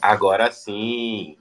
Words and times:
Agora 0.00 0.50
sim. 0.50 1.36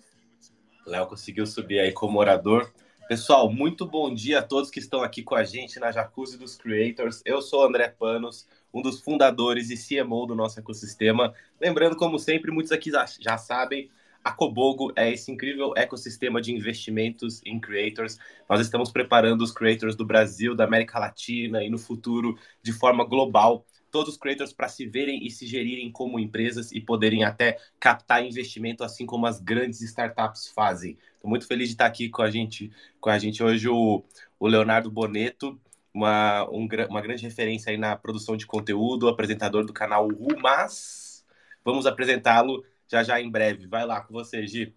Léo 0.85 1.07
conseguiu 1.07 1.45
subir 1.45 1.79
aí 1.79 1.91
como 1.91 2.19
orador. 2.19 2.71
Pessoal, 3.07 3.51
muito 3.51 3.85
bom 3.85 4.13
dia 4.13 4.39
a 4.39 4.41
todos 4.41 4.69
que 4.69 4.79
estão 4.79 5.01
aqui 5.01 5.23
com 5.23 5.35
a 5.35 5.43
gente 5.43 5.79
na 5.79 5.91
Jacuzzi 5.91 6.37
dos 6.37 6.55
Creators. 6.55 7.21
Eu 7.25 7.41
sou 7.41 7.65
André 7.65 7.87
Panos, 7.87 8.47
um 8.73 8.81
dos 8.81 8.99
fundadores 8.99 9.69
e 9.69 9.77
CMO 9.77 10.25
do 10.27 10.35
nosso 10.35 10.59
ecossistema. 10.59 11.33
Lembrando, 11.59 11.95
como 11.95 12.19
sempre, 12.19 12.51
muitos 12.51 12.71
aqui 12.71 12.91
já 13.19 13.37
sabem, 13.37 13.89
a 14.23 14.31
Cobogo 14.31 14.91
é 14.95 15.11
esse 15.11 15.31
incrível 15.31 15.73
ecossistema 15.75 16.41
de 16.41 16.53
investimentos 16.53 17.41
em 17.45 17.59
creators. 17.59 18.17
Nós 18.49 18.59
estamos 18.59 18.91
preparando 18.91 19.41
os 19.41 19.51
creators 19.51 19.95
do 19.95 20.05
Brasil, 20.05 20.53
da 20.53 20.65
América 20.65 20.99
Latina 20.99 21.63
e 21.63 21.69
no 21.69 21.77
futuro 21.77 22.37
de 22.61 22.73
forma 22.73 23.03
global 23.05 23.65
todos 23.89 24.13
os 24.13 24.17
creators 24.17 24.53
para 24.53 24.67
se 24.67 24.85
verem 24.85 25.25
e 25.25 25.31
se 25.31 25.45
gerirem 25.45 25.91
como 25.91 26.19
empresas 26.19 26.71
e 26.71 26.79
poderem 26.81 27.23
até 27.23 27.57
captar 27.79 28.25
investimento, 28.25 28.83
assim 28.83 29.05
como 29.05 29.25
as 29.25 29.39
grandes 29.39 29.81
startups 29.81 30.47
fazem. 30.47 30.97
Estou 31.15 31.29
muito 31.29 31.47
feliz 31.47 31.69
de 31.69 31.75
estar 31.75 31.85
aqui 31.85 32.09
com 32.09 32.21
a 32.21 32.31
gente, 32.31 32.71
com 32.99 33.09
a 33.09 33.19
gente 33.19 33.43
hoje 33.43 33.67
o, 33.67 34.03
o 34.39 34.47
Leonardo 34.47 34.89
Boneto, 34.89 35.59
uma, 35.93 36.49
um, 36.49 36.67
uma 36.89 37.01
grande 37.01 37.23
referência 37.23 37.71
aí 37.71 37.77
na 37.77 37.95
produção 37.95 38.37
de 38.37 38.45
conteúdo, 38.45 39.07
apresentador 39.07 39.65
do 39.65 39.73
canal 39.73 40.07
Ru, 40.07 40.39
mas 40.41 41.25
vamos 41.63 41.85
apresentá-lo 41.85 42.63
já 42.87 43.03
já 43.03 43.19
em 43.21 43.29
breve. 43.29 43.67
Vai 43.67 43.85
lá 43.85 44.01
com 44.01 44.13
você, 44.13 44.45
Gi. 44.47 44.73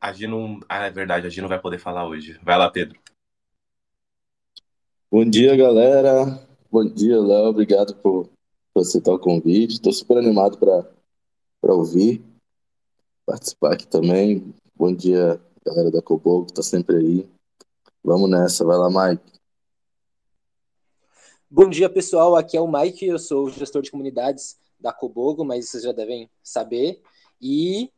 A 0.00 0.12
Gi 0.12 0.26
não. 0.26 0.60
Ah, 0.68 0.86
é 0.86 0.90
verdade, 0.90 1.26
a 1.26 1.30
Gi 1.30 1.40
não 1.40 1.48
vai 1.48 1.58
poder 1.58 1.78
falar 1.78 2.06
hoje. 2.06 2.38
Vai 2.42 2.58
lá, 2.58 2.70
Pedro. 2.70 3.03
Bom 5.16 5.24
dia, 5.24 5.54
galera. 5.54 6.44
Bom 6.68 6.84
dia, 6.84 7.20
Léo. 7.20 7.44
Obrigado 7.44 7.94
por, 7.94 8.28
por 8.74 8.80
aceitar 8.80 9.12
o 9.12 9.18
convite. 9.20 9.74
Estou 9.74 9.92
super 9.92 10.18
animado 10.18 10.58
para 10.58 11.72
ouvir, 11.72 12.20
participar 13.24 13.74
aqui 13.74 13.86
também. 13.86 14.52
Bom 14.74 14.92
dia, 14.92 15.40
galera 15.64 15.88
da 15.88 16.02
Cobogo, 16.02 16.46
que 16.46 16.50
está 16.50 16.64
sempre 16.64 16.96
aí. 16.96 17.30
Vamos 18.02 18.28
nessa. 18.28 18.64
Vai 18.64 18.76
lá, 18.76 18.90
Mike. 18.90 19.22
Bom 21.48 21.70
dia, 21.70 21.88
pessoal. 21.88 22.34
Aqui 22.34 22.56
é 22.56 22.60
o 22.60 22.66
Mike. 22.66 23.06
Eu 23.06 23.20
sou 23.20 23.48
gestor 23.50 23.82
de 23.82 23.92
comunidades 23.92 24.58
da 24.80 24.92
Cobogo, 24.92 25.44
mas 25.44 25.68
vocês 25.68 25.84
já 25.84 25.92
devem 25.92 26.28
saber. 26.42 27.00
E 27.40 27.88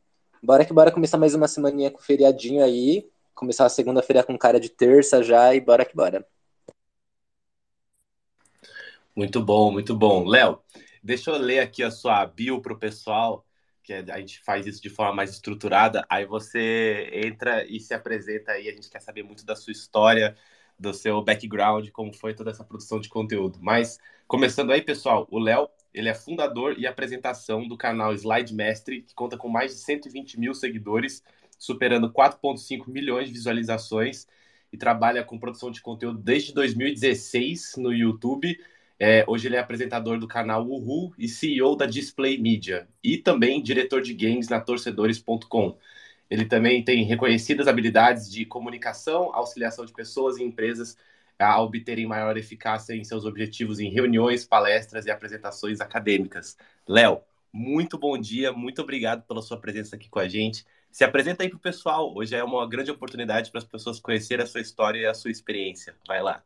bora 0.42 0.66
que 0.66 0.72
bora 0.74 0.92
começar 0.92 1.16
mais 1.16 1.34
uma 1.34 1.48
semaninha 1.48 1.90
com 1.90 1.98
feriadinho 1.98 2.62
aí. 2.62 3.08
Começar 3.34 3.64
a 3.64 3.70
segunda-feira 3.70 4.22
com 4.22 4.36
cara 4.36 4.60
de 4.60 4.68
terça 4.68 5.22
já 5.22 5.54
e 5.54 5.62
bora 5.62 5.82
que 5.82 5.96
bora. 5.96 6.22
Muito 9.16 9.42
bom, 9.42 9.72
muito 9.72 9.96
bom. 9.96 10.26
Léo, 10.26 10.60
deixa 11.02 11.30
eu 11.30 11.38
ler 11.38 11.60
aqui 11.60 11.82
a 11.82 11.90
sua 11.90 12.26
bio 12.26 12.60
para 12.60 12.74
o 12.74 12.78
pessoal, 12.78 13.46
que 13.82 13.94
a 13.94 14.18
gente 14.18 14.40
faz 14.40 14.66
isso 14.66 14.82
de 14.82 14.90
forma 14.90 15.14
mais 15.14 15.30
estruturada. 15.30 16.04
Aí 16.10 16.26
você 16.26 17.08
entra 17.10 17.64
e 17.64 17.80
se 17.80 17.94
apresenta 17.94 18.52
aí. 18.52 18.68
A 18.68 18.72
gente 18.72 18.90
quer 18.90 19.00
saber 19.00 19.22
muito 19.22 19.46
da 19.46 19.56
sua 19.56 19.72
história, 19.72 20.36
do 20.78 20.92
seu 20.92 21.22
background, 21.22 21.88
como 21.92 22.12
foi 22.12 22.34
toda 22.34 22.50
essa 22.50 22.62
produção 22.62 23.00
de 23.00 23.08
conteúdo. 23.08 23.58
Mas, 23.58 23.98
começando 24.28 24.70
aí, 24.70 24.82
pessoal, 24.82 25.26
o 25.30 25.38
Léo, 25.38 25.66
ele 25.94 26.10
é 26.10 26.14
fundador 26.14 26.78
e 26.78 26.86
apresentação 26.86 27.66
do 27.66 27.74
canal 27.74 28.12
Slide 28.12 28.54
Mestre, 28.54 29.00
que 29.00 29.14
conta 29.14 29.38
com 29.38 29.48
mais 29.48 29.72
de 29.72 29.78
120 29.78 30.38
mil 30.38 30.52
seguidores, 30.52 31.22
superando 31.58 32.12
4,5 32.12 32.86
milhões 32.88 33.28
de 33.28 33.32
visualizações 33.32 34.26
e 34.70 34.76
trabalha 34.76 35.24
com 35.24 35.38
produção 35.38 35.70
de 35.70 35.80
conteúdo 35.80 36.18
desde 36.18 36.52
2016 36.52 37.76
no 37.78 37.94
YouTube 37.94 38.58
é, 38.98 39.24
hoje 39.28 39.48
ele 39.48 39.56
é 39.56 39.58
apresentador 39.58 40.18
do 40.18 40.26
canal 40.28 40.66
Uhu 40.66 41.14
e 41.18 41.28
CEO 41.28 41.76
da 41.76 41.86
Display 41.86 42.38
Media 42.38 42.88
e 43.02 43.18
também 43.18 43.62
diretor 43.62 44.00
de 44.02 44.14
games 44.14 44.48
na 44.48 44.60
torcedores.com. 44.60 45.78
Ele 46.30 46.44
também 46.46 46.82
tem 46.84 47.04
reconhecidas 47.04 47.68
habilidades 47.68 48.30
de 48.30 48.44
comunicação, 48.44 49.34
auxiliação 49.34 49.84
de 49.84 49.92
pessoas 49.92 50.38
e 50.38 50.44
empresas 50.44 50.96
a 51.38 51.60
obterem 51.60 52.06
maior 52.06 52.36
eficácia 52.36 52.94
em 52.94 53.04
seus 53.04 53.24
objetivos 53.24 53.78
em 53.80 53.90
reuniões, 53.90 54.44
palestras 54.44 55.06
e 55.06 55.10
apresentações 55.10 55.80
acadêmicas. 55.80 56.56
Léo, 56.88 57.20
muito 57.52 57.98
bom 57.98 58.18
dia, 58.18 58.52
muito 58.52 58.82
obrigado 58.82 59.22
pela 59.26 59.42
sua 59.42 59.60
presença 59.60 59.96
aqui 59.96 60.08
com 60.08 60.18
a 60.18 60.28
gente. 60.28 60.64
Se 60.90 61.04
apresenta 61.04 61.42
aí 61.42 61.48
para 61.50 61.58
o 61.58 61.60
pessoal. 61.60 62.14
Hoje 62.16 62.34
é 62.34 62.42
uma 62.42 62.66
grande 62.68 62.90
oportunidade 62.90 63.50
para 63.50 63.58
as 63.58 63.64
pessoas 63.64 64.00
conhecerem 64.00 64.44
a 64.44 64.46
sua 64.46 64.60
história 64.62 65.00
e 65.00 65.06
a 65.06 65.14
sua 65.14 65.30
experiência. 65.30 65.94
Vai 66.06 66.22
lá. 66.22 66.42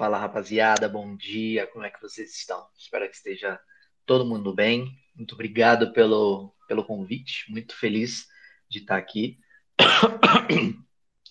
Fala 0.00 0.16
rapaziada, 0.16 0.88
bom 0.88 1.14
dia, 1.14 1.66
como 1.66 1.84
é 1.84 1.90
que 1.90 2.00
vocês 2.00 2.34
estão? 2.34 2.66
Espero 2.74 3.06
que 3.06 3.14
esteja 3.14 3.60
todo 4.06 4.24
mundo 4.24 4.54
bem. 4.54 4.98
Muito 5.14 5.34
obrigado 5.34 5.92
pelo, 5.92 6.54
pelo 6.66 6.82
convite, 6.82 7.44
muito 7.50 7.76
feliz 7.76 8.26
de 8.66 8.78
estar 8.78 8.96
aqui. 8.96 9.38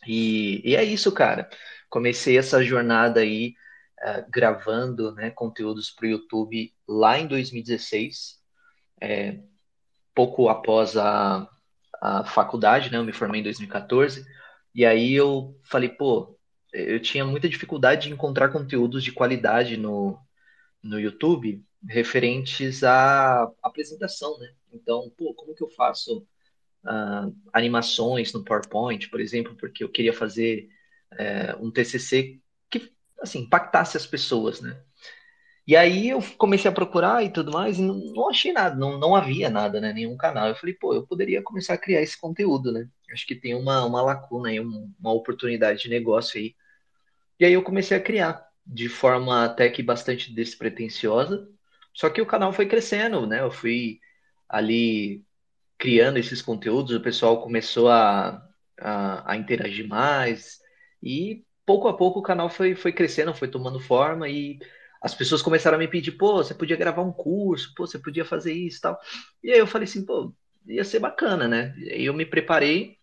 E, 0.07 0.62
e 0.63 0.75
é 0.75 0.84
isso, 0.84 1.12
cara. 1.12 1.50
Comecei 1.90 2.38
essa 2.38 2.63
jornada 2.63 3.19
aí 3.19 3.53
uh, 4.02 4.25
gravando 4.30 5.13
né, 5.13 5.30
conteúdos 5.30 5.90
para 5.90 6.06
o 6.06 6.09
YouTube 6.09 6.74
lá 6.88 7.19
em 7.19 7.28
2016, 7.28 8.40
é, 9.01 9.40
pouco 10.16 10.47
após 10.47 10.96
a, 10.96 11.50
a 12.01 12.24
faculdade, 12.24 12.91
né? 12.91 12.97
Eu 12.97 13.03
me 13.03 13.12
formei 13.12 13.41
em 13.41 13.44
2014. 13.44 14.25
E 14.74 14.86
aí 14.86 15.13
eu 15.13 15.59
falei, 15.66 15.90
pô, 15.90 16.38
eu 16.74 17.00
tinha 17.02 17.25
muita 17.25 17.50
dificuldade 17.50 18.07
de 18.07 18.13
encontrar 18.13 18.50
conteúdos 18.50 19.03
de 19.03 19.12
qualidade 19.12 19.78
no, 19.78 20.19
no 20.84 21.00
YouTube 21.00 21.63
referentes 21.88 22.84
à 22.84 23.52
apresentação, 23.62 24.38
né? 24.40 24.53
Então, 24.74 25.12
pô, 25.18 25.34
como 25.34 25.56
que 25.56 25.63
eu 25.63 25.69
faço 25.69 26.25
uh, 26.84 27.35
animações 27.53 28.34
no 28.34 28.44
PowerPoint, 28.44 29.09
por 29.09 29.19
exemplo, 29.19 29.56
porque 29.56 29.84
eu 29.84 29.90
queria 29.90 30.13
fazer 30.13 30.69
uh, 31.13 31.66
um 31.66 31.72
TCC 31.72 32.40
que, 32.69 32.91
assim, 33.22 33.40
impactasse 33.40 33.97
as 33.97 34.06
pessoas, 34.06 34.62
né? 34.62 34.81
E 35.69 35.75
aí 35.75 36.09
eu 36.09 36.19
comecei 36.35 36.68
a 36.68 36.74
procurar 36.74 37.24
e 37.24 37.30
tudo 37.30 37.52
mais, 37.52 37.78
e 37.78 37.84
não, 37.84 37.94
não 37.94 38.28
achei 38.28 38.52
nada, 38.52 38.75
não, 38.75 38.97
não 38.97 39.16
havia 39.16 39.52
nada, 39.52 39.80
né? 39.80 39.94
Nenhum 39.94 40.18
canal. 40.18 40.47
Eu 40.47 40.56
falei, 40.56 40.74
pô, 40.74 40.96
eu 40.96 41.06
poderia 41.06 41.44
começar 41.44 41.75
a 41.75 41.78
criar 41.78 42.02
esse 42.02 42.19
conteúdo, 42.19 42.72
né? 42.72 42.90
Acho 43.13 43.28
que 43.28 43.35
tem 43.35 43.53
uma, 43.53 43.85
uma 43.85 44.02
lacuna 44.02 44.50
aí, 44.50 44.59
uma 44.59 45.13
oportunidade 45.13 45.84
de 45.84 45.90
negócio 45.90 46.40
aí. 46.40 46.56
E 47.40 47.46
aí 47.46 47.53
eu 47.53 47.62
comecei 47.62 47.96
a 47.96 48.02
criar, 48.02 48.47
de 48.66 48.90
forma 48.90 49.46
até 49.46 49.69
que 49.69 49.84
bastante 49.84 50.34
despretensiosa. 50.34 51.47
Só 51.94 52.09
que 52.09 52.19
o 52.19 52.25
canal 52.25 52.51
foi 52.51 52.66
crescendo, 52.66 53.28
né? 53.28 53.41
Eu 53.41 53.51
fui 53.51 54.00
ali 54.50 55.24
criando 55.78 56.18
esses 56.18 56.41
conteúdos, 56.41 56.96
o 56.96 57.01
pessoal 57.01 57.44
começou 57.44 57.90
a, 57.90 58.44
a, 58.81 59.34
a 59.34 59.38
interagir 59.38 59.88
mais. 59.88 60.59
E 61.03 61.46
pouco 61.63 61.88
a 61.88 61.96
pouco 61.96 62.22
o 62.22 62.24
canal 62.24 62.50
foi, 62.50 62.74
foi 62.74 62.91
crescendo, 62.91 63.36
foi 63.36 63.47
tomando 63.47 63.80
forma 63.80 64.28
e 64.28 64.57
as 65.01 65.15
pessoas 65.15 65.41
começaram 65.41 65.77
a 65.77 65.79
me 65.79 65.87
pedir, 65.87 66.11
pô, 66.13 66.37
você 66.37 66.53
podia 66.53 66.75
gravar 66.75 67.01
um 67.01 67.11
curso, 67.11 67.73
pô, 67.75 67.87
você 67.87 67.97
podia 67.97 68.25
fazer 68.25 68.53
isso 68.53 68.79
e 68.79 68.81
tal. 68.81 68.99
E 69.43 69.51
aí 69.51 69.59
eu 69.59 69.67
falei 69.67 69.87
assim, 69.87 70.05
pô, 70.05 70.33
ia 70.65 70.83
ser 70.83 70.99
bacana, 70.99 71.47
né? 71.47 71.73
E 71.77 71.91
aí 71.91 72.05
eu 72.05 72.13
me 72.13 72.25
preparei, 72.25 72.97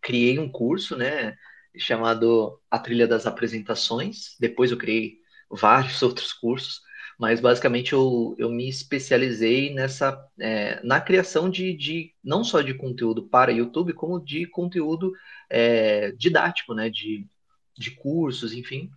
criei 0.00 0.38
um 0.38 0.50
curso, 0.50 0.96
né, 0.96 1.36
chamado 1.76 2.60
A 2.70 2.78
Trilha 2.78 3.06
das 3.06 3.26
Apresentações. 3.26 4.36
Depois 4.38 4.70
eu 4.70 4.76
criei 4.76 5.18
vários 5.48 6.02
outros 6.02 6.32
cursos, 6.32 6.80
mas 7.18 7.40
basicamente 7.40 7.92
eu, 7.92 8.34
eu 8.36 8.50
me 8.50 8.68
especializei 8.68 9.72
nessa 9.72 10.18
é, 10.40 10.80
na 10.82 11.00
criação 11.00 11.48
de, 11.48 11.72
de 11.72 12.12
não 12.22 12.42
só 12.42 12.60
de 12.60 12.74
conteúdo 12.74 13.28
para 13.28 13.52
YouTube, 13.52 13.92
como 13.92 14.18
de 14.18 14.46
conteúdo 14.46 15.12
é, 15.48 16.10
didático, 16.12 16.74
né, 16.74 16.90
de, 16.90 17.26
de 17.78 17.92
cursos, 17.92 18.52
enfim. 18.52 18.90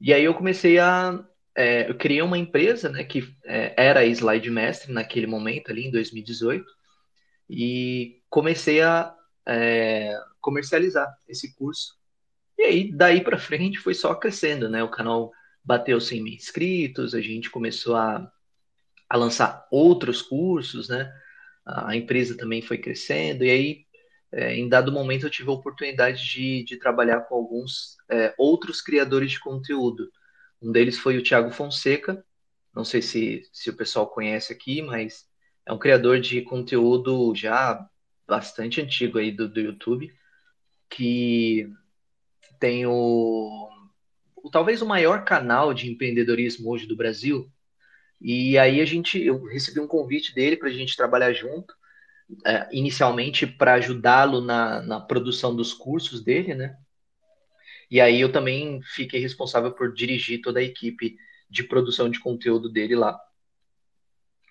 E 0.00 0.14
aí 0.14 0.24
eu 0.24 0.32
comecei 0.32 0.78
a 0.78 1.22
é, 1.60 1.90
eu 1.90 1.94
criei 1.94 2.22
uma 2.22 2.38
empresa, 2.38 2.88
né, 2.88 3.04
que 3.04 3.28
é, 3.44 3.74
era 3.76 4.06
Slide 4.06 4.50
Mestre 4.50 4.92
naquele 4.92 5.26
momento 5.26 5.70
ali 5.70 5.86
em 5.86 5.90
2018 5.90 6.64
e 7.50 8.22
comecei 8.30 8.80
a 8.80 9.14
é, 9.46 10.18
comercializar 10.40 11.06
esse 11.28 11.54
curso. 11.54 11.98
E 12.56 12.62
aí 12.62 12.92
daí 12.92 13.20
para 13.22 13.38
frente 13.38 13.78
foi 13.78 13.92
só 13.92 14.14
crescendo, 14.14 14.70
né? 14.70 14.82
O 14.82 14.90
canal 14.90 15.32
bateu 15.62 16.00
100 16.00 16.22
mil 16.22 16.34
inscritos, 16.34 17.14
a 17.14 17.20
gente 17.20 17.50
começou 17.50 17.96
a, 17.96 18.30
a 19.08 19.16
lançar 19.16 19.66
outros 19.70 20.22
cursos, 20.22 20.88
né? 20.88 21.12
A 21.66 21.94
empresa 21.94 22.36
também 22.36 22.62
foi 22.62 22.78
crescendo 22.78 23.44
e 23.44 23.50
aí 23.50 23.84
é, 24.32 24.54
em 24.54 24.68
dado 24.68 24.92
momento 24.92 25.26
eu 25.26 25.30
tive 25.30 25.50
a 25.50 25.54
oportunidade 25.54 26.24
de, 26.24 26.64
de 26.64 26.78
trabalhar 26.78 27.20
com 27.22 27.34
alguns 27.34 27.96
é, 28.10 28.34
outros 28.38 28.80
criadores 28.80 29.32
de 29.32 29.40
conteúdo 29.40 30.10
um 30.62 30.72
deles 30.72 30.98
foi 30.98 31.18
o 31.18 31.22
Thiago 31.22 31.50
Fonseca, 31.50 32.24
não 32.74 32.84
sei 32.84 33.02
se, 33.02 33.48
se 33.52 33.70
o 33.70 33.76
pessoal 33.76 34.06
conhece 34.08 34.52
aqui, 34.52 34.82
mas 34.82 35.28
é 35.66 35.72
um 35.72 35.78
criador 35.78 36.20
de 36.20 36.42
conteúdo 36.42 37.34
já 37.34 37.88
bastante 38.26 38.80
antigo 38.80 39.18
aí 39.18 39.32
do, 39.32 39.48
do 39.48 39.60
YouTube, 39.60 40.12
que 40.88 41.68
tem 42.58 42.86
o, 42.86 43.68
o, 44.36 44.50
talvez 44.50 44.82
o 44.82 44.86
maior 44.86 45.24
canal 45.24 45.74
de 45.74 45.90
empreendedorismo 45.90 46.70
hoje 46.70 46.86
do 46.86 46.96
Brasil, 46.96 47.50
E 48.20 48.58
aí 48.58 48.80
a 48.80 48.84
gente, 48.86 49.20
eu 49.22 49.44
recebi 49.46 49.80
um 49.80 49.88
convite 49.88 50.34
dele 50.34 50.56
para 50.56 50.68
a 50.68 50.72
gente 50.72 50.96
trabalhar 50.96 51.32
junto, 51.32 51.74
é, 52.46 52.68
inicialmente 52.72 53.46
para 53.46 53.74
ajudá-lo 53.74 54.40
na, 54.40 54.82
na 54.82 55.00
produção 55.00 55.54
dos 55.56 55.74
cursos 55.74 56.22
dele, 56.22 56.54
né? 56.54 56.76
E 57.90 58.00
aí 58.00 58.20
eu 58.20 58.30
também 58.30 58.80
fiquei 58.82 59.20
responsável 59.20 59.72
por 59.72 59.92
dirigir 59.92 60.40
toda 60.40 60.60
a 60.60 60.62
equipe 60.62 61.16
de 61.48 61.64
produção 61.64 62.08
de 62.08 62.20
conteúdo 62.20 62.68
dele 62.68 62.94
lá. 62.94 63.18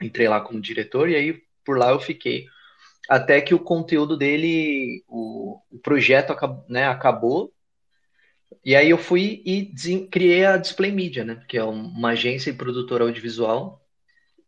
Entrei 0.01 0.27
lá 0.27 0.41
como 0.41 0.59
diretor 0.59 1.09
e 1.09 1.15
aí 1.15 1.41
por 1.63 1.77
lá 1.77 1.91
eu 1.91 1.99
fiquei 1.99 2.47
até 3.09 3.41
que 3.41 3.55
o 3.55 3.59
conteúdo 3.59 4.15
dele, 4.15 5.03
o, 5.07 5.59
o 5.71 5.79
projeto 5.79 6.35
né, 6.67 6.87
acabou. 6.87 7.51
E 8.63 8.75
aí 8.75 8.89
eu 8.89 8.97
fui 8.97 9.41
e 9.45 9.73
criei 10.11 10.45
a 10.45 10.57
Display 10.57 10.91
Media, 10.91 11.23
né, 11.23 11.43
que 11.47 11.57
é 11.57 11.63
uma 11.63 12.09
agência 12.09 12.49
e 12.49 12.53
produtora 12.53 13.03
audiovisual 13.03 13.83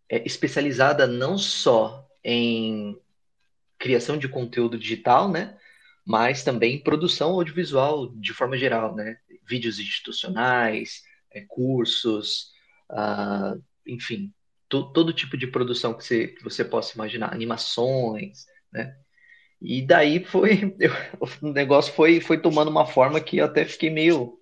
é, 0.09 0.25
especializada 0.25 1.07
não 1.07 1.37
só 1.37 2.07
em 2.23 2.99
criação 3.79 4.17
de 4.17 4.27
conteúdo 4.27 4.77
digital, 4.77 5.29
né, 5.29 5.57
mas 6.05 6.43
também 6.43 6.81
produção 6.81 7.31
audiovisual 7.31 8.11
de 8.15 8.33
forma 8.33 8.57
geral, 8.57 8.95
né, 8.95 9.17
vídeos 9.47 9.79
institucionais, 9.79 11.01
é, 11.31 11.45
cursos, 11.47 12.51
uh, 12.91 13.61
enfim, 13.85 14.33
todo 14.67 15.13
tipo 15.13 15.37
de 15.37 15.47
produção 15.47 15.93
que 15.93 16.03
você, 16.03 16.27
que 16.27 16.43
você 16.43 16.63
possa 16.63 16.95
imaginar, 16.95 17.33
animações, 17.33 18.45
né? 18.71 18.95
E 19.61 19.81
daí 19.85 20.23
foi, 20.23 20.75
eu, 20.79 20.91
o 21.41 21.51
negócio 21.51 21.93
foi, 21.93 22.19
foi 22.19 22.41
tomando 22.41 22.71
uma 22.71 22.85
forma 22.85 23.21
que 23.21 23.37
eu 23.37 23.45
até 23.45 23.65
fiquei 23.65 23.89
meio, 23.89 24.39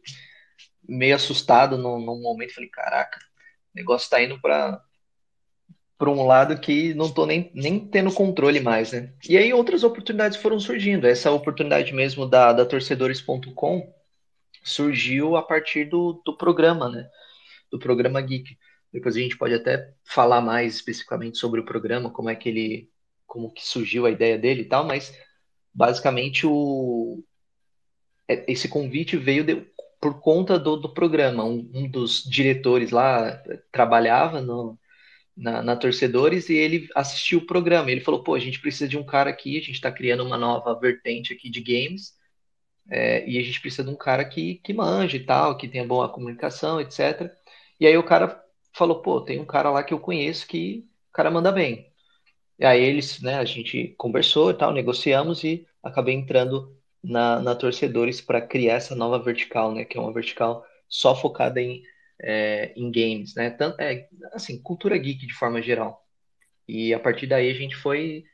meio 0.88 1.16
assustado 1.16 1.78
num, 1.78 2.00
num 2.00 2.22
momento. 2.22 2.54
Falei, 2.54 2.70
caraca, 2.70 3.20
o 3.20 3.76
negócio 3.76 4.06
está 4.06 4.22
indo 4.24 4.40
para 4.40 4.82
para 6.00 6.10
um 6.10 6.26
lado 6.26 6.58
que 6.58 6.94
não 6.94 7.08
estou 7.08 7.26
nem, 7.26 7.52
nem 7.54 7.78
tendo 7.78 8.14
controle 8.14 8.62
mais, 8.62 8.94
né? 8.94 9.12
E 9.28 9.38
aí 9.38 9.54
outras 9.54 9.84
oportunidades 9.84 10.38
foram 10.38 10.58
surgindo. 10.58 11.06
Essa 11.06 11.30
oportunidade 11.30 11.94
mesmo 11.94 12.26
da, 12.26 12.54
da 12.54 12.66
torcedores.com 12.66 13.94
surgiu 14.64 15.36
a 15.36 15.44
partir 15.44 15.90
do, 15.90 16.22
do 16.26 16.38
programa, 16.38 16.88
né? 16.88 17.06
Do 17.70 17.78
programa 17.78 18.22
Geek. 18.22 18.58
Depois 18.94 19.18
a 19.18 19.20
gente 19.20 19.38
pode 19.38 19.54
até 19.54 19.94
falar 20.06 20.40
mais 20.40 20.76
especificamente 20.76 21.38
sobre 21.38 21.60
o 21.60 21.66
programa, 21.66 22.10
como 22.10 22.30
é 22.30 22.36
que 22.36 22.48
ele, 22.48 22.90
como 23.28 23.52
que 23.52 23.68
surgiu 23.68 24.06
a 24.06 24.12
ideia 24.12 24.38
dele 24.38 24.62
e 24.62 24.66
tal, 24.66 24.86
mas 24.86 25.14
basicamente 25.74 26.48
o 26.48 27.22
é, 28.26 28.50
esse 28.50 28.70
convite 28.70 29.18
veio 29.18 29.44
de, 29.44 29.68
por 30.00 30.22
conta 30.22 30.58
do, 30.58 30.78
do 30.78 30.94
programa. 30.94 31.44
Um, 31.44 31.70
um, 31.74 31.88
dos 31.90 32.24
diretores 32.24 32.92
lá 32.92 33.44
trabalhava 33.70 34.40
no, 34.40 34.80
na, 35.40 35.64
na, 35.64 35.76
Torcedores 35.76 36.50
e 36.50 36.54
ele 36.56 36.90
assistiu 36.94 37.40
o 37.40 37.46
programa. 37.46 37.90
Ele 37.90 38.02
falou: 38.02 38.22
pô, 38.22 38.36
a 38.36 38.40
gente 38.40 38.60
precisa 38.60 38.88
de 38.88 38.98
um 38.98 39.04
cara 39.04 39.30
aqui, 39.30 39.58
a 39.58 39.62
gente 39.62 39.74
está 39.74 39.92
criando 39.92 40.24
uma 40.24 40.38
nova 40.38 40.78
vertente 40.78 41.34
aqui 41.34 41.50
de 41.50 41.62
games. 41.62 42.14
É, 42.92 43.28
e 43.30 43.38
a 43.38 43.42
gente 43.42 43.62
precisa 43.62 43.84
de 43.84 43.90
um 43.90 43.96
cara 43.96 44.26
que, 44.26 44.56
que 44.56 44.74
manje 44.74 45.18
e 45.18 45.26
tal, 45.26 45.56
que 45.58 45.68
tenha 45.68 45.86
boa 45.86 46.10
comunicação, 46.10 46.82
etc. 46.82 47.32
E 47.80 47.88
aí 47.88 47.98
o 47.98 48.04
cara 48.04 48.44
falou, 48.74 49.02
pô, 49.02 49.22
tem 49.22 49.40
um 49.40 49.46
cara 49.46 49.70
lá 49.70 49.84
que 49.84 49.94
eu 49.94 50.00
conheço 50.00 50.48
que 50.48 50.86
o 51.10 51.14
cara 51.14 51.32
manda 51.32 51.52
bem. 51.52 51.88
E 52.60 52.66
aí 52.66 52.82
eles, 52.84 53.22
né, 53.22 53.36
a 53.36 53.46
gente 53.46 53.96
conversou 53.98 54.52
e 54.52 54.54
tal, 54.56 54.74
negociamos 54.74 55.44
e 55.44 55.68
acabei 55.84 56.16
entrando 56.16 56.76
na, 57.04 57.40
na 57.40 57.56
Torcedores 57.56 58.22
para 58.22 58.42
criar 58.42 58.76
essa 58.76 58.96
nova 58.96 59.20
vertical, 59.20 59.72
né, 59.74 59.86
que 59.86 59.98
é 59.98 60.02
uma 60.02 60.14
vertical 60.14 60.66
só 60.88 61.16
focada 61.16 61.62
em, 61.62 61.84
é, 62.22 62.74
em 62.76 62.92
games, 62.92 63.36
né, 63.36 63.50
tanto, 63.50 63.80
é, 63.82 64.08
assim, 64.34 64.62
cultura 64.62 64.98
geek 64.98 65.26
de 65.26 65.34
forma 65.34 65.62
geral. 65.62 66.06
E 66.68 66.94
a 66.94 67.00
partir 67.00 67.28
daí 67.28 67.50
a 67.50 67.54
gente 67.54 67.76
foi, 67.76 68.26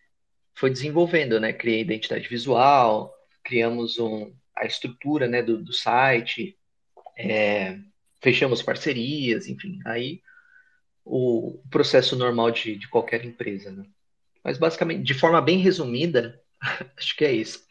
foi 0.54 0.70
desenvolvendo, 0.70 1.40
né, 1.40 1.54
criei 1.54 1.82
identidade 1.82 2.28
visual, 2.28 3.14
criamos 3.44 4.00
um, 4.00 4.34
a 4.56 4.66
estrutura, 4.66 5.28
né, 5.28 5.42
do, 5.42 5.62
do 5.62 5.74
site, 5.74 6.58
é, 7.18 7.78
fechamos 8.22 8.62
parcerias, 8.62 9.48
enfim, 9.48 9.80
aí 9.86 10.22
o 11.06 11.62
processo 11.70 12.16
normal 12.16 12.50
de, 12.50 12.76
de 12.76 12.88
qualquer 12.88 13.24
empresa, 13.24 13.72
né? 13.72 13.86
Mas 14.44 14.58
basicamente, 14.58 15.04
de 15.04 15.14
forma 15.14 15.40
bem 15.40 15.60
resumida, 15.60 16.42
acho 16.98 17.16
que 17.16 17.24
é 17.24 17.32
isso. 17.32 17.64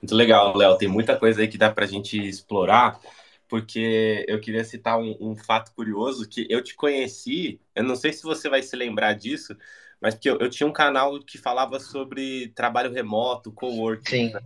Muito 0.00 0.14
legal, 0.14 0.54
Léo. 0.54 0.76
Tem 0.76 0.88
muita 0.88 1.18
coisa 1.18 1.40
aí 1.40 1.48
que 1.48 1.56
dá 1.56 1.70
para 1.70 1.84
a 1.84 1.88
gente 1.88 2.18
explorar, 2.18 3.00
porque 3.48 4.24
eu 4.28 4.40
queria 4.40 4.64
citar 4.64 4.98
um, 4.98 5.16
um, 5.20 5.36
fato 5.36 5.72
curioso 5.74 6.28
que 6.28 6.46
eu 6.50 6.62
te 6.62 6.74
conheci. 6.74 7.60
Eu 7.74 7.84
não 7.84 7.96
sei 7.96 8.12
se 8.12 8.22
você 8.22 8.48
vai 8.48 8.62
se 8.62 8.74
lembrar 8.74 9.12
disso, 9.14 9.56
mas 10.00 10.14
que 10.14 10.28
eu, 10.28 10.38
eu 10.38 10.50
tinha 10.50 10.66
um 10.66 10.72
canal 10.72 11.20
que 11.20 11.38
falava 11.38 11.78
sobre 11.78 12.48
trabalho 12.48 12.92
remoto, 12.92 13.52
coworking. 13.52 14.28
Sim. 14.28 14.32
Né? 14.32 14.40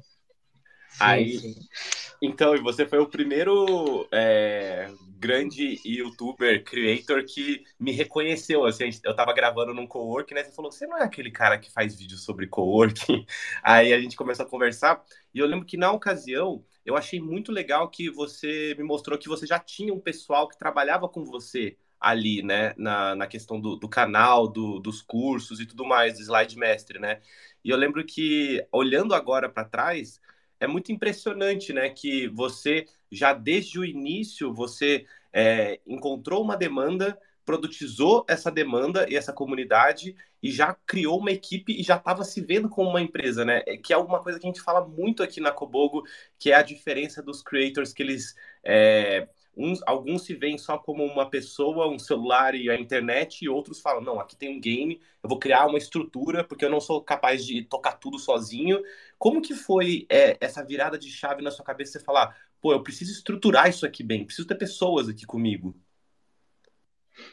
Aí, 1.01 1.39
sim. 1.39 1.55
Então, 2.21 2.55
e 2.55 2.61
você 2.61 2.87
foi 2.87 2.99
o 2.99 3.07
primeiro 3.07 4.09
é, 4.13 4.91
grande 5.19 5.81
youtuber, 5.85 6.65
creator 6.65 7.25
que 7.25 7.65
me 7.79 7.93
reconheceu. 7.93 8.65
Assim, 8.65 8.91
eu 9.05 9.15
tava 9.15 9.33
gravando 9.33 9.73
num 9.73 9.87
co-work, 9.87 10.35
né? 10.35 10.43
Você 10.43 10.53
falou, 10.53 10.73
você 10.73 10.87
não 10.87 10.99
é 10.99 11.05
aquele 11.05 11.31
cara 11.31 11.59
que 11.59 11.71
faz 11.71 11.95
vídeo 11.95 12.17
sobre 12.17 12.47
co-working? 12.47 13.25
Aí 13.63 13.93
a 13.93 14.01
gente 14.01 14.17
começou 14.17 14.45
a 14.45 14.49
conversar. 14.49 15.03
E 15.33 15.39
eu 15.39 15.47
lembro 15.47 15.65
que 15.65 15.77
na 15.77 15.93
ocasião, 15.93 16.65
eu 16.85 16.97
achei 16.97 17.21
muito 17.21 17.53
legal 17.53 17.89
que 17.89 18.11
você 18.11 18.75
me 18.77 18.85
mostrou 18.85 19.19
que 19.19 19.29
você 19.29 19.47
já 19.47 19.59
tinha 19.59 19.95
um 19.95 20.01
pessoal 20.01 20.49
que 20.49 20.59
trabalhava 20.59 21.09
com 21.09 21.25
você 21.25 21.77
ali, 22.01 22.43
né? 22.43 22.75
Na, 22.77 23.15
na 23.15 23.27
questão 23.27 23.61
do, 23.61 23.77
do 23.77 23.89
canal, 23.89 24.49
do, 24.49 24.81
dos 24.81 25.03
cursos 25.03 25.61
e 25.61 25.67
tudo 25.67 25.85
mais, 25.85 26.15
do 26.15 26.23
slide 26.23 26.57
mestre, 26.57 26.99
né? 26.99 27.21
E 27.65 27.71
eu 27.71 27.77
lembro 27.77 28.05
que, 28.05 28.65
olhando 28.73 29.15
agora 29.15 29.49
para 29.49 29.65
trás 29.65 30.21
é 30.61 30.67
muito 30.67 30.93
impressionante, 30.93 31.73
né? 31.73 31.89
Que 31.91 32.29
você 32.29 32.87
já 33.11 33.33
desde 33.33 33.79
o 33.79 33.85
início 33.85 34.53
você 34.53 35.07
é, 35.33 35.81
encontrou 35.87 36.43
uma 36.43 36.57
demanda, 36.57 37.19
produtizou 37.45 38.25
essa 38.29 38.51
demanda 38.51 39.07
e 39.09 39.17
essa 39.17 39.33
comunidade 39.33 40.15
e 40.43 40.51
já 40.51 40.75
criou 40.87 41.19
uma 41.19 41.31
equipe 41.31 41.73
e 41.73 41.83
já 41.83 41.97
estava 41.97 42.23
se 42.25 42.41
vendo 42.41 42.69
como 42.69 42.91
uma 42.91 43.01
empresa, 43.01 43.45
né? 43.45 43.63
É, 43.67 43.77
que 43.77 43.93
é 43.93 43.97
alguma 43.97 44.23
coisa 44.23 44.39
que 44.39 44.47
a 44.47 44.51
gente 44.51 44.61
fala 44.61 44.87
muito 44.87 45.23
aqui 45.23 45.41
na 45.41 45.51
Cobogo, 45.51 46.03
que 46.39 46.51
é 46.53 46.55
a 46.55 46.63
diferença 46.63 47.23
dos 47.23 47.43
creators 47.43 47.93
que 47.93 48.03
eles 48.03 48.35
é, 48.65 49.29
Uns, 49.61 49.81
alguns 49.85 50.23
se 50.23 50.35
veem 50.35 50.57
só 50.57 50.79
como 50.79 51.05
uma 51.05 51.29
pessoa, 51.29 51.89
um 51.89 51.99
celular 51.99 52.55
e 52.55 52.71
a 52.71 52.79
internet, 52.79 53.45
e 53.45 53.49
outros 53.49 53.81
falam: 53.81 54.01
não, 54.01 54.21
aqui 54.21 54.37
tem 54.37 54.57
um 54.57 54.61
game, 54.61 55.01
eu 55.21 55.29
vou 55.29 55.37
criar 55.37 55.67
uma 55.67 55.77
estrutura 55.77 56.45
porque 56.45 56.65
eu 56.65 56.71
não 56.71 56.81
sou 56.81 57.03
capaz 57.03 57.45
de 57.45 57.63
tocar 57.63 57.95
tudo 57.95 58.21
sozinho. 58.21 58.81
Como 59.19 59.43
que 59.43 59.55
foi 59.55 60.07
é, 60.09 60.37
essa 60.41 60.65
virada 60.65 60.97
de 60.97 61.11
chave 61.11 61.43
na 61.43 61.51
sua 61.51 61.65
cabeça 61.65 61.99
você 61.99 62.05
falar: 62.05 62.37
pô, 62.61 62.73
eu 62.73 62.85
preciso 62.85 63.11
estruturar 63.11 63.69
isso 63.69 63.85
aqui 63.85 64.05
bem, 64.05 64.25
preciso 64.25 64.47
ter 64.47 64.55
pessoas 64.55 65.09
aqui 65.09 65.27
comigo? 65.27 65.75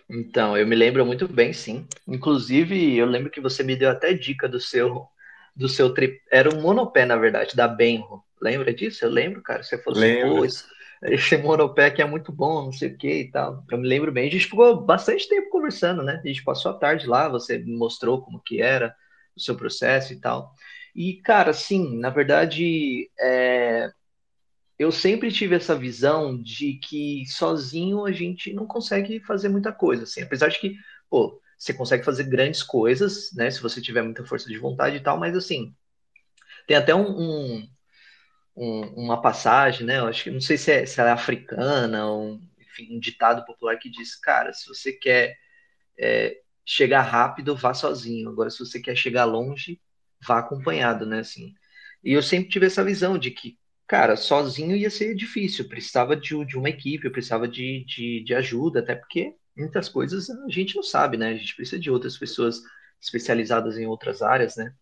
Então, 0.10 0.58
eu 0.58 0.66
me 0.66 0.76
lembro 0.76 1.06
muito 1.06 1.28
bem, 1.28 1.54
sim. 1.54 1.88
Inclusive, 2.08 2.96
eu 2.98 3.06
lembro 3.06 3.30
que 3.30 3.40
você 3.40 3.62
me 3.62 3.76
deu 3.76 3.92
até 3.92 4.14
dica 4.14 4.50
do 4.50 4.60
seu 4.60 5.08
do 5.56 5.70
seu 5.70 5.94
trip. 5.94 6.22
Era 6.32 6.54
um 6.54 6.60
monopé, 6.60 7.06
na 7.06 7.16
verdade, 7.16 7.56
da 7.56 7.68
Benro. 7.68 8.26
Lembra 8.42 8.74
disso? 8.74 9.06
Eu 9.06 9.12
lembro, 9.12 9.42
cara. 9.44 9.64
Você 9.64 9.78
falou 9.78 10.44
assim, 10.44 10.66
esse 11.14 11.38
monopé 11.38 11.92
que 11.92 12.02
é 12.02 12.06
muito 12.06 12.32
bom, 12.32 12.66
não 12.66 12.72
sei 12.72 12.90
o 12.90 12.98
que 12.98 13.22
e 13.22 13.32
tal. 13.32 13.64
Eu 13.70 13.78
me 13.78 13.88
lembro 13.88 14.12
bem, 14.12 14.28
a 14.28 14.32
gente 14.32 14.46
ficou 14.46 14.82
bastante 14.86 15.28
tempo 15.28 15.50
conversando, 15.50 16.04
né? 16.04 16.22
A 16.24 16.28
gente 16.28 16.44
passou 16.44 16.72
a 16.72 16.78
tarde 16.78 17.08
lá, 17.08 17.30
você 17.30 17.58
me 17.58 17.76
mostrou 17.76 18.22
como 18.22 18.42
que 18.42 18.62
era 18.62 18.96
o 19.36 19.40
seu 19.40 19.56
processo 19.56 20.14
e 20.14 20.20
tal. 20.20 20.54
E, 20.96 21.22
cara, 21.22 21.54
sim, 21.54 21.98
na 21.98 22.10
verdade, 22.10 23.10
é... 23.20 23.92
eu 24.80 24.92
sempre 24.92 25.32
tive 25.32 25.56
essa 25.56 25.76
visão 25.76 26.42
de 26.42 26.74
que 26.76 27.26
sozinho 27.28 28.06
a 28.06 28.12
gente 28.12 28.54
não 28.54 28.66
consegue 28.66 29.20
fazer 29.22 29.50
muita 29.50 29.72
coisa, 29.74 30.04
assim. 30.04 30.22
Apesar 30.22 30.50
de 30.50 30.60
que, 30.60 30.76
pô, 31.10 31.42
você 31.58 31.74
consegue 31.74 32.04
fazer 32.04 32.24
grandes 32.26 32.64
coisas, 32.64 33.32
né? 33.34 33.52
Se 33.52 33.62
você 33.62 33.82
tiver 33.82 34.02
muita 34.04 34.26
força 34.26 34.48
de 34.48 34.58
vontade 34.58 34.98
e 34.98 35.00
tal, 35.02 35.20
mas 35.20 35.36
assim, 35.36 35.74
tem 36.68 36.78
até 36.78 36.94
um, 36.96 37.10
um 37.20 37.70
um, 38.56 38.82
uma 39.06 39.22
passagem, 39.22 39.86
né? 39.86 40.00
Eu 40.00 40.08
acho 40.08 40.24
que 40.24 40.32
não 40.32 40.42
sei 40.42 40.58
se, 40.58 40.72
é, 40.72 40.86
se 40.86 41.00
ela 41.00 41.10
é 41.10 41.14
africana, 41.14 42.08
ou, 42.08 42.40
enfim, 42.60 42.96
um 42.96 43.00
ditado 43.00 43.46
popular 43.46 43.78
que 43.78 43.90
diz, 43.90 44.16
cara, 44.16 44.54
se 44.54 44.68
você 44.68 44.94
quer 44.94 45.38
é, 45.98 46.38
chegar 46.66 47.02
rápido, 47.02 47.56
vá 47.56 47.74
sozinho. 47.74 48.30
Agora, 48.30 48.50
se 48.50 48.60
você 48.60 48.80
quer 48.80 48.96
chegar 48.96 49.26
longe, 49.26 49.82
vá 50.26 50.40
acompanhado, 50.40 51.06
né? 51.06 51.20
Assim, 51.20 51.54
e 52.04 52.14
eu 52.14 52.24
sempre 52.24 52.50
tive 52.50 52.66
essa 52.68 52.84
visão 52.84 53.18
de 53.18 53.32
que, 53.32 53.58
cara, 53.88 54.16
sozinho 54.16 54.76
ia 54.76 54.90
ser 54.90 55.16
difícil, 55.16 55.68
precisava 55.68 56.16
de, 56.16 56.46
de 56.46 56.58
uma 56.58 56.70
equipe, 56.70 57.06
eu 57.06 57.12
precisava 57.12 57.48
de, 57.48 57.86
de, 57.86 58.24
de 58.24 58.36
ajuda, 58.36 58.80
até 58.80 58.96
porque 58.96 59.36
muitas 59.58 59.90
coisas 59.90 60.30
a 60.30 60.50
gente 60.50 60.76
não 60.76 60.84
sabe, 60.84 61.18
né? 61.18 61.30
A 61.30 61.36
gente 61.38 61.56
precisa 61.56 61.80
de 61.80 61.90
outras 61.92 62.18
pessoas 62.18 62.62
especializadas 63.02 63.78
em 63.78 63.86
outras 63.86 64.22
áreas, 64.22 64.56
né? 64.56 64.74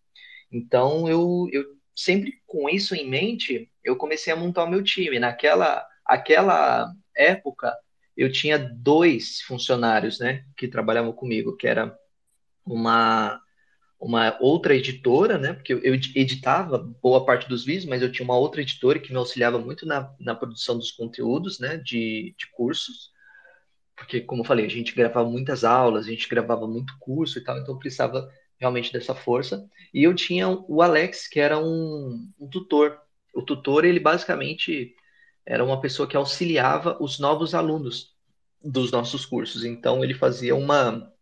Então 0.50 1.08
eu, 1.08 1.48
eu 1.52 1.64
sempre 1.94 2.40
com 2.46 2.68
isso 2.68 2.94
em 2.94 3.08
mente, 3.08 3.70
eu 3.82 3.96
comecei 3.96 4.32
a 4.32 4.36
montar 4.36 4.64
o 4.64 4.70
meu 4.70 4.82
time. 4.82 5.18
Naquela 5.18 5.86
aquela 6.04 6.92
época, 7.16 7.74
eu 8.16 8.30
tinha 8.30 8.58
dois 8.58 9.40
funcionários, 9.42 10.18
né, 10.18 10.44
que 10.56 10.68
trabalhavam 10.68 11.12
comigo, 11.12 11.56
que 11.56 11.66
era 11.66 11.96
uma 12.66 13.40
uma 14.04 14.36
outra 14.38 14.74
editora, 14.74 15.38
né? 15.38 15.54
Porque 15.54 15.72
eu 15.72 15.94
editava 15.94 16.78
boa 17.02 17.24
parte 17.24 17.48
dos 17.48 17.64
vídeos, 17.64 17.86
mas 17.86 18.02
eu 18.02 18.12
tinha 18.12 18.24
uma 18.24 18.36
outra 18.36 18.60
editora 18.60 18.98
que 18.98 19.10
me 19.10 19.16
auxiliava 19.16 19.58
muito 19.58 19.86
na, 19.86 20.12
na 20.20 20.34
produção 20.34 20.76
dos 20.76 20.90
conteúdos, 20.90 21.58
né? 21.58 21.78
De, 21.78 22.34
de 22.36 22.50
cursos. 22.52 23.10
Porque, 23.96 24.20
como 24.20 24.42
eu 24.42 24.46
falei, 24.46 24.66
a 24.66 24.68
gente 24.68 24.94
gravava 24.94 25.28
muitas 25.28 25.64
aulas, 25.64 26.06
a 26.06 26.10
gente 26.10 26.28
gravava 26.28 26.66
muito 26.66 26.94
curso 26.98 27.38
e 27.38 27.44
tal, 27.44 27.58
então 27.58 27.74
eu 27.74 27.78
precisava 27.78 28.28
realmente 28.64 28.92
dessa 28.92 29.14
força. 29.14 29.68
E 29.92 30.02
eu 30.02 30.14
tinha 30.14 30.48
o 30.48 30.80
Alex, 30.80 31.28
que 31.28 31.38
era 31.38 31.58
um, 31.58 32.30
um 32.40 32.48
tutor. 32.48 32.98
O 33.34 33.42
tutor, 33.42 33.84
ele 33.84 34.00
basicamente 34.00 34.94
era 35.44 35.62
uma 35.62 35.80
pessoa 35.80 36.08
que 36.08 36.16
auxiliava 36.16 36.96
os 36.98 37.18
novos 37.18 37.54
alunos 37.54 38.14
dos 38.62 38.90
nossos 38.90 39.26
cursos. 39.26 39.64
Então, 39.64 40.02
ele 40.02 40.14
fazia 40.14 40.56
uma 40.56 41.12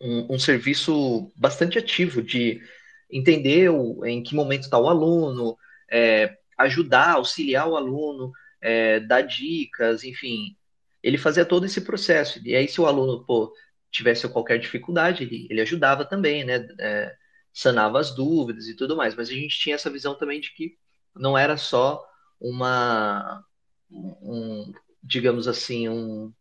um, 0.00 0.34
um 0.34 0.38
serviço 0.38 1.30
bastante 1.36 1.78
ativo 1.78 2.22
de 2.22 2.62
entender 3.10 3.68
o, 3.68 4.04
em 4.06 4.22
que 4.22 4.34
momento 4.34 4.62
está 4.62 4.78
o 4.78 4.88
aluno, 4.88 5.56
é, 5.90 6.34
ajudar, 6.56 7.12
auxiliar 7.12 7.68
o 7.68 7.76
aluno, 7.76 8.32
é, 8.60 9.00
dar 9.00 9.20
dicas, 9.20 10.02
enfim. 10.02 10.56
Ele 11.02 11.18
fazia 11.18 11.44
todo 11.44 11.66
esse 11.66 11.82
processo. 11.82 12.40
E 12.42 12.56
aí, 12.56 12.66
se 12.66 12.80
o 12.80 12.86
aluno 12.86 13.22
pô, 13.26 13.52
tivesse 13.94 14.28
qualquer 14.28 14.58
dificuldade, 14.58 15.22
ele, 15.22 15.46
ele 15.48 15.60
ajudava 15.60 16.04
também, 16.04 16.44
né? 16.44 16.66
É, 16.80 17.14
sanava 17.52 18.00
as 18.00 18.10
dúvidas 18.14 18.66
e 18.66 18.74
tudo 18.74 18.96
mais. 18.96 19.14
Mas 19.14 19.30
a 19.30 19.32
gente 19.32 19.58
tinha 19.58 19.76
essa 19.76 19.90
visão 19.90 20.16
também 20.16 20.40
de 20.40 20.52
que 20.52 20.76
não 21.14 21.38
era 21.38 21.56
só 21.56 22.04
uma, 22.40 23.44
um, 23.90 24.72
digamos 25.02 25.46
assim, 25.46 25.88
um, 25.88 26.32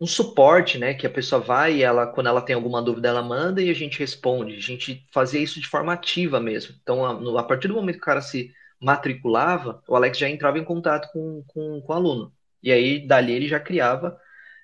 um 0.00 0.06
suporte, 0.06 0.78
né? 0.78 0.92
Que 0.94 1.06
a 1.06 1.10
pessoa 1.10 1.40
vai 1.40 1.76
e 1.76 1.82
ela, 1.82 2.06
quando 2.06 2.28
ela 2.28 2.42
tem 2.42 2.54
alguma 2.54 2.82
dúvida, 2.82 3.08
ela 3.08 3.22
manda 3.22 3.62
e 3.62 3.70
a 3.70 3.74
gente 3.74 3.98
responde. 3.98 4.56
A 4.56 4.60
gente 4.60 5.06
fazia 5.12 5.40
isso 5.40 5.60
de 5.60 5.68
forma 5.68 5.92
ativa 5.94 6.38
mesmo. 6.38 6.76
Então, 6.82 7.04
a, 7.06 7.14
no, 7.14 7.38
a 7.38 7.42
partir 7.44 7.68
do 7.68 7.74
momento 7.74 7.96
que 7.96 8.02
o 8.02 8.04
cara 8.04 8.20
se 8.20 8.52
matriculava, 8.78 9.82
o 9.88 9.96
Alex 9.96 10.18
já 10.18 10.28
entrava 10.28 10.58
em 10.58 10.64
contato 10.64 11.10
com, 11.12 11.42
com, 11.46 11.80
com 11.80 11.92
o 11.92 11.96
aluno. 11.96 12.32
E 12.62 12.70
aí, 12.70 13.06
dali, 13.06 13.32
ele 13.32 13.48
já 13.48 13.58
criava 13.58 14.18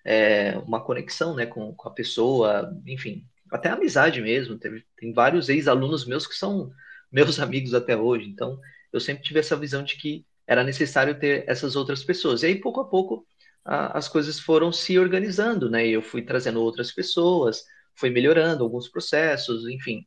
é, 0.05 0.59
uma 0.59 0.83
conexão, 0.85 1.35
né? 1.35 1.47
Com, 1.47 1.75
com 1.75 1.89
a 1.89 1.93
pessoa, 1.93 2.73
enfim, 2.87 3.25
até 3.51 3.69
amizade 3.69 4.21
mesmo. 4.21 4.59
Teve, 4.59 4.85
tem 4.97 5.13
vários 5.13 5.49
ex-alunos 5.49 6.07
meus 6.07 6.27
que 6.27 6.35
são 6.35 6.71
meus 7.11 7.39
amigos 7.41 7.75
até 7.75 7.97
hoje. 7.97 8.29
Então, 8.29 8.59
eu 8.93 9.01
sempre 9.01 9.23
tive 9.23 9.41
essa 9.41 9.57
visão 9.57 9.83
de 9.83 9.97
que 9.97 10.27
era 10.47 10.65
necessário 10.65 11.19
ter 11.19 11.45
essas 11.49 11.77
outras 11.77 12.03
pessoas. 12.03 12.43
E 12.43 12.47
aí, 12.47 12.61
pouco 12.61 12.81
a 12.81 12.89
pouco, 12.89 13.27
a, 13.65 13.97
as 13.99 14.09
coisas 14.09 14.39
foram 14.41 14.73
se 14.73 14.99
organizando, 14.99 15.71
né? 15.71 15.87
Eu 15.87 16.03
fui 16.03 16.23
trazendo 16.23 16.61
outras 16.63 16.93
pessoas, 16.93 17.65
foi 17.95 18.11
melhorando 18.11 18.65
alguns 18.65 18.89
processos, 18.89 19.69
enfim. 19.69 20.07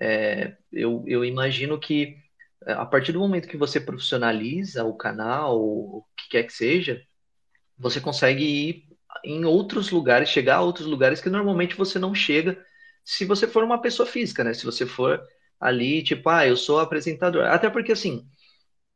É, 0.00 0.56
eu, 0.72 1.04
eu 1.06 1.24
imagino 1.24 1.78
que 1.78 2.16
é, 2.66 2.72
a 2.72 2.86
partir 2.86 3.12
do 3.12 3.20
momento 3.20 3.48
que 3.48 3.56
você 3.56 3.80
profissionaliza 3.80 4.84
o 4.84 4.96
canal, 4.96 5.60
o 5.60 6.04
que 6.16 6.30
quer 6.30 6.44
que 6.44 6.52
seja, 6.52 7.02
você 7.78 8.00
consegue 8.00 8.44
ir 8.44 8.91
em 9.24 9.44
outros 9.44 9.90
lugares, 9.90 10.28
chegar 10.28 10.56
a 10.56 10.62
outros 10.62 10.86
lugares 10.86 11.20
que 11.20 11.30
normalmente 11.30 11.76
você 11.76 11.98
não 11.98 12.14
chega 12.14 12.58
se 13.04 13.24
você 13.24 13.46
for 13.46 13.64
uma 13.64 13.80
pessoa 13.80 14.06
física, 14.06 14.44
né? 14.44 14.54
Se 14.54 14.64
você 14.64 14.86
for 14.86 15.22
ali, 15.60 16.02
tipo, 16.02 16.28
ah, 16.28 16.46
eu 16.46 16.56
sou 16.56 16.80
apresentador. 16.80 17.44
Até 17.46 17.70
porque, 17.70 17.92
assim, 17.92 18.26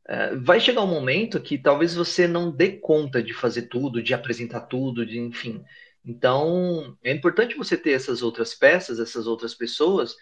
é, 0.09 0.37
vai 0.37 0.61
chegar 0.61 0.83
um 0.83 0.87
momento 0.87 1.41
que 1.41 1.59
talvez 1.59 1.95
você 1.95 2.27
não 2.29 2.51
dê 2.51 2.73
conta 2.79 3.23
de 3.23 3.33
fazer 3.35 3.63
tudo, 3.63 4.03
de 4.03 4.15
apresentar 4.15 4.63
tudo, 4.63 5.05
de 5.05 5.19
enfim. 5.19 5.65
Então, 6.05 6.97
é 7.03 7.13
importante 7.13 7.57
você 7.57 7.77
ter 7.77 7.93
essas 7.93 8.23
outras 8.23 8.55
peças, 8.55 9.01
essas 9.01 9.27
outras 9.27 9.55
pessoas, 9.55 10.15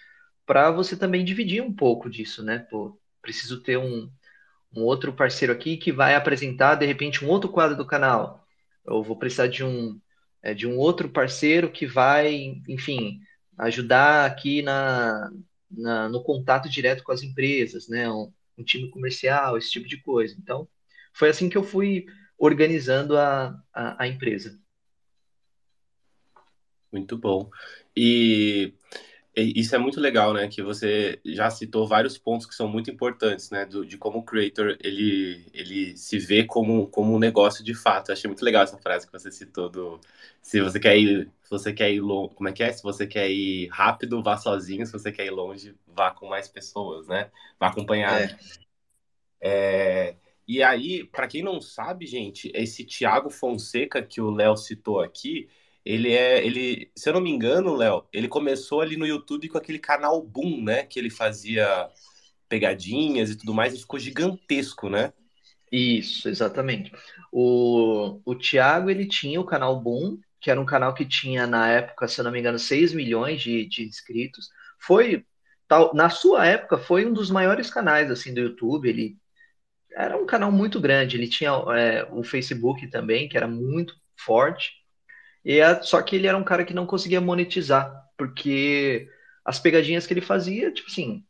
para 0.46 0.70
você 0.70 0.96
também 0.96 1.24
dividir 1.24 1.62
um 1.62 1.74
pouco 1.74 2.08
disso, 2.08 2.42
né? 2.42 2.58
Pô, 2.70 2.98
preciso 3.22 3.62
ter 3.62 3.76
um, 3.78 4.10
um 4.74 4.82
outro 4.82 5.12
parceiro 5.12 5.52
aqui 5.52 5.76
que 5.76 5.92
vai 5.92 6.14
apresentar, 6.14 6.76
de 6.76 6.86
repente, 6.86 7.24
um 7.24 7.28
outro 7.28 7.50
quadro 7.50 7.76
do 7.76 7.86
canal. 7.86 8.43
Eu 8.85 9.03
vou 9.03 9.17
precisar 9.17 9.47
de 9.47 9.64
um, 9.64 10.00
é, 10.43 10.53
de 10.55 10.67
um 10.67 10.76
outro 10.76 11.09
parceiro 11.09 11.71
que 11.71 11.87
vai, 11.87 12.61
enfim, 12.69 13.21
ajudar 13.59 14.26
aqui 14.26 14.62
na, 14.62 15.31
na, 15.71 16.09
no 16.09 16.23
contato 16.23 16.69
direto 16.69 17.03
com 17.03 17.12
as 17.12 17.23
empresas, 17.23 17.88
né? 17.88 18.11
Um, 18.11 18.33
um 18.59 18.64
time 18.64 18.91
comercial, 18.91 19.57
esse 19.57 19.71
tipo 19.71 19.88
de 19.88 19.97
coisa. 20.00 20.37
Então, 20.38 20.69
foi 21.12 21.29
assim 21.29 21.49
que 21.49 21.57
eu 21.57 21.64
fui 21.64 22.07
organizando 22.38 23.17
a, 23.17 23.59
a, 23.73 24.05
a 24.05 24.09
empresa. 24.09 24.59
Muito 26.93 27.17
bom. 27.17 27.50
E 27.97 28.75
isso 29.37 29.75
é 29.75 29.79
muito 29.79 30.00
legal, 30.00 30.33
né? 30.33 30.47
Que 30.49 30.62
você 30.62 31.19
já 31.25 31.50
citou 31.50 31.87
vários 31.87 32.17
pontos 32.17 32.47
que 32.47 32.55
são 32.55 32.69
muito 32.69 32.91
importantes, 32.91 33.50
né? 33.50 33.64
Do, 33.67 33.85
de 33.85 33.99
como 33.99 34.19
o 34.19 34.23
creator 34.23 34.76
ele, 34.83 35.45
ele 35.53 35.97
se 35.97 36.19
vê 36.19 36.45
como, 36.45 36.87
como 36.88 37.14
um 37.14 37.19
negócio 37.19 37.64
de 37.64 37.75
fato. 37.75 38.11
Eu 38.11 38.12
achei 38.14 38.29
muito 38.29 38.45
legal 38.45 38.62
essa 38.62 38.79
frase 38.79 39.07
que 39.07 39.12
você 39.12 39.31
citou 39.31 39.69
do 39.69 40.00
se 40.41 40.61
você 40.61 40.79
quer 40.79 40.97
ir, 40.97 41.31
se 41.43 41.50
você 41.50 41.73
quer 41.73 41.93
ir 41.93 42.00
longe, 42.00 42.35
como 42.35 42.49
é 42.49 42.53
que 42.53 42.62
é? 42.62 42.73
Se 42.73 42.83
você 42.83 43.07
quer 43.07 43.31
ir 43.31 43.69
rápido, 43.69 44.23
vá 44.23 44.37
sozinho. 44.37 44.87
Se 44.87 44.93
você 44.93 45.11
quer 45.11 45.26
ir 45.26 45.31
longe, 45.31 45.75
vá 45.87 46.11
com 46.11 46.29
mais 46.29 46.49
pessoas, 46.49 47.09
né? 47.09 47.31
Vá 47.59 47.69
acompanhado. 47.69 48.25
É. 48.25 48.64
É, 49.47 50.17
e 50.47 50.62
aí, 50.62 51.05
para 51.05 51.26
quem 51.26 51.43
não 51.43 51.61
sabe, 51.61 52.07
gente, 52.07 52.50
esse 52.55 52.85
Thiago 52.85 53.31
Fonseca 53.31 54.03
que 54.03 54.21
o 54.21 54.31
Léo 54.31 54.57
citou 54.57 55.00
aqui, 55.00 55.49
ele 55.85 56.12
é, 56.12 56.45
ele, 56.45 56.91
se 56.97 57.09
eu 57.09 57.12
não 57.12 57.21
me 57.21 57.31
engano, 57.31 57.75
Léo, 57.75 58.07
ele 58.12 58.29
começou 58.29 58.81
ali 58.81 58.97
no 58.97 59.07
YouTube 59.07 59.49
com 59.49 59.59
aquele 59.59 59.79
canal 59.79 60.23
Boom, 60.23 60.62
né? 60.62 60.85
Que 60.85 60.99
ele 60.99 61.11
fazia 61.11 61.91
pegadinhas 62.49 63.31
e 63.31 63.37
tudo 63.37 63.53
mais, 63.53 63.75
e 63.75 63.81
ficou 63.81 63.99
gigantesco, 63.99 64.88
né? 64.88 65.12
Isso, 65.71 66.29
exatamente. 66.29 66.93
O, 67.33 68.21
o 68.25 68.35
Thiago, 68.35 68.91
ele 68.91 69.07
tinha 69.07 69.41
o 69.41 69.45
canal 69.45 69.81
Boom, 69.81 70.19
que 70.41 70.50
era 70.50 70.61
um 70.61 70.64
canal 70.64 70.95
que 70.95 71.05
tinha, 71.05 71.47
na 71.47 71.69
época, 71.69 72.07
se 72.07 72.21
eu 72.21 72.25
não 72.25 72.31
me 72.31 72.38
engano, 72.38 72.59
6 72.59 72.93
milhões 72.93 73.43
de, 73.43 73.67
de 73.67 73.85
inscritos. 73.85 74.50
Foi, 74.79 75.26
tal, 75.67 75.95
na 75.95 76.09
sua 76.11 76.47
época, 76.47 76.79
foi 76.79 77.07
um 77.07 77.12
dos 77.12 77.31
maiores 77.31 77.71
canais, 77.71 78.11
assim, 78.11 78.33
do 78.33 78.41
YouTube. 78.41 78.88
Ele 78.88 79.17
era 79.97 80.17
um 80.17 80.26
canal 80.26 80.53
muito 80.53 80.81
grande. 80.81 81.17
Ele 81.17 81.29
tinha 81.29 81.50
é, 81.76 82.07
o 82.12 82.23
Facebook 82.23 82.87
também, 82.88 83.29
que 83.29 83.37
era 83.37 83.49
muito 83.49 83.95
forte. 84.17 84.84
E 85.44 85.58
é, 85.58 85.82
só 85.82 86.00
que 86.00 86.16
ele 86.16 86.26
era 86.26 86.38
um 86.38 86.44
cara 86.44 86.64
que 86.64 86.74
não 86.74 86.86
conseguia 86.86 87.20
monetizar, 87.20 87.92
porque 88.16 89.08
as 89.44 89.58
pegadinhas 89.58 90.06
que 90.06 90.14
ele 90.14 90.20
fazia, 90.20 90.72
tipo 90.72 90.90
assim, 90.90 91.22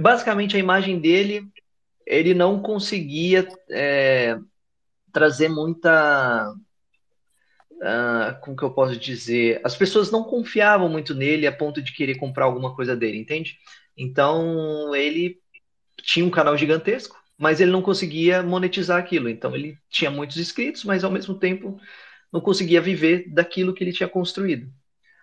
basicamente 0.00 0.56
a 0.56 0.58
imagem 0.58 0.98
dele, 0.98 1.46
ele 2.04 2.34
não 2.34 2.60
conseguia 2.60 3.46
é, 3.70 4.36
trazer 5.12 5.48
muita. 5.48 6.52
Uh, 7.72 8.38
como 8.42 8.56
que 8.56 8.62
eu 8.62 8.72
posso 8.72 8.96
dizer? 8.96 9.60
As 9.64 9.74
pessoas 9.74 10.10
não 10.10 10.22
confiavam 10.22 10.88
muito 10.88 11.14
nele 11.14 11.46
a 11.46 11.52
ponto 11.52 11.80
de 11.80 11.92
querer 11.92 12.16
comprar 12.16 12.44
alguma 12.44 12.74
coisa 12.74 12.94
dele, 12.94 13.18
entende? 13.18 13.56
Então 13.96 14.94
ele 14.94 15.38
tinha 16.02 16.24
um 16.24 16.30
canal 16.30 16.56
gigantesco, 16.58 17.16
mas 17.38 17.58
ele 17.58 17.70
não 17.70 17.80
conseguia 17.80 18.42
monetizar 18.42 18.98
aquilo. 18.98 19.30
Então 19.30 19.54
ele 19.54 19.78
tinha 19.88 20.10
muitos 20.10 20.36
inscritos, 20.36 20.84
mas 20.84 21.04
ao 21.04 21.10
mesmo 21.10 21.34
tempo 21.34 21.80
não 22.32 22.40
conseguia 22.40 22.80
viver 22.80 23.28
daquilo 23.28 23.74
que 23.74 23.82
ele 23.82 23.92
tinha 23.92 24.08
construído. 24.08 24.72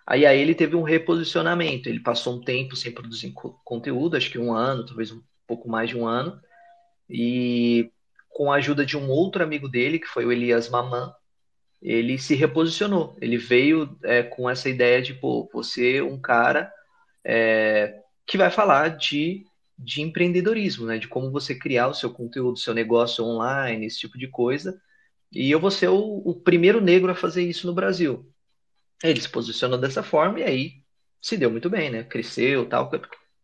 Aí, 0.06 0.24
aí 0.24 0.40
ele 0.40 0.54
teve 0.54 0.74
um 0.74 0.82
reposicionamento, 0.82 1.88
ele 1.88 2.00
passou 2.00 2.36
um 2.36 2.40
tempo 2.40 2.74
sem 2.74 2.90
produzir 2.90 3.32
conteúdo, 3.64 4.16
acho 4.16 4.30
que 4.30 4.38
um 4.38 4.54
ano, 4.54 4.86
talvez 4.86 5.12
um 5.12 5.22
pouco 5.46 5.68
mais 5.68 5.90
de 5.90 5.96
um 5.96 6.06
ano, 6.06 6.40
e 7.08 7.90
com 8.30 8.50
a 8.52 8.56
ajuda 8.56 8.86
de 8.86 8.96
um 8.96 9.08
outro 9.10 9.42
amigo 9.42 9.68
dele, 9.68 9.98
que 9.98 10.06
foi 10.06 10.24
o 10.24 10.32
Elias 10.32 10.68
Maman, 10.68 11.12
ele 11.80 12.18
se 12.18 12.34
reposicionou. 12.34 13.16
Ele 13.20 13.36
veio 13.36 13.98
é, 14.02 14.22
com 14.22 14.48
essa 14.48 14.68
ideia 14.68 15.00
de, 15.00 15.14
pô, 15.14 15.48
você 15.52 15.96
é 15.96 16.02
um 16.02 16.18
cara 16.18 16.72
é, 17.24 18.00
que 18.26 18.38
vai 18.38 18.50
falar 18.50 18.96
de, 18.96 19.44
de 19.78 20.02
empreendedorismo, 20.02 20.86
né? 20.86 20.98
De 20.98 21.08
como 21.08 21.30
você 21.30 21.54
criar 21.54 21.88
o 21.88 21.94
seu 21.94 22.10
conteúdo, 22.10 22.58
seu 22.58 22.74
negócio 22.74 23.24
online, 23.24 23.86
esse 23.86 23.98
tipo 23.98 24.18
de 24.18 24.28
coisa. 24.28 24.80
E 25.32 25.50
eu 25.50 25.60
vou 25.60 25.70
ser 25.70 25.88
o, 25.88 26.22
o 26.24 26.34
primeiro 26.34 26.80
negro 26.80 27.10
a 27.10 27.14
fazer 27.14 27.42
isso 27.42 27.66
no 27.66 27.74
Brasil. 27.74 28.30
Ele 29.02 29.20
se 29.20 29.28
posicionou 29.28 29.78
dessa 29.78 30.02
forma 30.02 30.40
e 30.40 30.42
aí 30.42 30.72
se 31.20 31.36
deu 31.36 31.50
muito 31.50 31.68
bem, 31.68 31.90
né? 31.90 32.02
Cresceu 32.02 32.68
tal. 32.68 32.90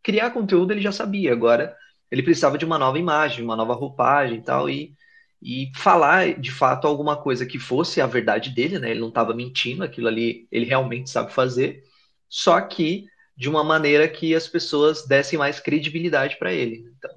Criar 0.02 0.30
conteúdo 0.30 0.72
ele 0.72 0.80
já 0.80 0.92
sabia, 0.92 1.32
agora 1.32 1.76
ele 2.10 2.22
precisava 2.22 2.56
de 2.56 2.64
uma 2.64 2.78
nova 2.78 2.98
imagem, 2.98 3.44
uma 3.44 3.56
nova 3.56 3.74
roupagem 3.74 4.40
tal, 4.40 4.68
e, 4.70 4.94
e 5.42 5.70
falar 5.76 6.38
de 6.38 6.50
fato 6.50 6.86
alguma 6.86 7.20
coisa 7.20 7.44
que 7.44 7.58
fosse 7.58 8.00
a 8.00 8.06
verdade 8.06 8.50
dele, 8.50 8.78
né? 8.78 8.90
Ele 8.90 9.00
não 9.00 9.08
estava 9.08 9.34
mentindo, 9.34 9.82
aquilo 9.82 10.08
ali 10.08 10.46
ele 10.50 10.64
realmente 10.64 11.10
sabe 11.10 11.32
fazer, 11.32 11.82
só 12.28 12.60
que 12.60 13.06
de 13.36 13.48
uma 13.48 13.64
maneira 13.64 14.08
que 14.08 14.34
as 14.34 14.46
pessoas 14.46 15.06
dessem 15.06 15.38
mais 15.38 15.58
credibilidade 15.58 16.36
para 16.38 16.52
ele. 16.52 16.84
Então, 16.96 17.10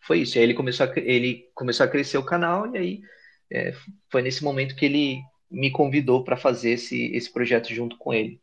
foi 0.00 0.20
isso. 0.20 0.36
E 0.36 0.38
aí 0.38 0.44
ele 0.44 0.54
começou 0.54 0.86
a, 0.86 0.92
ele 0.96 1.48
começou 1.54 1.84
a 1.84 1.88
crescer 1.88 2.18
o 2.18 2.24
canal 2.24 2.72
e 2.74 2.78
aí 2.78 3.00
é, 3.50 3.74
foi 4.10 4.22
nesse 4.22 4.44
momento 4.44 4.76
que 4.76 4.84
ele 4.84 5.22
me 5.50 5.70
convidou 5.70 6.22
para 6.22 6.36
fazer 6.36 6.72
esse, 6.72 7.06
esse 7.14 7.32
projeto 7.32 7.72
junto 7.72 7.96
com 7.96 8.12
ele. 8.12 8.40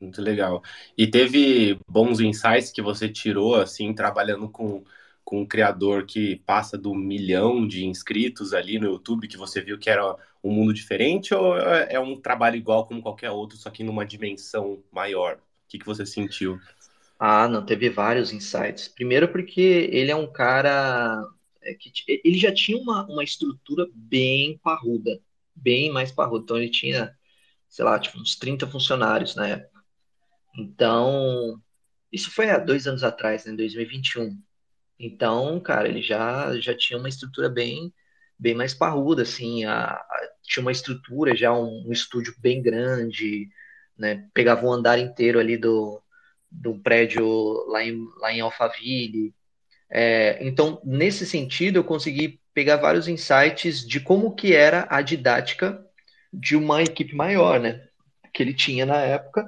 Muito 0.00 0.20
legal. 0.20 0.62
E 0.96 1.06
teve 1.06 1.78
bons 1.88 2.20
insights 2.20 2.70
que 2.70 2.82
você 2.82 3.08
tirou, 3.08 3.54
assim, 3.54 3.94
trabalhando 3.94 4.48
com, 4.48 4.84
com 5.24 5.40
um 5.40 5.46
criador 5.46 6.04
que 6.04 6.36
passa 6.46 6.76
do 6.76 6.94
milhão 6.94 7.66
de 7.66 7.86
inscritos 7.86 8.52
ali 8.52 8.78
no 8.78 8.86
YouTube, 8.86 9.28
que 9.28 9.38
você 9.38 9.60
viu 9.60 9.78
que 9.78 9.88
era 9.88 10.16
um 10.44 10.52
mundo 10.52 10.72
diferente, 10.72 11.34
ou 11.34 11.58
é, 11.58 11.94
é 11.94 12.00
um 12.00 12.20
trabalho 12.20 12.56
igual 12.56 12.86
como 12.86 13.02
qualquer 13.02 13.30
outro, 13.30 13.56
só 13.56 13.70
que 13.70 13.82
numa 13.82 14.04
dimensão 14.04 14.82
maior? 14.92 15.36
O 15.36 15.68
que, 15.68 15.78
que 15.78 15.86
você 15.86 16.04
sentiu? 16.04 16.58
Ah, 17.18 17.48
não, 17.48 17.64
teve 17.64 17.88
vários 17.88 18.32
insights. 18.32 18.88
Primeiro 18.88 19.28
porque 19.28 19.88
ele 19.90 20.10
é 20.10 20.16
um 20.16 20.30
cara 20.30 21.26
é, 21.66 21.74
que 21.74 21.92
ele 22.24 22.38
já 22.38 22.52
tinha 22.54 22.78
uma, 22.78 23.04
uma 23.06 23.24
estrutura 23.24 23.86
bem 23.94 24.58
parruda, 24.58 25.20
bem 25.54 25.90
mais 25.90 26.12
parruda. 26.12 26.44
Então 26.44 26.56
ele 26.58 26.70
tinha, 26.70 27.14
sei 27.68 27.84
lá, 27.84 27.98
tipo, 27.98 28.18
uns 28.18 28.36
30 28.36 28.66
funcionários 28.66 29.34
na 29.34 29.48
época. 29.48 29.82
Então, 30.58 31.60
isso 32.12 32.30
foi 32.30 32.50
há 32.50 32.58
dois 32.58 32.86
anos 32.86 33.04
atrás, 33.04 33.44
né, 33.44 33.52
em 33.52 33.56
2021. 33.56 34.40
Então, 34.98 35.60
cara, 35.60 35.88
ele 35.88 36.02
já, 36.02 36.58
já 36.60 36.76
tinha 36.76 36.98
uma 36.98 37.08
estrutura 37.08 37.48
bem, 37.48 37.92
bem 38.38 38.54
mais 38.54 38.74
parruda, 38.74 39.22
assim, 39.22 39.64
a, 39.64 39.84
a, 39.90 40.28
tinha 40.42 40.62
uma 40.62 40.72
estrutura, 40.72 41.36
já 41.36 41.52
um, 41.52 41.86
um, 41.88 41.92
estúdio 41.92 42.34
bem 42.38 42.62
grande, 42.62 43.48
né, 43.98 44.28
pegava 44.34 44.66
um 44.66 44.72
andar 44.72 44.98
inteiro 44.98 45.38
ali 45.38 45.56
do, 45.58 46.02
do 46.50 46.78
prédio 46.80 47.26
lá 47.68 47.84
em, 47.84 48.06
lá 48.20 48.32
em 48.32 48.40
Alphaville. 48.40 49.34
É, 49.90 50.38
então, 50.40 50.80
nesse 50.84 51.24
sentido, 51.24 51.76
eu 51.76 51.84
consegui 51.84 52.40
pegar 52.52 52.76
vários 52.76 53.06
insights 53.08 53.86
de 53.86 54.00
como 54.00 54.34
que 54.34 54.54
era 54.54 54.86
a 54.90 55.02
didática 55.02 55.84
de 56.32 56.56
uma 56.56 56.82
equipe 56.82 57.14
maior, 57.14 57.60
né, 57.60 57.86
que 58.32 58.42
ele 58.42 58.54
tinha 58.54 58.84
na 58.84 59.00
época, 59.00 59.46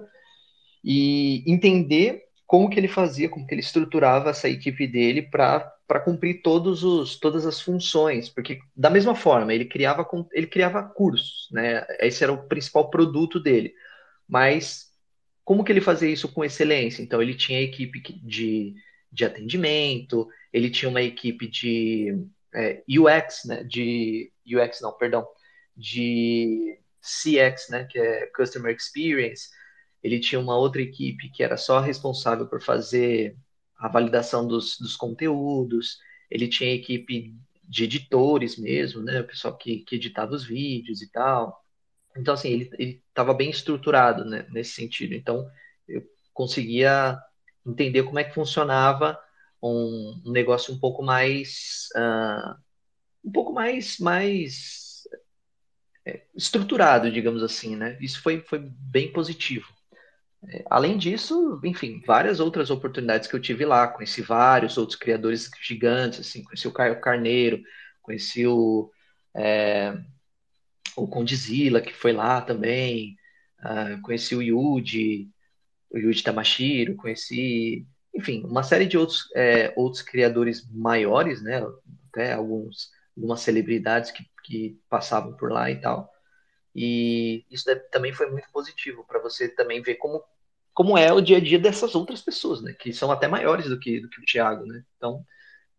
e 0.85 1.43
entender 1.51 2.25
como 2.47 2.71
que 2.71 2.81
ele 2.81 2.89
fazia, 2.89 3.29
como 3.29 3.47
que 3.47 3.55
ele 3.55 3.61
estruturava 3.61 4.31
essa 4.31 4.49
equipe 4.49 4.87
dele 4.87 5.21
para 5.21 6.01
cumprir 6.03 6.41
todos 6.41 6.83
os, 6.83 7.19
todas 7.19 7.45
as 7.45 7.61
funções, 7.61 8.31
porque 8.31 8.59
da 8.75 8.89
mesma 8.89 9.15
forma 9.15 9.53
ele 9.53 9.67
criava 9.67 10.09
ele 10.33 10.47
criava 10.47 10.83
cursos, 10.83 11.49
né? 11.53 11.85
Esse 12.01 12.25
era 12.25 12.33
o 12.33 12.49
principal 12.49 12.89
produto 12.89 13.39
dele, 13.39 13.75
mas 14.27 14.89
como 15.45 15.63
que 15.63 15.71
ele 15.73 15.81
fazia 15.83 16.09
isso 16.09 16.29
com 16.33 16.45
excelência? 16.45 17.03
Então 17.03 17.21
ele 17.21 17.35
tinha 17.35 17.61
equipe 17.61 18.01
de, 18.23 18.75
de 19.11 19.25
atendimento, 19.25 20.29
ele 20.53 20.71
tinha 20.71 20.89
uma 20.89 21.03
equipe 21.03 21.49
de 21.49 22.17
é, 22.55 22.83
UX, 22.89 23.45
né? 23.45 23.65
De 23.65 24.33
UX 24.47 24.81
não, 24.81 24.93
perdão, 24.93 25.27
de 25.77 26.79
CX, 27.01 27.69
né? 27.71 27.85
Que 27.85 27.99
é 27.99 28.27
Customer 28.27 28.75
Experience 28.75 29.49
ele 30.03 30.21
tinha 30.21 30.41
uma 30.41 30.57
outra 30.57 30.81
equipe 30.83 31.31
que 31.31 31.43
era 31.43 31.57
só 31.57 31.81
responsável 31.81 32.47
por 32.47 32.63
fazer 32.63 33.37
a 33.77 33.89
validação 33.89 34.47
dos, 34.47 34.79
dos 34.79 34.97
conteúdos, 34.97 35.99
ele 36.31 36.49
tinha 36.49 36.75
equipe 36.75 37.35
de 37.65 37.85
editores 37.85 38.57
mesmo, 38.57 39.03
né, 39.03 39.21
o 39.21 39.27
pessoal 39.27 39.57
que, 39.57 39.81
que 39.81 39.97
editava 39.97 40.35
os 40.35 40.45
vídeos 40.45 41.03
e 41.03 41.11
tal. 41.11 41.63
Então, 42.17 42.35
assim, 42.35 42.49
ele 42.49 43.03
estava 43.09 43.35
bem 43.35 43.51
estruturado 43.51 44.25
né, 44.25 44.47
nesse 44.51 44.73
sentido. 44.73 45.15
Então, 45.15 45.49
eu 45.87 46.03
conseguia 46.33 47.19
entender 47.69 48.03
como 48.05 48.19
é 48.19 48.25
que 48.25 48.35
funcionava 48.35 49.19
um, 49.63 50.23
um 50.27 50.33
negócio 50.33 50.73
um 50.75 50.79
pouco 50.79 51.03
mais 51.03 51.89
uh, 51.97 52.55
um 53.25 53.33
pouco 53.33 53.53
mais 53.53 53.99
mais 53.99 55.07
é, 56.07 56.23
estruturado, 56.35 57.11
digamos 57.11 57.43
assim, 57.43 57.77
né? 57.77 57.99
Isso 58.01 58.23
foi, 58.23 58.41
foi 58.41 58.59
bem 58.61 59.13
positivo. 59.13 59.67
Além 60.71 60.97
disso, 60.97 61.61
enfim, 61.65 62.01
várias 62.07 62.39
outras 62.39 62.71
oportunidades 62.71 63.29
que 63.29 63.35
eu 63.35 63.41
tive 63.41 63.65
lá. 63.65 63.89
Conheci 63.89 64.23
vários 64.23 64.79
outros 64.79 64.97
criadores 64.97 65.51
gigantes, 65.61 66.21
assim, 66.21 66.45
conheci 66.45 66.69
o 66.69 66.73
Caio 66.73 67.01
Carneiro, 67.01 67.61
conheci 68.01 68.47
o, 68.47 68.91
é, 69.35 69.99
o 70.97 71.09
Condizila, 71.09 71.81
que 71.81 71.93
foi 71.93 72.13
lá 72.13 72.41
também, 72.41 73.17
uh, 73.61 74.01
conheci 74.03 74.35
o 74.37 74.43
Yuji, 74.43 75.29
o 75.91 75.99
Yuji 75.99 76.23
Tamashiro, 76.23 76.97
conheci, 76.97 77.87
enfim, 78.15 78.45
uma 78.45 78.63
série 78.63 78.87
de 78.87 78.99
outros, 78.99 79.31
é, 79.35 79.73
outros 79.77 80.03
criadores 80.03 80.69
maiores, 80.71 81.43
né? 81.43 81.63
Até 82.11 82.33
alguns, 82.33 82.91
algumas 83.17 83.41
celebridades 83.41 84.11
que, 84.11 84.25
que 84.45 84.81
passavam 84.89 85.35
por 85.37 85.51
lá 85.51 85.71
e 85.71 85.81
tal. 85.81 86.13
E 86.75 87.45
isso 87.51 87.65
também 87.91 88.13
foi 88.13 88.31
muito 88.31 88.49
positivo 88.53 89.05
para 89.07 89.21
você 89.21 89.49
também 89.49 89.83
ver 89.83 89.97
como, 89.97 90.23
como 90.75 90.97
é 90.97 91.13
o 91.13 91.21
dia 91.21 91.39
a 91.39 91.41
dia 91.41 91.59
dessas 91.59 91.95
outras 91.95 92.23
pessoas, 92.23 92.63
né? 92.63 92.73
Que 92.73 92.93
são 92.93 93.11
até 93.11 93.27
maiores 93.27 93.67
do 93.69 93.79
que, 93.79 94.01
do 94.01 94.09
que 94.09 94.21
o 94.21 94.25
Thiago, 94.25 94.65
né? 94.67 94.85
Então, 94.97 95.25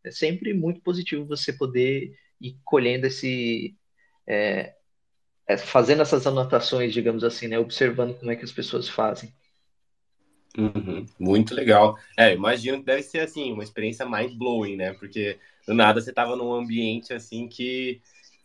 é 0.03 0.11
sempre 0.11 0.53
muito 0.53 0.81
positivo 0.81 1.25
você 1.25 1.53
poder 1.53 2.13
ir 2.41 2.57
colhendo 2.65 3.07
esse. 3.07 3.77
É, 4.27 4.75
é, 5.47 5.57
fazendo 5.57 6.01
essas 6.01 6.27
anotações, 6.27 6.93
digamos 6.93 7.23
assim, 7.23 7.47
né? 7.47 7.57
Observando 7.57 8.17
como 8.17 8.31
é 8.31 8.35
que 8.35 8.45
as 8.45 8.51
pessoas 8.51 8.87
fazem. 8.87 9.33
Uhum, 10.57 11.05
muito 11.19 11.53
legal. 11.53 11.97
É, 12.17 12.33
imagino 12.33 12.79
que 12.79 12.85
deve 12.85 13.03
ser 13.03 13.19
assim, 13.19 13.51
uma 13.51 13.63
experiência 13.63 14.05
mind 14.05 14.33
blowing, 14.33 14.75
né? 14.75 14.93
Porque 14.93 15.38
do 15.67 15.73
nada 15.73 16.01
você 16.01 16.09
estava 16.09 16.35
num 16.35 16.53
ambiente 16.53 17.13
assim 17.13 17.47
que 17.47 18.01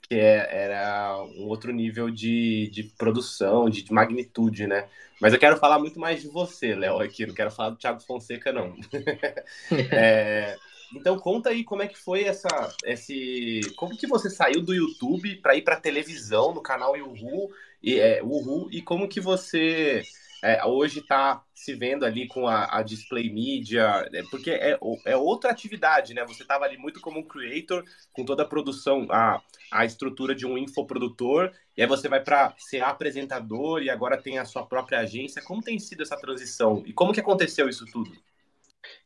que 0.06 0.14
é, 0.16 0.64
era 0.64 1.24
um 1.38 1.46
outro 1.46 1.72
nível 1.72 2.10
de, 2.10 2.68
de 2.70 2.84
produção, 2.84 3.70
de, 3.70 3.82
de, 3.82 3.90
magnitude, 3.90 4.66
né? 4.66 4.86
Mas 5.18 5.32
eu 5.32 5.38
quero 5.38 5.56
falar 5.56 5.78
muito 5.78 5.98
mais 5.98 6.20
de 6.20 6.28
você, 6.28 6.74
Léo, 6.74 7.00
aqui, 7.00 7.26
não 7.26 7.34
quero 7.34 7.50
falar 7.50 7.70
do 7.70 7.76
Thiago 7.76 8.00
Fonseca, 8.00 8.52
não. 8.52 8.76
é, 9.90 10.56
então 10.94 11.18
conta 11.18 11.48
aí 11.48 11.64
como 11.64 11.82
é 11.82 11.88
que 11.88 11.98
foi 11.98 12.24
essa, 12.24 12.48
esse, 12.84 13.60
como 13.76 13.96
que 13.96 14.06
você 14.06 14.28
saiu 14.28 14.60
do 14.60 14.74
YouTube 14.74 15.36
para 15.36 15.56
ir 15.56 15.62
para 15.62 15.80
televisão 15.80 16.52
no 16.52 16.60
canal 16.60 16.92
Uhu 16.92 17.50
e 17.82 17.98
é, 17.98 18.22
Uhu 18.22 18.68
e 18.70 18.82
como 18.82 19.08
que 19.08 19.20
você 19.20 20.02
é, 20.44 20.62
hoje 20.66 21.00
está 21.00 21.42
se 21.54 21.74
vendo 21.74 22.04
ali 22.04 22.28
com 22.28 22.46
a, 22.46 22.78
a 22.78 22.82
display 22.82 23.32
media, 23.32 24.06
é, 24.12 24.22
porque 24.24 24.50
é, 24.50 24.78
é 25.06 25.16
outra 25.16 25.50
atividade, 25.50 26.12
né? 26.12 26.22
Você 26.26 26.42
estava 26.42 26.66
ali 26.66 26.76
muito 26.76 27.00
como 27.00 27.18
um 27.20 27.22
creator, 27.22 27.82
com 28.12 28.26
toda 28.26 28.42
a 28.42 28.46
produção, 28.46 29.06
a, 29.10 29.40
a 29.72 29.86
estrutura 29.86 30.34
de 30.34 30.46
um 30.46 30.58
infoprodutor, 30.58 31.50
e 31.74 31.80
aí 31.80 31.88
você 31.88 32.10
vai 32.10 32.22
para 32.22 32.54
ser 32.58 32.82
apresentador 32.82 33.82
e 33.82 33.88
agora 33.88 34.20
tem 34.20 34.38
a 34.38 34.44
sua 34.44 34.66
própria 34.66 34.98
agência. 35.00 35.40
Como 35.40 35.62
tem 35.62 35.78
sido 35.78 36.02
essa 36.02 36.16
transição? 36.16 36.82
E 36.84 36.92
como 36.92 37.14
que 37.14 37.20
aconteceu 37.20 37.66
isso 37.66 37.86
tudo? 37.86 38.12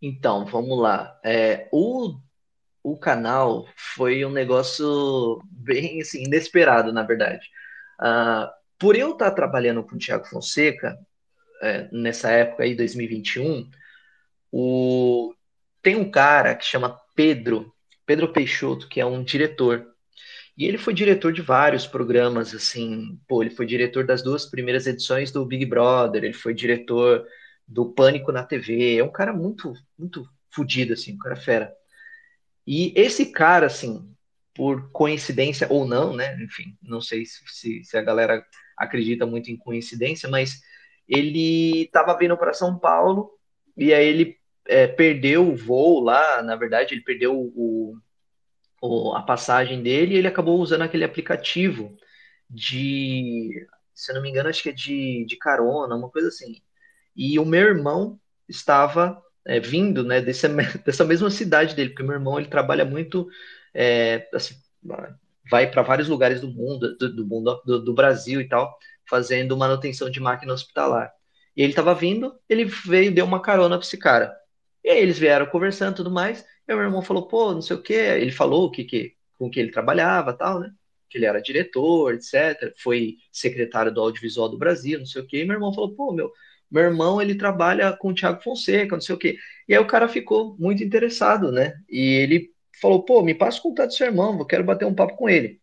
Então, 0.03 0.45
vamos 0.45 0.77
lá. 0.77 1.21
É, 1.25 1.69
o, 1.71 2.17
o 2.83 2.99
canal 2.99 3.65
foi 3.95 4.25
um 4.25 4.33
negócio 4.33 5.41
bem 5.45 6.01
assim, 6.01 6.25
inesperado, 6.25 6.93
na 6.93 7.05
verdade. 7.05 7.49
Uh, 8.01 8.51
por 8.77 8.97
eu 8.97 9.13
estar 9.13 9.31
trabalhando 9.31 9.85
com 9.85 9.95
o 9.95 9.99
Thiago 9.99 10.27
Fonseca, 10.27 10.99
é, 11.63 11.89
nessa 11.93 12.31
época 12.31 12.63
aí, 12.63 12.75
2021, 12.75 13.71
o... 14.51 15.35
tem 15.83 15.97
um 15.97 16.11
cara 16.11 16.55
que 16.55 16.65
chama 16.65 16.99
Pedro, 17.15 17.73
Pedro 18.07 18.33
Peixoto, 18.33 18.89
que 18.89 19.01
é 19.01 19.07
um 19.07 19.23
diretor. 19.23 19.87
E 20.57 20.65
ele 20.65 20.79
foi 20.79 20.93
diretor 20.93 21.33
de 21.33 21.43
vários 21.43 21.87
programas, 21.87 22.55
assim, 22.55 23.19
pô, 23.29 23.43
ele 23.43 23.51
foi 23.51 23.65
diretor 23.67 24.05
das 24.05 24.23
duas 24.23 24.47
primeiras 24.47 24.87
edições 24.87 25.31
do 25.31 25.45
Big 25.45 25.65
Brother, 25.67 26.25
ele 26.25 26.33
foi 26.33 26.53
diretor 26.53 27.25
do 27.67 27.93
Pânico 27.93 28.33
na 28.33 28.43
TV, 28.43 28.97
é 28.97 29.05
um 29.05 29.13
cara 29.13 29.33
muito, 29.33 29.73
muito 29.97 30.29
fodido, 30.51 30.95
assim, 30.95 31.15
um 31.15 31.19
cara 31.19 31.37
fera. 31.37 31.73
E 32.67 32.93
esse 32.97 33.27
cara, 33.27 33.67
assim, 33.67 34.13
por 34.55 34.91
coincidência 34.91 35.69
ou 35.71 35.87
não, 35.87 36.15
né, 36.17 36.37
enfim, 36.43 36.77
não 36.83 37.01
sei 37.01 37.25
se, 37.25 37.85
se 37.85 37.97
a 37.97 38.03
galera 38.03 38.45
acredita 38.77 39.25
muito 39.25 39.51
em 39.51 39.57
coincidência, 39.57 40.29
mas 40.29 40.61
ele 41.09 41.83
estava 41.83 42.17
vindo 42.17 42.37
para 42.37 42.53
São 42.53 42.79
Paulo 42.79 43.31
e 43.77 43.95
aí 43.95 44.07
ele 44.07 44.37
é, 44.67 44.87
perdeu 44.87 45.49
o 45.49 45.57
voo 45.57 46.01
lá, 46.01 46.43
na 46.43 46.55
verdade, 46.55 46.95
ele 46.95 47.01
perdeu 47.01 47.35
o, 47.35 47.97
o, 48.83 49.15
a 49.15 49.23
passagem 49.23 49.83
dele 49.83 50.15
e 50.15 50.19
ele 50.19 50.29
acabou 50.29 50.61
usando 50.61 50.83
aquele 50.83 51.05
aplicativo 51.05 51.97
de, 52.51 53.67
se 53.95 54.11
eu 54.11 54.17
não 54.17 54.23
me 54.23 54.29
engano, 54.29 54.49
acho 54.49 54.63
que 54.63 54.69
é 54.69 54.73
de, 54.73 55.25
de 55.27 55.37
carona, 55.37 55.95
uma 55.95 56.11
coisa 56.11 56.29
assim. 56.29 56.61
E 57.17 57.39
o 57.39 57.45
meu 57.45 57.63
irmão 57.63 58.21
estava 58.49 59.23
é, 59.47 59.59
vindo 59.59 60.05
né, 60.05 60.21
desse, 60.21 60.47
dessa 60.85 61.05
mesma 61.05 61.31
cidade 61.31 61.75
dele, 61.75 61.91
porque 61.91 62.03
meu 62.03 62.15
irmão 62.15 62.39
ele 62.39 62.49
trabalha 62.49 62.85
muito, 62.85 63.29
é, 63.73 64.29
assim, 64.35 64.55
vai 65.51 65.71
para 65.71 65.83
vários 65.83 66.09
lugares 66.09 66.41
do 66.41 66.49
mundo, 66.49 66.97
do, 66.97 67.15
do 67.15 67.27
mundo 67.27 67.63
do, 67.65 67.83
do 67.83 67.95
Brasil 67.95 68.41
e 68.41 68.49
tal, 68.49 68.79
fazendo 69.09 69.57
manutenção 69.57 70.11
de 70.11 70.21
máquina 70.21 70.53
hospitalar. 70.53 71.13
E 71.57 71.63
ele 71.63 71.73
estava 71.73 71.95
vindo, 71.95 72.35
ele 72.49 72.65
veio 72.65 73.13
deu 73.13 73.25
uma 73.25 73.43
carona 73.43 73.77
para 73.77 73.87
esse 73.87 73.99
cara. 73.99 74.37
E 74.85 74.91
aí 74.91 75.01
eles 75.01 75.19
vieram 75.19 75.47
conversando 75.47 75.93
e 75.93 75.97
tudo 75.97 76.11
mais. 76.11 76.45
E 76.67 76.75
meu 76.75 76.85
irmão 76.85 77.03
falou, 77.03 77.27
pô, 77.27 77.53
não 77.53 77.63
sei 77.63 77.77
o 77.77 77.83
quê. 77.83 77.95
Ele 77.95 78.31
falou 78.31 78.67
o 78.67 78.71
que, 78.71 78.85
que, 78.85 79.15
com 79.39 79.51
que 79.51 79.59
ele 79.59 79.71
trabalhava 79.71 80.33
tal, 80.33 80.61
né? 80.61 80.71
que 81.09 81.19
ele 81.19 81.27
era 81.27 81.41
diretor, 81.41 82.15
etc. 82.15 82.73
Foi 82.77 83.17
secretário 83.33 83.93
do 83.93 84.01
Audiovisual 84.01 84.49
do 84.49 84.59
Brasil, 84.59 84.99
não 84.99 85.07
sei 85.07 85.23
o 85.23 85.27
quê. 85.27 85.43
E 85.43 85.45
meu 85.45 85.55
irmão 85.55 85.73
falou, 85.73 85.95
pô, 85.95 86.13
meu, 86.13 86.31
meu 86.71 86.85
irmão, 86.85 87.21
ele 87.21 87.35
trabalha 87.35 87.93
com 87.93 88.11
o 88.11 88.15
Thiago 88.15 88.43
Fonseca, 88.43 88.95
não 88.95 89.01
sei 89.01 89.15
o 89.15 89.19
quê. 89.19 89.39
E 89.67 89.75
aí 89.75 89.81
o 89.81 89.87
cara 89.87 90.09
ficou 90.09 90.57
muito 90.59 90.83
interessado, 90.85 91.51
né? 91.51 91.75
E 91.89 91.99
ele 91.99 92.51
falou, 92.81 93.03
pô, 93.05 93.23
me 93.23 93.35
passa 93.35 93.59
o 93.59 93.63
contato 93.63 93.89
do 93.89 93.95
seu 93.95 94.07
irmão, 94.07 94.39
eu 94.39 94.47
quero 94.47 94.65
bater 94.65 94.85
um 94.85 94.95
papo 94.95 95.17
com 95.17 95.29
ele. 95.29 95.61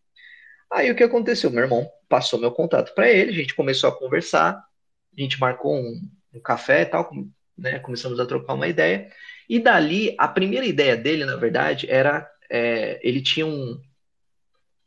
Aí 0.70 0.90
o 0.90 0.96
que 0.96 1.04
aconteceu? 1.04 1.50
Meu 1.50 1.62
irmão 1.62 1.88
passou 2.08 2.38
meu 2.38 2.50
contato 2.50 2.94
para 2.94 3.10
ele, 3.10 3.30
a 3.30 3.34
gente 3.34 3.54
começou 3.54 3.88
a 3.88 3.96
conversar, 3.96 4.52
a 5.16 5.20
gente 5.20 5.40
marcou 5.40 5.74
um, 5.76 6.00
um 6.34 6.40
café 6.40 6.82
e 6.82 6.86
tal, 6.86 7.10
né? 7.56 7.78
Começamos 7.78 8.20
a 8.20 8.26
trocar 8.26 8.54
uma 8.54 8.68
ideia. 8.68 9.10
E 9.48 9.58
dali, 9.58 10.14
a 10.18 10.28
primeira 10.28 10.66
ideia 10.66 10.96
dele, 10.96 11.24
na 11.24 11.36
verdade, 11.36 11.86
era 11.88 12.28
é, 12.50 13.00
ele 13.02 13.20
tinha 13.20 13.46
um, 13.46 13.80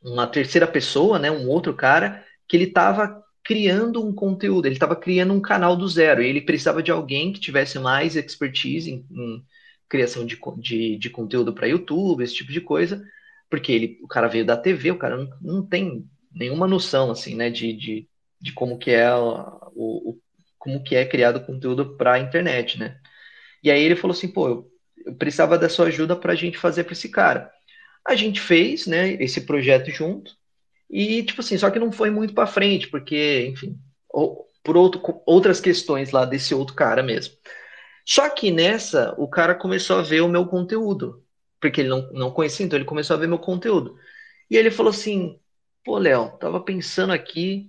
uma 0.01 0.27
terceira 0.27 0.67
pessoa, 0.67 1.19
né? 1.19 1.31
Um 1.31 1.47
outro 1.49 1.73
cara 1.73 2.23
que 2.47 2.55
ele 2.57 2.65
estava 2.65 3.23
criando 3.43 4.05
um 4.05 4.13
conteúdo, 4.13 4.65
ele 4.65 4.75
estava 4.75 4.95
criando 4.95 5.33
um 5.33 5.41
canal 5.41 5.75
do 5.75 5.87
zero, 5.87 6.21
e 6.21 6.27
ele 6.27 6.41
precisava 6.41 6.83
de 6.83 6.91
alguém 6.91 7.33
que 7.33 7.39
tivesse 7.39 7.79
mais 7.79 8.15
expertise 8.15 8.91
em, 8.91 9.05
em 9.09 9.43
criação 9.87 10.25
de, 10.25 10.39
de, 10.57 10.97
de 10.97 11.09
conteúdo 11.09 11.53
para 11.53 11.67
YouTube, 11.67 12.23
esse 12.23 12.35
tipo 12.35 12.51
de 12.51 12.61
coisa, 12.61 13.03
porque 13.49 13.71
ele, 13.71 13.99
o 14.03 14.07
cara 14.07 14.27
veio 14.27 14.45
da 14.45 14.55
TV, 14.55 14.91
o 14.91 14.97
cara 14.97 15.17
não, 15.17 15.29
não 15.41 15.65
tem 15.65 16.07
nenhuma 16.39 16.67
noção, 16.67 17.11
assim, 17.11 17.35
né, 17.35 17.49
de, 17.49 17.73
de, 17.73 18.09
de 18.39 18.53
como 18.53 18.79
que 18.79 18.91
é 18.91 19.13
o, 19.13 19.59
o 19.75 20.21
como 20.57 20.83
que 20.83 20.95
é 20.95 21.05
criado 21.05 21.45
conteúdo 21.45 21.97
para 21.97 22.13
a 22.13 22.19
internet, 22.19 22.79
né? 22.79 22.97
E 23.63 23.71
aí 23.71 23.81
ele 23.81 23.95
falou 23.95 24.15
assim, 24.15 24.27
pô, 24.27 24.47
eu, 24.47 24.71
eu 25.05 25.15
precisava 25.15 25.57
da 25.57 25.69
sua 25.69 25.87
ajuda 25.87 26.15
para 26.15 26.33
a 26.33 26.35
gente 26.35 26.57
fazer 26.57 26.83
para 26.85 26.93
esse 26.93 27.09
cara. 27.09 27.51
A 28.05 28.15
gente 28.15 28.39
fez, 28.41 28.87
né, 28.87 29.13
esse 29.21 29.41
projeto 29.45 29.91
junto, 29.91 30.31
e, 30.89 31.23
tipo 31.23 31.41
assim, 31.41 31.57
só 31.57 31.69
que 31.69 31.79
não 31.79 31.91
foi 31.91 32.09
muito 32.09 32.33
para 32.33 32.47
frente, 32.47 32.87
porque, 32.87 33.47
enfim, 33.47 33.77
ou, 34.09 34.49
por 34.63 34.75
outro, 34.75 35.01
outras 35.25 35.61
questões 35.61 36.11
lá 36.11 36.25
desse 36.25 36.53
outro 36.55 36.75
cara 36.75 37.03
mesmo. 37.03 37.35
Só 38.05 38.27
que 38.29 38.51
nessa, 38.51 39.13
o 39.17 39.27
cara 39.27 39.53
começou 39.55 39.99
a 39.99 40.01
ver 40.01 40.21
o 40.21 40.27
meu 40.29 40.47
conteúdo, 40.47 41.23
porque 41.61 41.81
ele 41.81 41.89
não, 41.89 42.11
não 42.11 42.31
conhecia, 42.31 42.65
então 42.65 42.77
ele 42.77 42.85
começou 42.85 43.15
a 43.15 43.19
ver 43.19 43.27
meu 43.27 43.39
conteúdo. 43.39 43.95
E 44.49 44.57
ele 44.57 44.71
falou 44.71 44.89
assim: 44.89 45.39
pô, 45.89 45.97
Léo, 45.97 46.37
tava 46.37 46.59
pensando 46.59 47.11
aqui, 47.11 47.67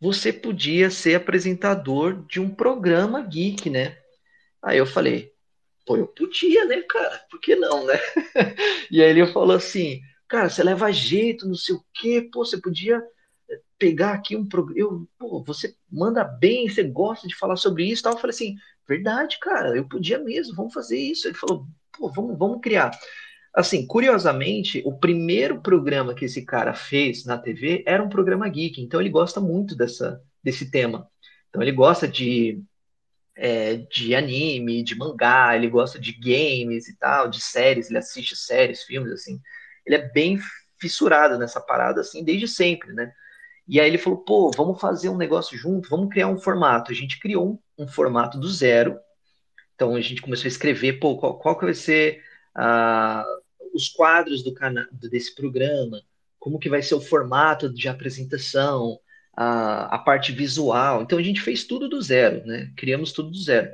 você 0.00 0.32
podia 0.32 0.90
ser 0.90 1.14
apresentador 1.14 2.26
de 2.26 2.40
um 2.40 2.52
programa 2.52 3.22
geek, 3.22 3.70
né? 3.70 3.96
Aí 4.60 4.78
eu 4.78 4.84
falei: 4.84 5.32
pô, 5.86 5.96
eu 5.96 6.08
podia, 6.08 6.64
né, 6.64 6.82
cara? 6.82 7.24
Por 7.30 7.40
que 7.40 7.54
não, 7.54 7.86
né? 7.86 7.94
e 8.90 9.00
aí 9.00 9.10
ele 9.10 9.24
falou 9.28 9.54
assim: 9.54 10.00
cara, 10.26 10.50
você 10.50 10.60
leva 10.60 10.90
jeito, 10.90 11.46
não 11.46 11.54
sei 11.54 11.76
o 11.76 11.84
quê, 11.94 12.28
pô, 12.32 12.44
você 12.44 12.60
podia 12.60 13.00
eh, 13.48 13.60
pegar 13.78 14.14
aqui 14.14 14.34
um 14.34 14.44
programa, 14.44 15.06
pô, 15.16 15.44
você 15.44 15.72
manda 15.88 16.24
bem, 16.24 16.68
você 16.68 16.82
gosta 16.82 17.28
de 17.28 17.36
falar 17.36 17.54
sobre 17.54 17.84
isso, 17.84 18.02
tal. 18.02 18.14
Eu 18.14 18.18
falei 18.18 18.34
assim, 18.34 18.56
verdade, 18.88 19.38
cara, 19.38 19.76
eu 19.76 19.86
podia 19.86 20.18
mesmo, 20.18 20.56
vamos 20.56 20.74
fazer 20.74 20.98
isso. 20.98 21.28
Ele 21.28 21.36
falou, 21.36 21.64
pô, 21.96 22.10
vamos, 22.10 22.36
vamos 22.36 22.60
criar. 22.60 22.90
Assim, 23.54 23.86
curiosamente, 23.86 24.82
o 24.84 24.96
primeiro 24.96 25.60
programa 25.60 26.14
que 26.14 26.24
esse 26.24 26.44
cara 26.44 26.72
fez 26.72 27.24
na 27.24 27.36
TV 27.36 27.84
era 27.86 28.02
um 28.02 28.08
programa 28.08 28.48
geek, 28.48 28.80
então 28.80 29.00
ele 29.00 29.10
gosta 29.10 29.40
muito 29.40 29.76
dessa, 29.76 30.22
desse 30.42 30.70
tema. 30.70 31.08
Então 31.50 31.60
ele 31.60 31.72
gosta 31.72 32.08
de, 32.08 32.62
é, 33.36 33.76
de 33.76 34.14
anime, 34.14 34.82
de 34.82 34.94
mangá, 34.94 35.54
ele 35.54 35.68
gosta 35.68 35.98
de 35.98 36.12
games 36.12 36.88
e 36.88 36.96
tal, 36.96 37.28
de 37.28 37.40
séries, 37.40 37.90
ele 37.90 37.98
assiste 37.98 38.34
séries, 38.34 38.84
filmes, 38.84 39.12
assim 39.12 39.40
ele 39.86 39.96
é 39.96 40.08
bem 40.08 40.38
fissurado 40.78 41.38
nessa 41.38 41.60
parada, 41.60 42.00
assim, 42.00 42.24
desde 42.24 42.48
sempre, 42.48 42.92
né? 42.92 43.12
E 43.66 43.80
aí 43.80 43.86
ele 43.86 43.98
falou, 43.98 44.18
pô, 44.18 44.50
vamos 44.50 44.80
fazer 44.80 45.08
um 45.08 45.16
negócio 45.16 45.56
junto, 45.56 45.88
vamos 45.88 46.08
criar 46.08 46.28
um 46.28 46.38
formato. 46.38 46.90
A 46.90 46.94
gente 46.94 47.20
criou 47.20 47.60
um, 47.78 47.84
um 47.84 47.88
formato 47.88 48.38
do 48.38 48.48
zero. 48.48 48.98
Então 49.74 49.94
a 49.94 50.00
gente 50.00 50.20
começou 50.20 50.46
a 50.46 50.48
escrever, 50.48 50.94
pô, 50.94 51.16
qual, 51.16 51.38
qual 51.38 51.56
que 51.56 51.64
vai 51.64 51.74
ser 51.74 52.22
uh, 52.56 53.41
os 53.72 53.88
quadros 53.88 54.42
do 54.42 54.52
canal 54.54 54.86
desse 54.92 55.34
programa, 55.34 56.02
como 56.38 56.58
que 56.58 56.68
vai 56.68 56.82
ser 56.82 56.94
o 56.94 57.00
formato 57.00 57.72
de 57.72 57.88
apresentação, 57.88 58.98
a, 59.36 59.94
a 59.94 59.98
parte 59.98 60.32
visual. 60.32 61.02
Então 61.02 61.18
a 61.18 61.22
gente 61.22 61.40
fez 61.40 61.64
tudo 61.64 61.88
do 61.88 62.00
zero, 62.00 62.44
né? 62.46 62.72
Criamos 62.76 63.12
tudo 63.12 63.30
do 63.30 63.38
zero. 63.38 63.70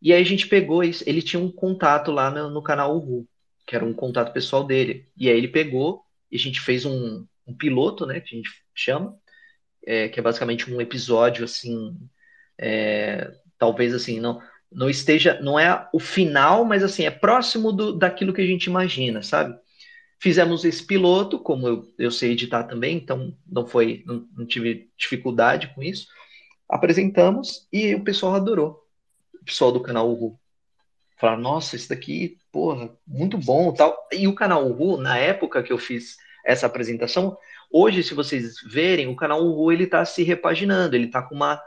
E 0.00 0.12
aí 0.12 0.20
a 0.20 0.26
gente 0.26 0.48
pegou 0.48 0.82
isso, 0.82 1.04
ele 1.06 1.22
tinha 1.22 1.40
um 1.40 1.50
contato 1.50 2.10
lá 2.10 2.30
no, 2.30 2.50
no 2.50 2.62
canal 2.62 2.96
Uhu 2.96 3.26
que 3.66 3.76
era 3.76 3.84
um 3.84 3.92
contato 3.92 4.32
pessoal 4.32 4.64
dele. 4.64 5.08
E 5.16 5.28
aí 5.28 5.36
ele 5.36 5.48
pegou 5.48 6.04
e 6.30 6.36
a 6.36 6.38
gente 6.38 6.60
fez 6.60 6.84
um, 6.84 7.26
um 7.46 7.56
piloto, 7.56 8.06
né, 8.06 8.20
que 8.20 8.34
a 8.34 8.38
gente 8.38 8.50
chama, 8.74 9.16
é, 9.86 10.08
que 10.08 10.20
é 10.20 10.22
basicamente 10.22 10.70
um 10.70 10.80
episódio 10.80 11.44
assim, 11.44 11.96
é, 12.58 13.32
talvez 13.58 13.94
assim, 13.94 14.20
não 14.20 14.40
não 14.74 14.88
esteja, 14.88 15.40
não 15.40 15.58
é 15.58 15.88
o 15.92 15.98
final, 15.98 16.64
mas 16.64 16.82
assim, 16.82 17.04
é 17.04 17.10
próximo 17.10 17.72
do, 17.72 17.92
daquilo 17.92 18.32
que 18.32 18.40
a 18.40 18.46
gente 18.46 18.66
imagina, 18.66 19.22
sabe? 19.22 19.56
Fizemos 20.20 20.64
esse 20.64 20.84
piloto, 20.84 21.38
como 21.38 21.66
eu, 21.66 21.92
eu 21.98 22.10
sei 22.10 22.32
editar 22.32 22.64
também, 22.64 22.96
então 22.96 23.36
não 23.46 23.66
foi, 23.66 24.02
não, 24.06 24.26
não 24.36 24.46
tive 24.46 24.90
dificuldade 24.96 25.72
com 25.74 25.82
isso. 25.82 26.06
Apresentamos 26.68 27.66
e 27.72 27.94
o 27.94 28.04
pessoal 28.04 28.34
adorou. 28.34 28.80
O 29.40 29.44
pessoal 29.44 29.72
do 29.72 29.80
canal 29.80 30.08
Uhu. 30.08 30.38
Falaram, 31.18 31.42
nossa, 31.42 31.76
isso 31.76 31.88
daqui 31.88 32.38
porra, 32.52 32.90
muito 33.06 33.38
bom 33.38 33.72
tal. 33.72 33.96
E 34.12 34.28
o 34.28 34.34
canal 34.34 34.66
Uhu, 34.66 34.96
na 34.96 35.16
época 35.16 35.62
que 35.62 35.72
eu 35.72 35.78
fiz 35.78 36.16
essa 36.44 36.66
apresentação, 36.66 37.36
hoje, 37.70 38.02
se 38.02 38.14
vocês 38.14 38.56
verem, 38.64 39.08
o 39.08 39.16
canal 39.16 39.42
Uhu, 39.42 39.72
ele 39.72 39.86
tá 39.86 40.04
se 40.04 40.22
repaginando, 40.22 40.94
ele 40.94 41.08
tá 41.08 41.22
com 41.22 41.34
uma 41.34 41.60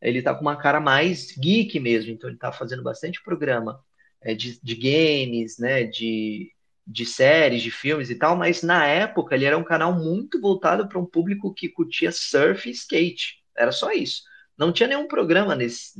ele 0.00 0.22
tá 0.22 0.34
com 0.34 0.42
uma 0.42 0.56
cara 0.56 0.80
mais 0.80 1.32
geek 1.36 1.78
mesmo, 1.80 2.12
então 2.12 2.28
ele 2.28 2.38
tá 2.38 2.52
fazendo 2.52 2.82
bastante 2.82 3.22
programa 3.22 3.82
é, 4.20 4.34
de, 4.34 4.60
de 4.62 4.74
games, 4.74 5.58
né, 5.58 5.84
de, 5.84 6.52
de 6.86 7.06
séries, 7.06 7.62
de 7.62 7.70
filmes 7.70 8.10
e 8.10 8.14
tal, 8.14 8.36
mas 8.36 8.62
na 8.62 8.86
época 8.86 9.34
ele 9.34 9.44
era 9.44 9.58
um 9.58 9.64
canal 9.64 9.92
muito 9.92 10.40
voltado 10.40 10.88
para 10.88 10.98
um 10.98 11.06
público 11.06 11.52
que 11.54 11.68
curtia 11.68 12.12
surf 12.12 12.68
e 12.68 12.72
skate, 12.72 13.42
era 13.56 13.72
só 13.72 13.92
isso. 13.92 14.22
Não 14.56 14.72
tinha 14.72 14.88
nenhum 14.88 15.08
programa 15.08 15.54
nesse, 15.56 15.94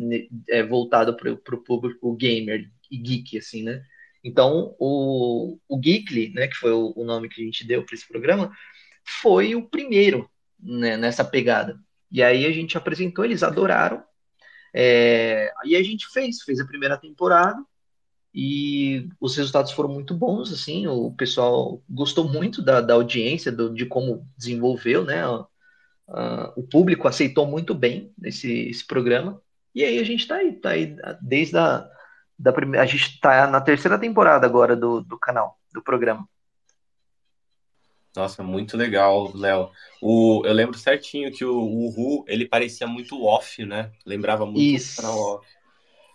é, 0.49 0.63
voltado 0.63 1.17
para 1.17 1.33
o 1.33 1.63
público 1.65 2.15
gamer 2.15 2.71
e 2.91 2.99
geek, 2.99 3.39
assim, 3.39 3.63
né? 3.63 3.83
Então, 4.23 4.77
o, 4.79 5.59
o 5.69 5.79
Geekly, 5.79 6.31
né, 6.35 6.47
que 6.47 6.57
foi 6.57 6.73
o, 6.73 6.93
o 6.95 7.05
nome 7.05 7.29
que 7.29 7.41
a 7.41 7.45
gente 7.45 7.67
deu 7.67 7.85
para 7.85 7.95
esse 7.95 8.07
programa, 8.07 8.53
foi 9.05 9.55
o 9.55 9.67
primeiro 9.69 10.31
né, 10.59 10.97
nessa 10.97 11.25
pegada. 11.25 11.79
E 12.11 12.23
aí 12.23 12.47
a 12.47 12.53
gente 12.53 12.77
apresentou, 12.77 13.25
eles 13.25 13.43
adoraram. 13.43 14.03
É, 14.75 15.53
aí 15.63 15.77
a 15.77 15.83
gente 15.83 16.09
fez, 16.09 16.43
fez 16.43 16.61
a 16.61 16.67
primeira 16.67 16.97
temporada 16.97 17.63
e 18.33 19.09
os 19.21 19.37
resultados 19.37 19.73
foram 19.73 19.89
muito 19.89 20.15
bons, 20.15 20.53
assim, 20.53 20.87
o 20.87 21.13
pessoal 21.13 21.83
gostou 21.89 22.29
muito 22.29 22.63
da, 22.63 22.81
da 22.81 22.95
audiência, 22.95 23.51
do, 23.51 23.75
de 23.75 23.85
como 23.87 24.25
desenvolveu, 24.37 25.05
né, 25.05 25.25
o 26.57 26.63
público 26.63 27.09
aceitou 27.09 27.47
muito 27.47 27.75
bem 27.75 28.13
esse, 28.23 28.69
esse 28.69 28.87
programa, 28.87 29.43
e 29.75 29.85
aí 29.85 29.99
a 29.99 30.05
gente 30.05 30.21
está 30.21 30.37
aí, 30.37 30.53
tá 30.53 30.71
aí 30.71 30.97
desde 31.21 31.57
a, 31.57 31.89
da 32.39 32.53
primeira. 32.53 32.83
A 32.83 32.87
gente 32.87 33.15
está 33.15 33.47
na 33.47 33.61
terceira 33.61 33.99
temporada 33.99 34.47
agora 34.47 34.75
do, 34.75 35.01
do 35.03 35.19
canal, 35.19 35.59
do 35.73 35.83
programa. 35.83 36.29
Nossa, 38.15 38.43
muito 38.43 38.77
legal, 38.77 39.31
Léo. 39.35 39.71
O, 40.03 40.43
eu 40.45 40.53
lembro 40.53 40.77
certinho 40.77 41.31
que 41.31 41.45
o 41.45 41.57
Uhu, 41.57 42.25
ele 42.27 42.47
parecia 42.47 42.87
muito 42.87 43.23
off, 43.25 43.65
né? 43.65 43.93
Lembrava 44.05 44.45
muito 44.45 44.61
Isso. 44.61 45.07
off. 45.07 45.47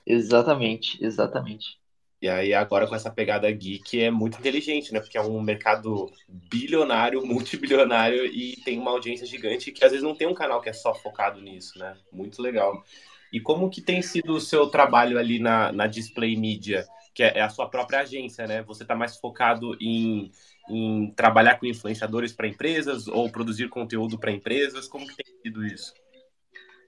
Exatamente, 0.06 1.04
exatamente. 1.04 1.80
E 2.22 2.30
aí 2.30 2.54
agora 2.54 2.88
com 2.88 2.96
essa 2.96 3.12
pegada 3.12 3.52
geek 3.52 4.02
é 4.02 4.12
muito 4.12 4.40
inteligente, 4.40 4.94
né? 4.94 5.00
Porque 5.00 5.18
é 5.18 5.22
um 5.22 5.42
mercado 5.42 6.12
bilionário, 6.28 7.26
multibilionário 7.26 8.26
e 8.26 8.56
tem 8.64 8.80
uma 8.80 8.92
audiência 8.92 9.26
gigante 9.26 9.72
que 9.72 9.84
às 9.84 9.92
vezes 9.92 10.04
não 10.04 10.16
tem 10.16 10.28
um 10.28 10.34
canal 10.34 10.62
que 10.62 10.70
é 10.70 10.74
só 10.74 10.94
focado 10.94 11.42
nisso, 11.42 11.78
né? 11.78 11.96
Muito 12.12 12.42
legal. 12.42 12.84
E 13.32 13.40
como 13.40 13.70
que 13.70 13.82
tem 13.82 14.02
sido 14.02 14.34
o 14.34 14.42
seu 14.42 14.68
trabalho 14.68 15.20
ali 15.20 15.40
na, 15.40 15.72
na 15.72 15.88
Display 15.88 16.36
Media, 16.36 16.86
que 17.14 17.24
é, 17.24 17.40
é 17.40 17.42
a 17.42 17.50
sua 17.50 17.70
própria 17.70 18.00
agência, 18.00 18.48
né? 18.48 18.64
Você 18.64 18.84
está 18.84 18.96
mais 18.96 19.18
focado 19.18 19.76
em, 19.80 20.32
em 20.70 21.12
trabalhar 21.16 21.60
com 21.60 21.66
influenciadores 21.66 22.34
para 22.34 22.48
empresas 22.48 23.08
ou 23.08 23.32
produzir 23.32 23.70
conteúdo 23.70 24.18
para 24.18 24.32
empresas? 24.32 24.88
Como 24.88 25.08
que 25.08 25.16
tem 25.16 25.34
sido 25.42 25.66
isso? 25.66 25.94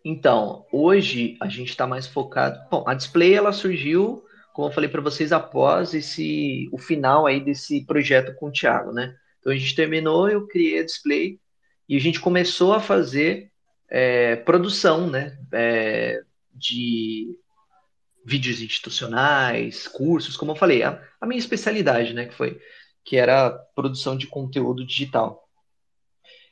Então, 0.04 0.66
hoje 0.72 1.38
a 1.42 1.48
gente 1.48 1.70
está 1.70 1.86
mais 1.86 2.08
focado. 2.08 2.60
Bom, 2.70 2.84
a 2.88 2.94
Display 2.94 3.34
ela 3.34 3.52
surgiu, 3.52 4.24
como 4.54 4.70
eu 4.70 4.72
falei 4.72 4.90
para 4.90 5.02
vocês, 5.02 5.32
após 5.32 5.94
esse 5.94 6.70
o 6.72 6.78
final 6.78 7.26
aí 7.26 7.40
desse 7.40 7.86
projeto 7.86 8.34
com 8.36 8.48
o 8.48 8.52
Thiago, 8.52 8.92
né? 8.92 9.16
Então 9.40 9.52
a 9.52 9.56
gente 9.56 9.76
terminou, 9.76 10.30
eu 10.30 10.48
criei 10.48 10.80
a 10.80 10.86
Display 10.86 11.40
e 11.90 11.96
a 11.96 12.00
gente 12.00 12.20
começou 12.20 12.74
a 12.74 12.80
fazer 12.80 13.52
é, 13.90 14.36
produção, 14.38 15.10
né? 15.10 15.38
É, 15.52 16.22
de 16.54 17.38
vídeos 18.26 18.62
institucionais, 18.62 19.88
cursos, 19.88 20.36
como 20.36 20.52
eu 20.52 20.56
falei, 20.56 20.84
a, 20.84 21.02
a, 21.22 21.26
minha 21.26 21.40
especialidade, 21.40 22.14
né, 22.14 22.26
que 22.26 22.34
foi 22.34 22.60
que 23.08 23.16
era 23.16 23.50
produção 23.74 24.18
de 24.18 24.28
conteúdo 24.28 24.86
digital. 24.86 25.48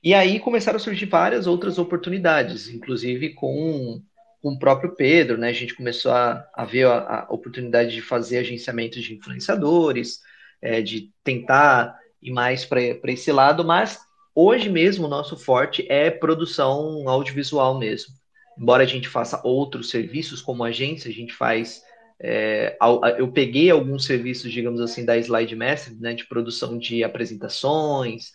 E 0.01 0.13
aí 0.13 0.39
começaram 0.39 0.77
a 0.77 0.79
surgir 0.79 1.05
várias 1.05 1.47
outras 1.47 1.77
oportunidades, 1.77 2.69
inclusive 2.69 3.33
com, 3.33 4.01
com 4.41 4.53
o 4.53 4.57
próprio 4.57 4.95
Pedro, 4.95 5.37
né? 5.37 5.49
A 5.49 5.53
gente 5.53 5.75
começou 5.75 6.13
a, 6.13 6.47
a 6.53 6.63
ver 6.63 6.87
a, 6.87 7.25
a 7.27 7.33
oportunidade 7.33 7.93
de 7.93 8.01
fazer 8.01 8.37
agenciamentos 8.37 9.03
de 9.03 9.15
influenciadores, 9.15 10.21
é, 10.61 10.81
de 10.81 11.11
tentar 11.25 11.93
ir 12.21 12.31
mais 12.31 12.63
para 12.63 12.79
esse 13.11 13.33
lado, 13.33 13.65
mas 13.65 13.99
hoje 14.33 14.69
mesmo 14.69 15.07
o 15.07 15.09
nosso 15.09 15.35
forte 15.35 15.85
é 15.89 16.09
produção 16.09 17.09
audiovisual 17.09 17.77
mesmo. 17.77 18.13
Embora 18.57 18.83
a 18.83 18.87
gente 18.87 19.09
faça 19.09 19.41
outros 19.43 19.89
serviços 19.89 20.41
como 20.41 20.63
agência, 20.63 21.09
a 21.09 21.13
gente 21.13 21.33
faz. 21.33 21.81
É, 22.27 22.75
eu 23.19 23.31
peguei 23.31 23.69
alguns 23.69 24.03
serviços, 24.03 24.51
digamos 24.51 24.81
assim, 24.81 25.05
da 25.05 25.15
Slide 25.15 25.55
Master, 25.55 25.95
né, 25.99 26.15
de 26.15 26.25
produção 26.25 26.75
de 26.75 27.03
apresentações, 27.03 28.31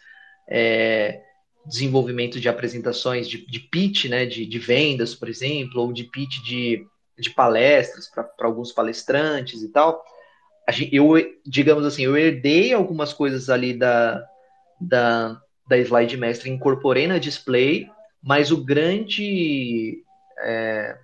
é, 0.48 1.20
desenvolvimento 1.66 2.38
de 2.38 2.48
apresentações 2.48 3.28
de, 3.28 3.44
de 3.44 3.58
pitch, 3.58 4.04
né, 4.04 4.26
de, 4.26 4.46
de, 4.46 4.58
vendas, 4.60 5.12
por 5.12 5.28
exemplo, 5.28 5.82
ou 5.82 5.92
de 5.92 6.04
pitch 6.04 6.40
de, 6.44 6.86
de 7.18 7.30
palestras 7.30 8.08
para 8.08 8.46
alguns 8.46 8.70
palestrantes 8.70 9.60
e 9.60 9.72
tal. 9.72 10.04
Eu, 10.92 11.14
digamos 11.44 11.84
assim, 11.84 12.04
eu 12.04 12.16
herdei 12.16 12.72
algumas 12.72 13.12
coisas 13.12 13.50
ali 13.50 13.76
da, 13.76 14.24
da, 14.80 15.42
da 15.68 15.76
Slide 15.78 16.16
Master, 16.16 16.46
incorporei 16.46 17.08
na 17.08 17.18
display, 17.18 17.88
mas 18.22 18.52
o 18.52 18.64
grande 18.64 20.04
é, 20.44 20.96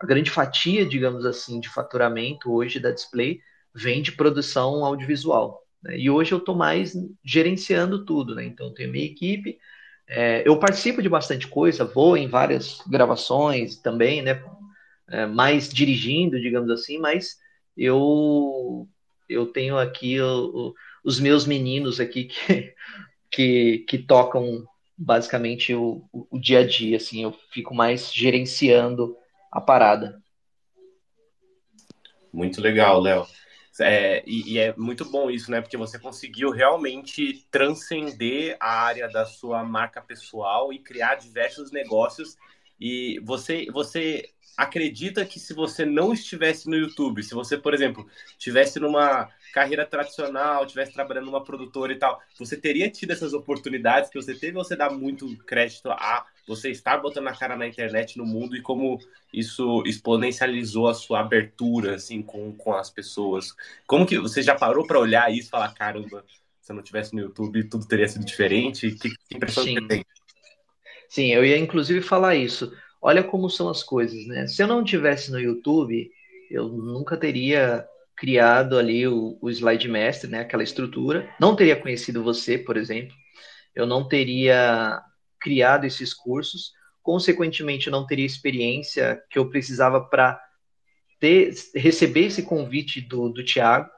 a 0.00 0.06
grande 0.06 0.30
fatia, 0.30 0.86
digamos 0.86 1.26
assim, 1.26 1.60
de 1.60 1.68
faturamento 1.68 2.52
hoje 2.52 2.78
da 2.78 2.90
Display 2.90 3.40
vem 3.74 4.02
de 4.02 4.12
produção 4.12 4.84
audiovisual. 4.84 5.62
Né? 5.82 5.98
E 5.98 6.10
hoje 6.10 6.32
eu 6.32 6.38
estou 6.38 6.54
mais 6.54 6.94
gerenciando 7.24 8.04
tudo, 8.04 8.34
né? 8.34 8.44
Então, 8.44 8.72
tenho 8.72 8.90
minha 8.90 9.04
equipe, 9.04 9.58
é, 10.08 10.42
eu 10.46 10.58
participo 10.58 11.02
de 11.02 11.08
bastante 11.08 11.46
coisa, 11.46 11.84
vou 11.84 12.16
em 12.16 12.28
várias 12.28 12.80
gravações 12.86 13.76
também, 13.76 14.22
né? 14.22 14.42
É, 15.10 15.26
mais 15.26 15.68
dirigindo, 15.68 16.40
digamos 16.40 16.70
assim, 16.70 16.98
mas 16.98 17.36
eu 17.76 18.88
eu 19.28 19.46
tenho 19.46 19.76
aqui 19.76 20.20
o, 20.20 20.50
o, 20.54 20.74
os 21.04 21.20
meus 21.20 21.46
meninos 21.46 22.00
aqui 22.00 22.24
que, 22.24 22.74
que, 23.30 23.78
que 23.86 23.98
tocam 23.98 24.64
basicamente 24.96 25.74
o, 25.74 26.08
o, 26.12 26.38
dia 26.38 26.60
a 26.60 26.66
dia, 26.66 26.96
assim, 26.96 27.22
eu 27.22 27.32
fico 27.52 27.74
mais 27.74 28.12
gerenciando 28.12 29.14
a 29.50 29.60
parada. 29.60 30.22
Muito 32.32 32.60
legal, 32.60 33.00
Léo. 33.00 33.26
É, 33.80 34.24
e, 34.26 34.54
e, 34.54 34.58
é 34.58 34.74
muito 34.76 35.04
bom 35.04 35.30
isso, 35.30 35.50
né? 35.50 35.60
Porque 35.60 35.76
você 35.76 35.98
conseguiu 35.98 36.50
realmente 36.50 37.46
transcender 37.50 38.56
a 38.58 38.80
área 38.80 39.08
da 39.08 39.24
sua 39.24 39.62
marca 39.62 40.00
pessoal 40.00 40.72
e 40.72 40.78
criar 40.78 41.14
diversos 41.14 41.70
negócios. 41.70 42.36
E 42.80 43.20
você, 43.24 43.66
você 43.72 44.30
acredita 44.56 45.24
que 45.24 45.38
se 45.38 45.54
você 45.54 45.84
não 45.84 46.12
estivesse 46.12 46.68
no 46.68 46.76
YouTube, 46.76 47.22
se 47.22 47.34
você, 47.34 47.56
por 47.56 47.72
exemplo, 47.72 48.08
estivesse 48.32 48.80
numa 48.80 49.28
carreira 49.52 49.86
tradicional, 49.86 50.64
estivesse 50.64 50.92
trabalhando 50.92 51.26
numa 51.26 51.44
produtora 51.44 51.92
e 51.92 51.96
tal, 51.96 52.20
você 52.36 52.56
teria 52.56 52.90
tido 52.90 53.12
essas 53.12 53.32
oportunidades 53.32 54.10
que 54.10 54.20
você 54.20 54.34
teve 54.34 54.58
ou 54.58 54.64
você 54.64 54.74
dá 54.74 54.90
muito 54.90 55.36
crédito 55.44 55.90
a 55.90 56.26
você 56.48 56.70
estar 56.70 56.96
botando 56.98 57.28
a 57.28 57.36
cara 57.36 57.56
na 57.56 57.68
internet, 57.68 58.18
no 58.18 58.26
mundo 58.26 58.56
e 58.56 58.62
como 58.62 58.98
isso 59.32 59.82
exponencializou 59.86 60.88
a 60.88 60.94
sua 60.94 61.20
abertura, 61.20 61.94
assim, 61.94 62.22
com, 62.22 62.52
com 62.52 62.74
as 62.74 62.90
pessoas? 62.90 63.54
Como 63.86 64.06
que 64.06 64.18
você 64.18 64.42
já 64.42 64.54
parou 64.54 64.86
para 64.86 64.98
olhar 64.98 65.32
isso 65.32 65.48
e 65.48 65.50
falar, 65.50 65.72
caramba, 65.74 66.24
se 66.60 66.72
eu 66.72 66.76
não 66.76 66.82
tivesse 66.82 67.14
no 67.14 67.20
YouTube, 67.20 67.68
tudo 67.68 67.86
teria 67.86 68.08
sido 68.08 68.24
diferente? 68.24 68.90
Que, 68.92 69.10
que 69.10 69.36
impressão 69.36 69.62
Sim. 69.62 69.74
você 69.74 69.86
tem? 69.86 70.04
Sim, 71.08 71.32
eu 71.32 71.44
ia 71.44 71.56
inclusive 71.56 72.02
falar 72.02 72.34
isso 72.34 72.72
olha 73.00 73.22
como 73.22 73.48
são 73.48 73.68
as 73.68 73.82
coisas, 73.82 74.26
né? 74.26 74.46
Se 74.46 74.62
eu 74.62 74.66
não 74.66 74.84
tivesse 74.84 75.30
no 75.30 75.38
YouTube, 75.38 76.10
eu 76.50 76.68
nunca 76.68 77.16
teria 77.16 77.86
criado 78.16 78.76
ali 78.76 79.06
o, 79.06 79.38
o 79.40 79.48
slide 79.50 79.88
mestre, 79.88 80.28
né? 80.28 80.40
Aquela 80.40 80.62
estrutura. 80.62 81.28
Não 81.40 81.54
teria 81.54 81.76
conhecido 81.76 82.22
você, 82.22 82.58
por 82.58 82.76
exemplo. 82.76 83.14
Eu 83.74 83.86
não 83.86 84.06
teria 84.06 85.00
criado 85.40 85.84
esses 85.84 86.12
cursos. 86.12 86.72
Consequentemente, 87.02 87.90
não 87.90 88.06
teria 88.06 88.26
experiência 88.26 89.22
que 89.30 89.38
eu 89.38 89.48
precisava 89.48 90.00
para 90.00 90.40
receber 91.74 92.26
esse 92.26 92.42
convite 92.42 93.00
do, 93.00 93.28
do 93.28 93.44
Tiago. 93.44 93.88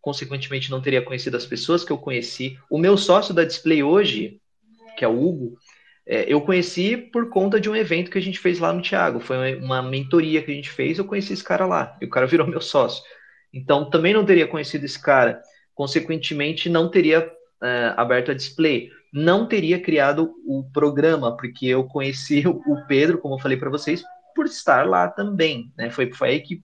Consequentemente, 0.00 0.70
não 0.70 0.80
teria 0.80 1.02
conhecido 1.02 1.36
as 1.36 1.46
pessoas 1.46 1.84
que 1.84 1.90
eu 1.90 1.98
conheci. 1.98 2.58
O 2.70 2.78
meu 2.78 2.96
sócio 2.96 3.32
da 3.32 3.44
Display 3.44 3.82
hoje, 3.82 4.40
que 4.96 5.04
é 5.04 5.08
o 5.08 5.20
Hugo, 5.20 5.56
é, 6.06 6.24
eu 6.32 6.40
conheci 6.40 6.96
por 6.96 7.28
conta 7.28 7.60
de 7.60 7.70
um 7.70 7.76
evento 7.76 8.10
que 8.10 8.18
a 8.18 8.22
gente 8.22 8.38
fez 8.38 8.58
lá 8.58 8.72
no 8.72 8.82
Thiago. 8.82 9.20
Foi 9.20 9.56
uma 9.56 9.82
mentoria 9.82 10.42
que 10.42 10.50
a 10.50 10.54
gente 10.54 10.70
fez, 10.70 10.98
eu 10.98 11.04
conheci 11.04 11.32
esse 11.32 11.44
cara 11.44 11.66
lá. 11.66 11.96
E 12.00 12.04
o 12.04 12.10
cara 12.10 12.26
virou 12.26 12.46
meu 12.46 12.60
sócio. 12.60 13.02
Então, 13.52 13.88
também 13.88 14.12
não 14.12 14.24
teria 14.24 14.46
conhecido 14.46 14.84
esse 14.84 15.00
cara. 15.00 15.40
Consequentemente, 15.74 16.68
não 16.68 16.90
teria 16.90 17.30
é, 17.62 17.94
aberto 17.96 18.30
a 18.30 18.34
display. 18.34 18.90
Não 19.12 19.46
teria 19.46 19.80
criado 19.80 20.34
o 20.46 20.64
programa, 20.72 21.36
porque 21.36 21.66
eu 21.66 21.84
conheci 21.84 22.44
o 22.46 22.86
Pedro, 22.86 23.18
como 23.18 23.34
eu 23.34 23.38
falei 23.38 23.56
para 23.58 23.70
vocês, 23.70 24.02
por 24.34 24.46
estar 24.46 24.86
lá 24.88 25.08
também. 25.08 25.72
Né? 25.76 25.90
Foi, 25.90 26.12
foi 26.12 26.28
aí 26.28 26.40
que, 26.40 26.62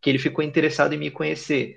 que 0.00 0.08
ele 0.08 0.18
ficou 0.18 0.42
interessado 0.42 0.94
em 0.94 0.98
me 0.98 1.10
conhecer. 1.10 1.76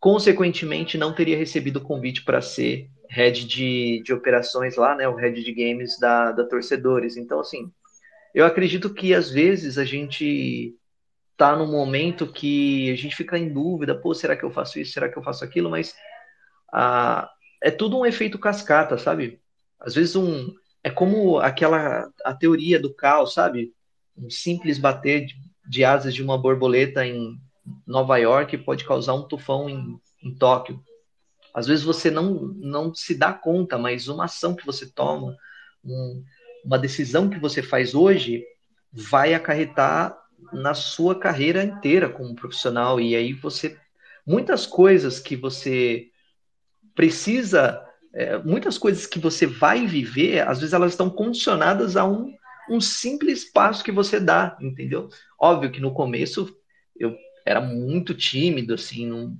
Consequentemente, 0.00 0.98
não 0.98 1.14
teria 1.14 1.36
recebido 1.36 1.76
o 1.78 1.82
convite 1.82 2.24
para 2.24 2.40
ser 2.40 2.90
head 3.08 3.44
de, 3.46 4.02
de 4.04 4.12
operações 4.12 4.76
lá, 4.76 4.94
né, 4.94 5.06
o 5.08 5.14
head 5.14 5.42
de 5.42 5.52
games 5.52 5.98
da, 5.98 6.32
da 6.32 6.44
Torcedores. 6.44 7.16
Então, 7.16 7.40
assim, 7.40 7.70
eu 8.34 8.44
acredito 8.44 8.92
que 8.92 9.14
às 9.14 9.30
vezes 9.30 9.78
a 9.78 9.84
gente 9.84 10.74
tá 11.36 11.56
num 11.56 11.70
momento 11.70 12.26
que 12.30 12.90
a 12.90 12.96
gente 12.96 13.16
fica 13.16 13.38
em 13.38 13.52
dúvida, 13.52 13.94
pô, 13.94 14.14
será 14.14 14.36
que 14.36 14.44
eu 14.44 14.50
faço 14.50 14.78
isso, 14.78 14.92
será 14.92 15.08
que 15.08 15.16
eu 15.16 15.22
faço 15.22 15.44
aquilo, 15.44 15.70
mas 15.70 15.94
ah, 16.72 17.30
é 17.64 17.70
tudo 17.70 17.98
um 17.98 18.04
efeito 18.04 18.38
cascata, 18.38 18.98
sabe? 18.98 19.40
Às 19.80 19.94
vezes 19.94 20.14
um 20.14 20.54
é 20.82 20.90
como 20.90 21.38
aquela 21.38 22.10
a 22.22 22.34
teoria 22.34 22.78
do 22.78 22.92
caos, 22.92 23.32
sabe? 23.32 23.72
Um 24.14 24.28
simples 24.28 24.76
bater 24.78 25.24
de, 25.24 25.34
de 25.66 25.82
asas 25.82 26.14
de 26.14 26.22
uma 26.22 26.36
borboleta 26.36 27.06
em 27.06 27.40
Nova 27.86 28.18
York 28.18 28.58
pode 28.58 28.84
causar 28.84 29.14
um 29.14 29.26
tufão 29.26 29.66
em, 29.66 29.98
em 30.22 30.34
Tóquio. 30.34 30.78
Às 31.54 31.66
vezes 31.66 31.82
você 31.82 32.10
não, 32.10 32.34
não 32.54 32.94
se 32.94 33.14
dá 33.14 33.32
conta, 33.32 33.78
mas 33.78 34.08
uma 34.08 34.26
ação 34.26 34.54
que 34.54 34.66
você 34.66 34.86
toma, 34.86 35.34
um, 35.82 36.22
uma 36.62 36.78
decisão 36.78 37.30
que 37.30 37.38
você 37.38 37.62
faz 37.62 37.94
hoje, 37.94 38.44
vai 38.92 39.32
acarretar 39.32 40.14
na 40.52 40.74
sua 40.74 41.18
carreira 41.18 41.64
inteira 41.64 42.10
como 42.10 42.36
profissional. 42.36 43.00
E 43.00 43.16
aí 43.16 43.32
você. 43.32 43.78
Muitas 44.26 44.66
coisas 44.66 45.18
que 45.18 45.34
você 45.34 46.10
precisa. 46.94 47.82
É, 48.12 48.38
muitas 48.38 48.78
coisas 48.78 49.06
que 49.06 49.18
você 49.18 49.44
vai 49.46 49.86
viver, 49.86 50.46
às 50.46 50.60
vezes 50.60 50.72
elas 50.72 50.92
estão 50.92 51.10
condicionadas 51.10 51.96
a 51.96 52.04
um, 52.04 52.32
um 52.70 52.80
simples 52.80 53.44
passo 53.44 53.82
que 53.82 53.90
você 53.90 54.20
dá, 54.20 54.56
entendeu? 54.60 55.08
Óbvio 55.38 55.72
que 55.72 55.80
no 55.80 55.92
começo 55.92 56.56
eu 56.96 57.16
era 57.44 57.60
muito 57.60 58.14
tímido, 58.14 58.74
assim, 58.74 59.06
não, 59.06 59.36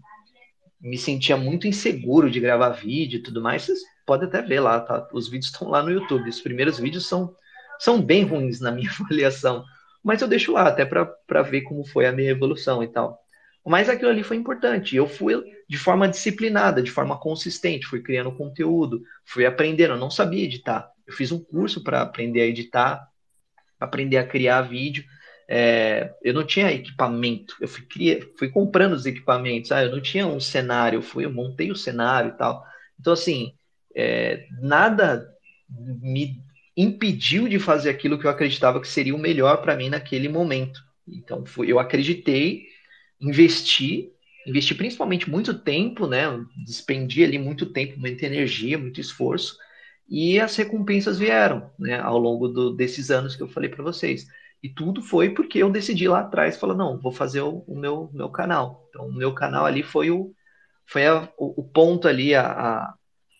me 0.80 0.98
sentia 0.98 1.36
muito 1.36 1.66
inseguro 1.66 2.30
de 2.30 2.38
gravar 2.38 2.68
vídeo 2.70 3.18
e 3.18 3.22
tudo 3.22 3.40
mais. 3.40 3.62
Vocês 3.62 3.78
podem 4.04 4.28
até 4.28 4.42
ver 4.42 4.60
lá, 4.60 4.80
tá? 4.80 5.08
Os 5.12 5.28
vídeos 5.28 5.50
estão 5.50 5.68
lá 5.68 5.82
no 5.82 5.90
YouTube. 5.90 6.28
Os 6.28 6.40
primeiros 6.40 6.78
vídeos 6.78 7.06
são, 7.06 7.34
são 7.78 8.02
bem 8.02 8.22
ruins 8.22 8.60
na 8.60 8.70
minha 8.70 8.90
avaliação, 9.00 9.64
mas 10.02 10.20
eu 10.20 10.28
deixo 10.28 10.52
lá 10.52 10.68
até 10.68 10.84
para 10.84 11.42
ver 11.42 11.62
como 11.62 11.86
foi 11.86 12.06
a 12.06 12.12
minha 12.12 12.30
evolução 12.30 12.82
e 12.82 12.88
tal. 12.88 13.23
Mas 13.64 13.88
aquilo 13.88 14.10
ali 14.10 14.22
foi 14.22 14.36
importante. 14.36 14.94
Eu 14.94 15.08
fui 15.08 15.42
de 15.68 15.78
forma 15.78 16.08
disciplinada, 16.08 16.82
de 16.82 16.90
forma 16.90 17.18
consistente, 17.18 17.86
fui 17.86 18.02
criando 18.02 18.36
conteúdo, 18.36 19.02
fui 19.24 19.46
aprendendo. 19.46 19.94
Eu 19.94 19.98
não 19.98 20.10
sabia 20.10 20.44
editar. 20.44 20.90
Eu 21.06 21.14
fiz 21.14 21.32
um 21.32 21.42
curso 21.42 21.82
para 21.82 22.02
aprender 22.02 22.42
a 22.42 22.46
editar, 22.46 23.08
aprender 23.80 24.18
a 24.18 24.26
criar 24.26 24.62
vídeo. 24.62 25.04
É, 25.48 26.12
eu 26.22 26.32
não 26.32 26.44
tinha 26.44 26.72
equipamento, 26.72 27.54
eu 27.60 27.68
fui, 27.68 27.86
fui 28.38 28.48
comprando 28.48 28.94
os 28.94 29.04
equipamentos, 29.04 29.70
ah, 29.72 29.84
eu 29.84 29.90
não 29.90 30.00
tinha 30.00 30.26
um 30.26 30.40
cenário, 30.40 30.96
eu 30.96 31.02
fui, 31.02 31.26
eu 31.26 31.32
montei 31.32 31.70
o 31.70 31.76
cenário 31.76 32.30
e 32.30 32.38
tal. 32.38 32.64
Então, 32.98 33.12
assim, 33.12 33.52
é, 33.94 34.46
nada 34.62 35.28
me 35.68 36.42
impediu 36.76 37.48
de 37.48 37.58
fazer 37.58 37.90
aquilo 37.90 38.18
que 38.18 38.26
eu 38.26 38.30
acreditava 38.30 38.80
que 38.80 38.88
seria 38.88 39.14
o 39.14 39.18
melhor 39.18 39.58
para 39.58 39.76
mim 39.76 39.88
naquele 39.88 40.28
momento. 40.28 40.80
Então, 41.06 41.44
fui, 41.44 41.70
eu 41.70 41.78
acreditei, 41.78 42.62
investi, 43.20 44.12
investi 44.46 44.74
principalmente 44.74 45.28
muito 45.30 45.54
tempo, 45.54 46.06
né? 46.06 46.24
Despendi 46.64 47.24
ali 47.24 47.38
muito 47.38 47.66
tempo, 47.66 47.98
muita 47.98 48.26
energia, 48.26 48.78
muito 48.78 49.00
esforço, 49.00 49.56
e 50.08 50.38
as 50.38 50.54
recompensas 50.56 51.18
vieram, 51.18 51.70
né? 51.78 51.98
Ao 51.98 52.18
longo 52.18 52.48
do, 52.48 52.70
desses 52.74 53.10
anos 53.10 53.34
que 53.36 53.42
eu 53.42 53.48
falei 53.48 53.70
para 53.70 53.82
vocês. 53.82 54.26
E 54.62 54.68
tudo 54.68 55.02
foi 55.02 55.30
porque 55.30 55.58
eu 55.58 55.70
decidi 55.70 56.08
lá 56.08 56.20
atrás, 56.20 56.56
falar, 56.56 56.74
não, 56.74 56.98
vou 56.98 57.12
fazer 57.12 57.42
o, 57.42 57.58
o 57.66 57.78
meu, 57.78 58.10
meu 58.14 58.30
canal. 58.30 58.86
Então, 58.88 59.06
o 59.08 59.12
meu 59.12 59.34
canal 59.34 59.66
ali 59.66 59.82
foi 59.82 60.10
o, 60.10 60.34
foi 60.86 61.06
a, 61.06 61.28
o, 61.36 61.60
o, 61.60 61.64
ponto 61.64 62.08
ali, 62.08 62.34
a, 62.34 62.94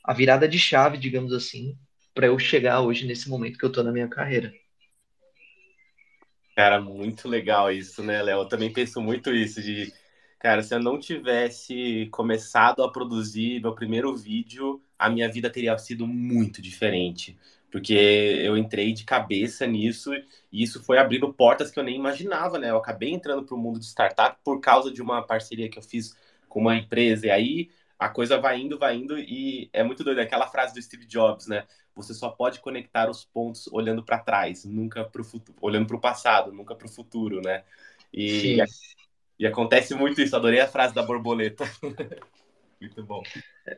a, 0.05 0.13
virada 0.13 0.47
de 0.47 0.59
chave, 0.59 0.99
digamos 0.99 1.33
assim, 1.33 1.79
para 2.15 2.27
eu 2.27 2.39
chegar 2.39 2.81
hoje 2.83 3.07
nesse 3.07 3.29
momento 3.29 3.59
que 3.59 3.65
eu 3.65 3.73
tô 3.73 3.83
na 3.83 3.93
minha 3.93 4.09
carreira. 4.09 4.53
Cara, 6.57 6.81
muito 6.81 7.29
legal 7.29 7.73
isso, 7.73 8.03
né, 8.03 8.23
Léo? 8.23 8.43
Eu 8.43 8.49
também 8.49 8.73
penso 8.73 9.01
muito 9.01 9.33
isso 9.33 9.61
de, 9.61 9.93
cara, 10.39 10.63
se 10.63 10.73
eu 10.73 10.79
não 10.81 10.99
tivesse 11.01 12.07
começado 12.13 12.83
a 12.85 12.91
produzir 12.93 13.61
meu 13.61 13.75
primeiro 13.75 14.15
vídeo, 14.17 14.81
a 14.97 15.11
minha 15.11 15.29
vida 15.31 15.51
teria 15.51 15.77
sido 15.79 16.07
muito 16.07 16.63
diferente, 16.63 17.37
porque 17.73 17.93
eu 17.93 18.57
entrei 18.57 18.93
de 18.93 19.03
cabeça 19.05 19.67
nisso 19.67 20.15
e 20.15 20.63
isso 20.63 20.81
foi 20.85 20.97
abrindo 20.99 21.33
portas 21.35 21.73
que 21.73 21.79
eu 21.81 21.83
nem 21.83 21.97
imaginava, 21.97 22.57
né? 22.57 22.71
Eu 22.71 22.77
acabei 22.77 23.11
entrando 23.11 23.45
para 23.45 23.55
o 23.57 23.59
mundo 23.59 23.81
de 23.81 23.87
startup 23.87 24.39
por 24.45 24.61
causa 24.61 24.93
de 24.93 25.03
uma 25.03 25.23
parceria 25.27 25.69
que 25.69 25.79
eu 25.79 25.83
fiz 25.83 26.17
com 26.49 26.61
uma 26.61 26.77
empresa 26.77 27.27
e 27.27 27.31
aí 27.33 27.71
a 27.99 28.09
coisa 28.09 28.39
vai 28.39 28.61
indo, 28.61 28.79
vai 28.79 28.95
indo 28.97 29.19
e 29.19 29.69
é 29.73 29.83
muito 29.83 30.05
doido. 30.05 30.21
Aquela 30.21 30.47
frase 30.47 30.73
do 30.75 30.81
Steve 30.83 31.05
Jobs, 31.07 31.49
né? 31.49 31.67
Você 31.95 32.13
só 32.13 32.29
pode 32.29 32.61
conectar 32.61 33.09
os 33.09 33.25
pontos 33.25 33.69
olhando 33.73 34.03
para 34.03 34.19
trás, 34.19 34.65
nunca 34.65 35.05
para 35.05 35.21
o 35.21 35.25
futuro, 35.25 35.57
olhando 35.61 35.87
para 35.87 35.97
o 35.97 36.01
passado, 36.01 36.53
nunca 36.53 36.75
para 36.75 36.87
o 36.87 36.91
futuro, 36.91 37.41
né? 37.41 37.63
E, 38.13 38.57
e, 38.61 38.65
e, 39.41 39.47
acontece 39.47 39.95
muito 39.95 40.21
isso. 40.21 40.35
Adorei 40.35 40.61
a 40.61 40.67
frase 40.67 40.95
da 40.95 41.03
borboleta. 41.03 41.65
muito 42.81 43.03
bom. 43.03 43.23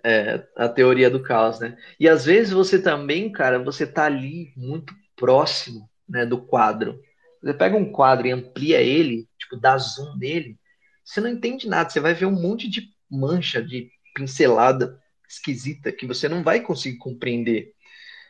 É, 0.05 0.46
a 0.57 0.68
teoria 0.68 1.11
do 1.11 1.22
caos, 1.22 1.61
né? 1.61 1.76
E 2.00 2.09
às 2.09 2.24
vezes 2.24 2.52
você 2.52 2.81
também, 2.81 3.31
cara, 3.31 3.59
você 3.62 3.87
tá 3.87 4.05
ali 4.05 4.52
muito 4.57 4.94
próximo, 5.14 5.88
né, 6.09 6.24
do 6.24 6.40
quadro. 6.40 7.00
Você 7.42 7.55
pega 7.55 7.76
um 7.76 7.92
quadro 7.92 8.26
e 8.26 8.33
amplia 8.33 8.81
ele, 8.81 9.29
tipo, 9.38 9.57
dá 9.57 9.76
zoom 9.79 10.16
nele, 10.16 10.59
você 11.05 11.20
não 11.20 11.29
entende 11.29 11.68
nada, 11.68 11.88
você 11.88 12.00
vai 12.00 12.14
ver 12.14 12.26
um 12.26 12.33
monte 12.33 12.68
de 12.68 12.90
mancha, 13.09 13.62
de 13.62 13.88
pincelada 14.12 15.00
esquisita 15.29 15.92
que 15.92 16.07
você 16.07 16.29
não 16.29 16.42
vai 16.42 16.61
conseguir 16.61 16.98
compreender. 16.98 17.72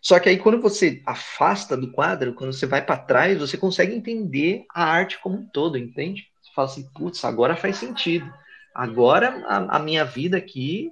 Só 0.01 0.19
que 0.21 0.29
aí 0.29 0.39
quando 0.39 0.61
você 0.61 1.03
afasta 1.05 1.77
do 1.77 1.91
quadro, 1.91 2.35
quando 2.35 2.53
você 2.53 2.67
vai 2.67 2.85
para 2.85 2.99
trás, 2.99 3.39
você 3.39 3.57
consegue 3.57 3.95
entender 3.95 4.65
a 4.73 4.85
arte 4.85 5.19
como 5.21 5.39
um 5.39 5.47
todo, 5.47 5.77
entende? 5.77 6.29
Você 6.43 6.51
fala 6.55 6.69
assim, 6.69 6.89
putz, 6.95 7.25
agora 7.25 7.57
faz 7.57 7.77
sentido. 7.77 8.33
Agora 8.75 9.45
a, 9.47 9.77
a 9.77 9.79
minha 9.79 10.05
vida 10.05 10.37
aqui, 10.37 10.91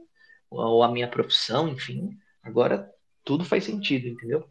ou 0.50 0.82
a 0.82 0.90
minha 0.90 1.08
profissão, 1.08 1.68
enfim, 1.68 2.16
agora 2.42 2.90
tudo 3.24 3.44
faz 3.44 3.64
sentido, 3.64 4.08
entendeu? 4.08 4.48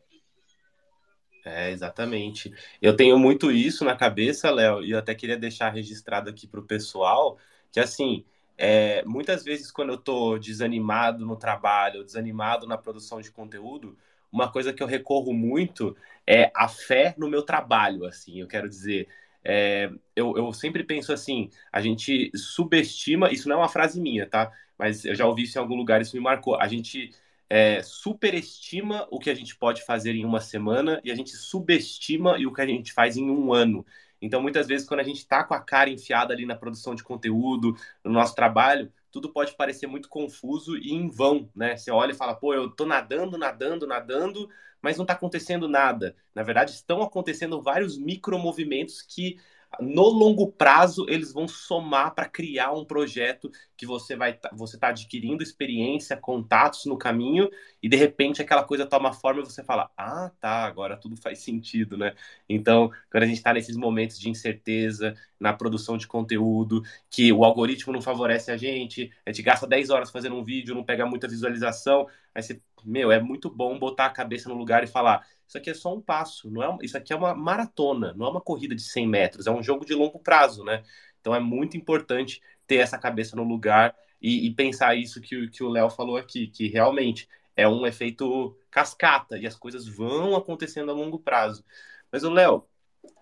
É, 1.45 1.71
exatamente. 1.71 2.53
Eu 2.81 2.95
tenho 2.95 3.19
muito 3.19 3.51
isso 3.51 3.83
na 3.83 3.95
cabeça, 3.95 4.49
Léo, 4.49 4.81
e 4.81 4.91
eu 4.91 4.99
até 4.99 5.13
queria 5.13 5.37
deixar 5.37 5.69
registrado 5.69 6.29
aqui 6.29 6.47
para 6.47 6.59
o 6.59 6.65
pessoal, 6.65 7.37
que 7.71 7.79
assim, 7.79 8.23
é, 8.57 9.03
muitas 9.03 9.43
vezes 9.43 9.71
quando 9.71 9.89
eu 9.89 9.95
estou 9.95 10.39
desanimado 10.39 11.25
no 11.25 11.35
trabalho, 11.35 12.03
desanimado 12.03 12.65
na 12.65 12.77
produção 12.77 13.19
de 13.19 13.29
conteúdo, 13.29 13.97
uma 14.33 14.51
coisa 14.51 14.73
que 14.73 14.81
eu 14.81 14.87
recorro 14.87 15.31
muito 15.31 15.95
é 16.25 16.51
a 16.55 16.67
fé 16.67 17.13
no 17.17 17.29
meu 17.29 17.43
trabalho, 17.43 18.05
assim, 18.05 18.41
eu 18.41 18.47
quero 18.47 18.67
dizer. 18.67 19.07
É, 19.45 19.91
eu, 20.15 20.35
eu 20.35 20.51
sempre 20.53 20.83
penso 20.83 21.13
assim, 21.13 21.49
a 21.71 21.81
gente 21.81 22.31
subestima, 22.35 23.31
isso 23.31 23.47
não 23.47 23.57
é 23.57 23.59
uma 23.59 23.69
frase 23.69 24.01
minha, 24.01 24.25
tá? 24.25 24.51
Mas 24.77 25.05
eu 25.05 25.13
já 25.13 25.27
ouvi 25.27 25.43
isso 25.43 25.57
em 25.57 25.61
algum 25.61 25.75
lugar, 25.75 26.01
isso 26.01 26.15
me 26.15 26.21
marcou. 26.21 26.59
A 26.59 26.67
gente 26.67 27.11
é, 27.49 27.83
superestima 27.83 29.07
o 29.11 29.19
que 29.19 29.29
a 29.29 29.35
gente 29.35 29.55
pode 29.55 29.85
fazer 29.85 30.15
em 30.15 30.25
uma 30.25 30.39
semana 30.39 30.99
e 31.03 31.11
a 31.11 31.15
gente 31.15 31.31
subestima 31.31 32.37
o 32.37 32.53
que 32.53 32.61
a 32.61 32.65
gente 32.65 32.91
faz 32.91 33.17
em 33.17 33.29
um 33.29 33.53
ano. 33.53 33.85
Então, 34.19 34.41
muitas 34.41 34.67
vezes, 34.67 34.87
quando 34.87 35.01
a 35.01 35.03
gente 35.03 35.17
está 35.17 35.43
com 35.43 35.53
a 35.53 35.59
cara 35.59 35.89
enfiada 35.89 36.33
ali 36.33 36.45
na 36.45 36.55
produção 36.55 36.95
de 36.95 37.03
conteúdo, 37.03 37.75
no 38.03 38.11
nosso 38.11 38.33
trabalho, 38.33 38.91
tudo 39.13 39.31
pode 39.31 39.55
parecer 39.55 39.87
muito 39.87 40.09
confuso 40.09 40.75
e 40.77 40.91
em 40.91 41.09
vão, 41.09 41.49
né? 41.55 41.77
Você 41.77 41.91
olha 41.91 42.11
e 42.13 42.15
fala, 42.15 42.35
pô, 42.35 42.53
eu 42.53 42.71
tô 42.71 42.85
nadando, 42.85 43.37
nadando, 43.37 43.87
nadando, 43.87 44.49
mas 44.81 44.97
não 44.97 45.03
está 45.03 45.13
acontecendo 45.13 45.69
nada. 45.69 46.15
Na 46.35 46.43
verdade, 46.43 46.71
estão 46.71 47.03
acontecendo 47.03 47.61
vários 47.61 47.97
micromovimentos 47.97 49.03
que 49.03 49.37
no 49.81 50.03
longo 50.03 50.51
prazo 50.51 51.05
eles 51.09 51.31
vão 51.33 51.47
somar 51.47 52.13
para 52.13 52.29
criar 52.29 52.71
um 52.73 52.85
projeto 52.85 53.49
que 53.77 53.85
você 53.85 54.15
vai 54.15 54.37
você 54.53 54.77
tá 54.77 54.89
adquirindo 54.89 55.43
experiência, 55.43 56.15
contatos 56.17 56.85
no 56.85 56.97
caminho 56.97 57.49
e 57.81 57.89
de 57.89 57.97
repente 57.97 58.41
aquela 58.41 58.63
coisa 58.63 58.85
toma 58.85 59.13
forma 59.13 59.41
e 59.41 59.45
você 59.45 59.63
fala: 59.63 59.89
"Ah, 59.97 60.31
tá, 60.39 60.65
agora 60.65 60.97
tudo 60.97 61.17
faz 61.17 61.39
sentido", 61.39 61.97
né? 61.97 62.13
Então, 62.47 62.89
quando 63.11 63.23
a 63.23 63.25
gente 63.25 63.37
está 63.37 63.53
nesses 63.53 63.75
momentos 63.77 64.19
de 64.19 64.29
incerteza 64.29 65.15
na 65.39 65.53
produção 65.53 65.97
de 65.97 66.07
conteúdo, 66.07 66.81
que 67.09 67.31
o 67.33 67.43
algoritmo 67.43 67.91
não 67.93 68.01
favorece 68.01 68.51
a 68.51 68.57
gente, 68.57 69.11
a 69.25 69.29
gente 69.31 69.41
gasta 69.41 69.67
10 69.67 69.89
horas 69.89 70.11
fazendo 70.11 70.35
um 70.35 70.43
vídeo, 70.43 70.75
não 70.75 70.83
pega 70.83 71.05
muita 71.05 71.27
visualização, 71.27 72.07
aí 72.33 72.41
você, 72.41 72.61
meu, 72.83 73.11
é 73.11 73.19
muito 73.21 73.49
bom 73.49 73.77
botar 73.77 74.05
a 74.07 74.09
cabeça 74.09 74.49
no 74.49 74.55
lugar 74.55 74.83
e 74.83 74.87
falar: 74.87 75.25
isso 75.53 75.57
aqui 75.59 75.69
é 75.69 75.73
só 75.75 75.93
um 75.93 76.01
passo, 76.01 76.49
não 76.49 76.63
é, 76.63 76.77
isso 76.81 76.97
aqui 76.97 77.13
é 77.13 77.15
uma 77.15 77.35
maratona, 77.35 78.11
não 78.17 78.25
é 78.25 78.29
uma 78.29 78.41
corrida 78.41 78.73
de 78.73 78.81
100 78.81 79.07
metros, 79.07 79.45
é 79.45 79.51
um 79.51 79.61
jogo 79.61 79.85
de 79.85 79.93
longo 79.93 80.17
prazo, 80.17 80.63
né? 80.63 80.83
Então 81.21 81.35
é 81.35 81.39
muito 81.39 81.77
importante 81.77 82.41
ter 82.65 82.77
essa 82.77 82.97
cabeça 82.97 83.35
no 83.35 83.43
lugar 83.43 83.95
e, 84.19 84.47
e 84.47 84.53
pensar 84.55 84.95
isso 84.95 85.21
que, 85.21 85.47
que 85.49 85.63
o 85.63 85.69
Léo 85.69 85.91
falou 85.91 86.17
aqui, 86.17 86.47
que 86.47 86.67
realmente 86.67 87.29
é 87.55 87.67
um 87.67 87.85
efeito 87.85 88.57
cascata 88.71 89.37
e 89.37 89.45
as 89.45 89.55
coisas 89.55 89.87
vão 89.87 90.35
acontecendo 90.35 90.89
a 90.89 90.95
longo 90.95 91.19
prazo. 91.19 91.63
Mas 92.11 92.23
o 92.23 92.31
Léo, 92.31 92.65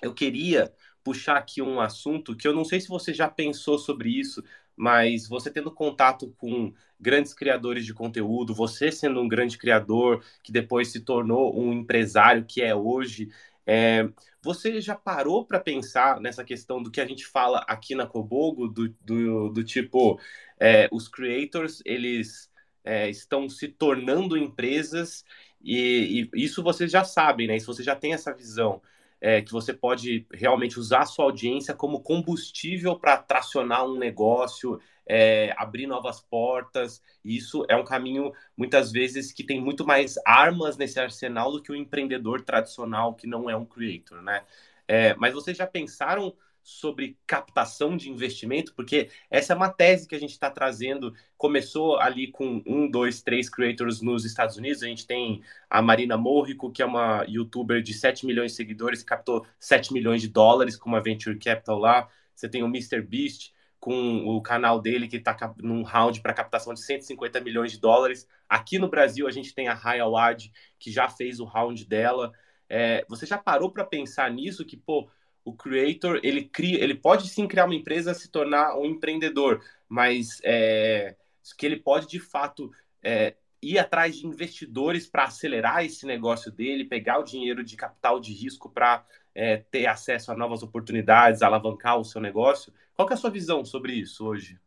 eu 0.02 0.13
queria 0.13 0.74
puxar 1.04 1.36
aqui 1.36 1.62
um 1.62 1.82
assunto 1.82 2.36
que 2.36 2.48
eu 2.48 2.54
não 2.54 2.63
sei 2.63 2.80
se 2.80 2.88
você 2.88 3.13
já 3.13 3.28
pensou 3.28 3.78
sobre 3.78 4.10
isso, 4.10 4.41
mas 4.82 5.28
você 5.28 5.52
tendo 5.52 5.70
contato 5.70 6.34
com 6.39 6.74
grandes 7.00 7.36
criadores 7.36 7.86
de 7.86 7.94
conteúdo, 7.94 8.52
você 8.52 8.91
sendo 8.91 9.22
um 9.22 9.28
grande 9.28 9.56
criador 9.56 10.26
que 10.41 10.52
depois 10.52 10.91
se 10.91 11.02
tornou 11.02 11.56
um 11.56 11.72
empresário 11.72 12.44
que 12.44 12.63
é 12.63 12.74
hoje, 12.74 13.30
é, 13.63 14.10
você 14.41 14.82
já 14.82 14.96
parou 14.96 15.46
para 15.46 15.60
pensar 15.60 16.20
nessa 16.20 16.44
questão 16.44 16.82
do 16.82 16.89
que 16.89 17.00
a 17.00 17.06
gente 17.06 17.28
fala 17.28 17.60
aqui 17.67 17.94
na 17.94 18.08
Cobogo, 18.08 18.67
do, 18.67 18.89
do, 19.02 19.50
do 19.50 19.63
tipo, 19.63 20.20
é, 20.60 20.89
os 20.91 21.08
creators, 21.08 21.84
eles 21.86 22.50
é, 22.84 23.08
estão 23.08 23.48
se 23.48 23.67
tornando 23.67 24.36
empresas 24.36 25.24
e, 25.63 26.28
e, 26.34 26.44
isso 26.44 26.63
vocês 26.63 26.89
já 26.89 27.04
sabem, 27.04 27.46
né? 27.48 27.56
Isso 27.56 27.72
você 27.72 27.84
já 27.84 27.96
tem 27.96 28.13
essa 28.13 28.34
visão 28.34 28.82
é, 29.21 29.41
que 29.41 29.51
você 29.51 29.71
pode 29.71 30.25
realmente 30.34 30.79
usar 30.79 31.01
a 31.01 31.05
sua 31.05 31.25
audiência 31.25 31.75
como 31.75 32.01
combustível 32.01 32.97
para 32.97 33.17
tracionar 33.17 33.86
um 33.86 33.97
negócio, 33.97 34.81
é, 35.05 35.53
abrir 35.57 35.86
novas 35.86 36.19
portas. 36.19 37.01
E 37.23 37.38
isso 37.38 37.63
é 37.69 37.75
um 37.75 37.86
caminho, 37.86 38.34
muitas 38.57 38.91
vezes, 38.91 39.31
que 39.31 39.43
tem 39.43 39.62
muito 39.62 39.86
mais 39.86 40.15
armas 40.25 40.75
nesse 40.75 40.99
arsenal 40.99 41.51
do 41.51 41.62
que 41.62 41.71
o 41.71 41.75
empreendedor 41.75 42.41
tradicional, 42.41 43.13
que 43.13 43.27
não 43.27 43.47
é 43.49 43.55
um 43.55 43.65
creator, 43.65 44.21
né? 44.23 44.43
É, 44.88 45.13
mas 45.15 45.34
vocês 45.34 45.55
já 45.55 45.67
pensaram 45.67 46.36
sobre 46.63 47.17
captação 47.26 47.97
de 47.97 48.10
investimento, 48.10 48.74
porque 48.76 49.10
essa 49.30 49.54
é 49.54 49.56
uma 49.56 49.69
tese 49.69 50.08
que 50.08 50.15
a 50.15 50.19
gente 50.19 50.32
está 50.32 50.50
trazendo. 50.50 51.13
Começou 51.38 51.97
ali 52.00 52.32
com 52.32 52.62
um, 52.65 52.89
dois, 52.89 53.21
três 53.21 53.50
creators 53.50 54.02
nos 54.02 54.26
Estados 54.26 54.58
Unidos. 54.58 54.84
A 54.84 54.88
gente 54.88 55.08
tem 55.08 55.41
a 55.69 55.82
Marina 55.82 56.17
Morrico, 56.17 56.71
que 56.71 56.82
é 56.82 56.86
uma 56.86 57.26
youtuber 57.28 57.82
de 57.82 57.93
7 57.93 58.26
milhões 58.26 58.52
de 58.52 58.58
seguidores, 58.58 59.04
captou 59.04 59.45
7 59.60 59.91
milhões 59.93 60.21
de 60.21 60.28
dólares 60.28 60.76
com 60.76 60.89
uma 60.89 61.02
venture 61.02 61.38
capital 61.38 61.80
lá. 61.80 62.08
Você 62.36 62.47
tem 62.47 62.63
o 62.63 62.67
Mr. 62.67 63.02
Beast, 63.02 63.52
com 63.82 64.28
o 64.28 64.39
canal 64.41 64.80
dele, 64.80 65.08
que 65.08 65.17
está 65.17 65.36
num 65.58 65.82
round 65.82 66.21
para 66.21 66.36
captação 66.36 66.71
de 66.71 66.82
150 66.82 67.41
milhões 67.41 67.71
de 67.71 67.80
dólares. 67.80 68.28
Aqui 68.47 68.78
no 68.78 68.88
Brasil, 68.88 69.28
a 69.28 69.32
gente 69.32 69.56
tem 69.56 69.67
a 69.67 69.74
Raya 69.74 70.08
Wad, 70.08 70.52
que 70.78 70.91
já 70.91 71.10
fez 71.10 71.39
o 71.39 71.45
round 71.45 71.84
dela. 71.86 72.32
É, 72.69 73.04
você 73.10 73.26
já 73.26 73.39
parou 73.39 73.71
para 73.71 73.84
pensar 73.84 74.30
nisso? 74.32 74.63
Que, 74.63 74.78
pô, 74.78 75.10
o 75.43 75.54
creator 75.54 76.19
ele 76.23 76.45
cria, 76.45 76.84
ele 76.84 76.95
pode 76.95 77.27
sim 77.27 77.47
criar 77.47 77.65
uma 77.65 77.75
empresa, 77.75 78.13
se 78.13 78.30
tornar 78.30 78.77
um 78.77 78.86
empreendedor, 78.86 79.63
mas 79.89 80.39
é, 80.43 81.15
que 81.58 81.65
ele 81.65 81.77
pode 81.77 82.08
de 82.08 82.19
fato 82.19 82.71
é, 83.04 83.36
ir 83.62 83.77
atrás 83.77 84.17
de 84.17 84.25
investidores 84.25 85.08
para 85.08 85.25
acelerar 85.25 85.84
esse 85.86 86.06
negócio 86.06 86.51
dele, 86.51 86.86
pegar 86.86 87.20
o 87.20 87.24
dinheiro 87.24 87.63
de 87.63 87.76
capital 87.76 88.20
de 88.20 88.34
risco 88.34 88.70
para 88.70 89.05
é, 89.34 89.57
ter 89.57 89.88
acesso 89.88 90.32
a 90.32 90.36
novas 90.36 90.63
oportunidades, 90.63 91.41
alavancar 91.41 91.99
o 91.99 92.05
seu 92.05 92.22
negócio. 92.22 92.74
Qual 92.95 93.09
é 93.09 93.13
a 93.13 93.18
sua 93.18 93.30
visão 93.30 93.63
sobre 93.66 93.93
isso 93.93 94.26
hoje? 94.26 94.59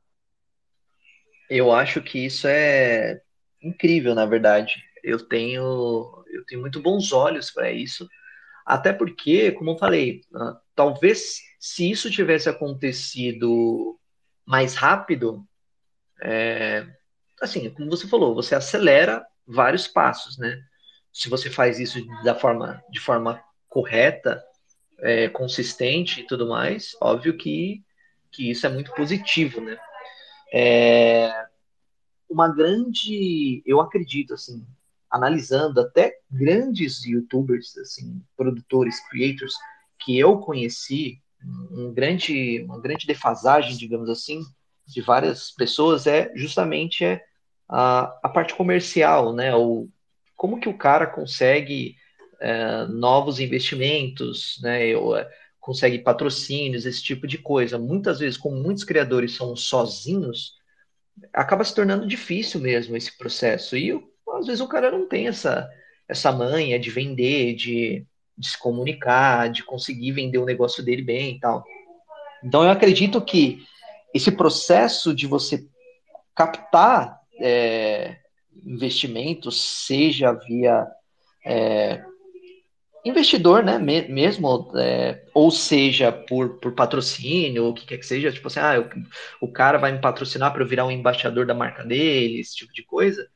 Eu 1.48 1.72
acho 1.72 2.02
que 2.02 2.24
isso 2.24 2.46
é 2.48 3.20
incrível, 3.62 4.14
na 4.14 4.26
verdade. 4.26 4.82
Eu 5.02 5.18
tenho 5.18 6.24
eu 6.30 6.44
tenho 6.46 6.60
muito 6.60 6.80
bons 6.80 7.12
olhos 7.12 7.50
para 7.50 7.70
isso 7.70 8.08
até 8.64 8.92
porque, 8.92 9.52
como 9.52 9.70
eu 9.70 9.78
falei, 9.78 10.22
uh, 10.32 10.56
talvez 10.74 11.40
se 11.58 11.90
isso 11.90 12.10
tivesse 12.10 12.48
acontecido 12.48 13.98
mais 14.44 14.74
rápido, 14.74 15.46
é, 16.22 16.86
assim, 17.40 17.70
como 17.70 17.90
você 17.90 18.06
falou, 18.06 18.34
você 18.34 18.54
acelera 18.54 19.24
vários 19.46 19.86
passos, 19.86 20.38
né? 20.38 20.62
Se 21.12 21.28
você 21.28 21.50
faz 21.50 21.78
isso 21.78 22.04
da 22.22 22.34
forma, 22.34 22.82
de 22.90 23.00
forma 23.00 23.42
correta, 23.68 24.42
é, 24.98 25.28
consistente 25.28 26.20
e 26.20 26.26
tudo 26.26 26.48
mais, 26.48 26.96
óbvio 27.00 27.36
que, 27.36 27.82
que 28.30 28.50
isso 28.50 28.66
é 28.66 28.70
muito 28.70 28.92
positivo, 28.92 29.60
né? 29.60 29.78
É, 30.52 31.46
uma 32.28 32.48
grande, 32.48 33.62
eu 33.66 33.80
acredito 33.80 34.34
assim, 34.34 34.66
analisando 35.14 35.80
até 35.80 36.18
grandes 36.28 37.04
youtubers, 37.04 37.76
assim, 37.78 38.20
produtores, 38.36 38.98
creators, 39.08 39.54
que 40.00 40.18
eu 40.18 40.38
conheci, 40.38 41.22
um 41.70 41.94
grande, 41.94 42.62
uma 42.64 42.80
grande 42.80 43.06
defasagem, 43.06 43.76
digamos 43.76 44.10
assim, 44.10 44.42
de 44.84 45.00
várias 45.00 45.52
pessoas 45.52 46.08
é 46.08 46.32
justamente 46.34 47.04
é 47.04 47.22
a, 47.68 48.18
a 48.24 48.28
parte 48.28 48.56
comercial, 48.56 49.32
né? 49.32 49.54
O, 49.54 49.88
como 50.34 50.58
que 50.58 50.68
o 50.68 50.76
cara 50.76 51.06
consegue 51.06 51.94
é, 52.40 52.84
novos 52.86 53.38
investimentos, 53.38 54.58
né? 54.62 54.96
Ou, 54.96 55.16
é, 55.16 55.30
consegue 55.60 56.00
patrocínios, 56.00 56.86
esse 56.86 57.02
tipo 57.02 57.24
de 57.24 57.38
coisa. 57.38 57.78
Muitas 57.78 58.18
vezes, 58.18 58.36
como 58.36 58.56
muitos 58.56 58.82
criadores 58.82 59.36
são 59.36 59.54
sozinhos, 59.54 60.54
acaba 61.32 61.62
se 61.62 61.72
tornando 61.72 62.04
difícil 62.04 62.60
mesmo 62.60 62.96
esse 62.96 63.16
processo. 63.16 63.76
E 63.76 63.94
às 64.36 64.46
vezes 64.46 64.60
o 64.60 64.68
cara 64.68 64.90
não 64.90 65.08
tem 65.08 65.28
essa, 65.28 65.68
essa 66.08 66.32
manha 66.32 66.78
de 66.78 66.90
vender, 66.90 67.54
de, 67.54 68.06
de 68.36 68.48
se 68.48 68.58
comunicar, 68.58 69.50
de 69.50 69.62
conseguir 69.62 70.12
vender 70.12 70.38
o 70.38 70.44
negócio 70.44 70.84
dele 70.84 71.02
bem 71.02 71.36
e 71.36 71.40
tal. 71.40 71.64
Então 72.42 72.62
eu 72.62 72.70
acredito 72.70 73.20
que 73.20 73.62
esse 74.12 74.30
processo 74.30 75.14
de 75.14 75.26
você 75.26 75.66
captar 76.34 77.18
é, 77.40 78.16
investimentos, 78.64 79.60
seja 79.86 80.32
via 80.32 80.86
é, 81.44 82.04
investidor, 83.04 83.62
né, 83.62 83.78
mesmo, 83.78 84.72
é, 84.76 85.22
ou 85.34 85.50
seja, 85.50 86.10
por, 86.10 86.58
por 86.58 86.72
patrocínio, 86.72 87.64
ou 87.64 87.70
o 87.70 87.74
que 87.74 87.86
quer 87.86 87.98
que 87.98 88.06
seja, 88.06 88.32
tipo 88.32 88.46
assim, 88.46 88.60
ah, 88.60 88.80
o, 89.40 89.46
o 89.46 89.52
cara 89.52 89.78
vai 89.78 89.92
me 89.92 90.00
patrocinar 90.00 90.52
para 90.52 90.62
eu 90.62 90.66
virar 90.66 90.86
um 90.86 90.90
embaixador 90.90 91.44
da 91.46 91.54
marca 91.54 91.84
dele, 91.84 92.40
esse 92.40 92.56
tipo 92.56 92.72
de 92.72 92.82
coisa, 92.82 93.28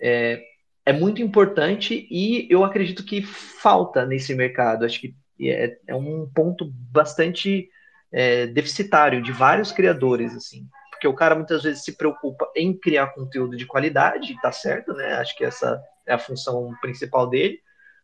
é, 0.00 0.42
é 0.86 0.92
muito 0.92 1.22
importante 1.22 2.06
e 2.10 2.46
eu 2.50 2.64
acredito 2.64 3.04
que 3.04 3.22
falta 3.22 4.04
nesse 4.04 4.34
mercado, 4.34 4.84
acho 4.84 5.00
que 5.00 5.14
é, 5.40 5.78
é 5.86 5.94
um 5.94 6.28
ponto 6.32 6.70
bastante 6.72 7.68
é, 8.12 8.46
deficitário 8.46 9.22
de 9.22 9.32
vários 9.32 9.72
criadores, 9.72 10.34
assim, 10.34 10.68
porque 10.90 11.08
o 11.08 11.14
cara 11.14 11.34
muitas 11.34 11.62
vezes 11.62 11.82
se 11.82 11.96
preocupa 11.96 12.50
em 12.54 12.76
criar 12.76 13.08
conteúdo 13.08 13.56
de 13.56 13.66
qualidade, 13.66 14.40
tá 14.40 14.52
certo, 14.52 14.92
né, 14.92 15.14
acho 15.14 15.36
que 15.36 15.44
essa 15.44 15.82
é 16.06 16.14
a 16.14 16.18
função 16.18 16.74
principal 16.80 17.28
dele, 17.28 17.58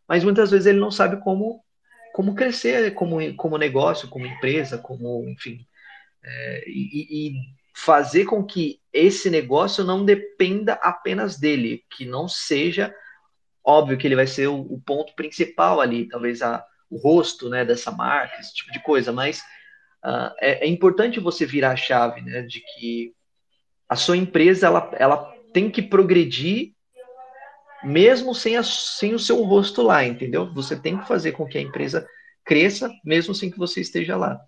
mas 0.07 0.23
muitas 0.23 0.51
vezes 0.51 0.65
ele 0.65 0.79
não 0.79 0.91
sabe 0.91 1.17
como, 1.21 1.63
como 2.13 2.35
crescer 2.35 2.93
como, 2.93 3.17
como 3.35 3.57
negócio, 3.57 4.09
como 4.09 4.25
empresa, 4.25 4.77
como, 4.77 5.23
enfim, 5.29 5.65
é, 6.23 6.63
e, 6.67 7.29
e 7.29 7.60
fazer 7.73 8.25
com 8.25 8.43
que 8.43 8.79
esse 8.91 9.29
negócio 9.29 9.83
não 9.83 10.03
dependa 10.03 10.73
apenas 10.73 11.39
dele, 11.39 11.83
que 11.89 12.05
não 12.05 12.27
seja 12.27 12.93
óbvio 13.63 13.97
que 13.97 14.07
ele 14.07 14.15
vai 14.15 14.27
ser 14.27 14.47
o, 14.47 14.59
o 14.59 14.81
ponto 14.81 15.13
principal 15.15 15.79
ali, 15.79 16.07
talvez 16.07 16.41
a, 16.41 16.65
o 16.89 16.97
rosto 16.97 17.49
né, 17.49 17.63
dessa 17.63 17.91
marca, 17.91 18.39
esse 18.39 18.53
tipo 18.53 18.71
de 18.71 18.81
coisa, 18.81 19.11
mas 19.11 19.39
uh, 20.03 20.33
é, 20.39 20.65
é, 20.65 20.67
importante 20.67 21.19
você 21.19 21.45
virar 21.45 21.71
a 21.71 21.75
chave 21.75 22.21
né, 22.21 22.41
de 22.41 22.61
que 22.61 23.13
a 23.87 23.95
sua 23.95 24.17
empresa 24.17 24.67
ela, 24.67 24.91
ela 24.93 25.33
tem 25.53 25.69
que 25.69 25.81
progredir 25.81 26.73
mesmo 27.83 28.33
sem, 28.35 28.57
a, 28.57 28.63
sem 28.63 29.13
o 29.13 29.19
seu 29.19 29.41
rosto 29.43 29.81
lá, 29.81 30.05
entendeu? 30.05 30.51
Você 30.53 30.75
tem 30.75 30.97
que 30.97 31.07
fazer 31.07 31.31
com 31.31 31.47
que 31.47 31.57
a 31.57 31.61
empresa 31.61 32.07
cresça, 32.45 32.91
mesmo 33.03 33.33
sem 33.33 33.49
que 33.49 33.57
você 33.57 33.81
esteja 33.81 34.15
lá. 34.15 34.39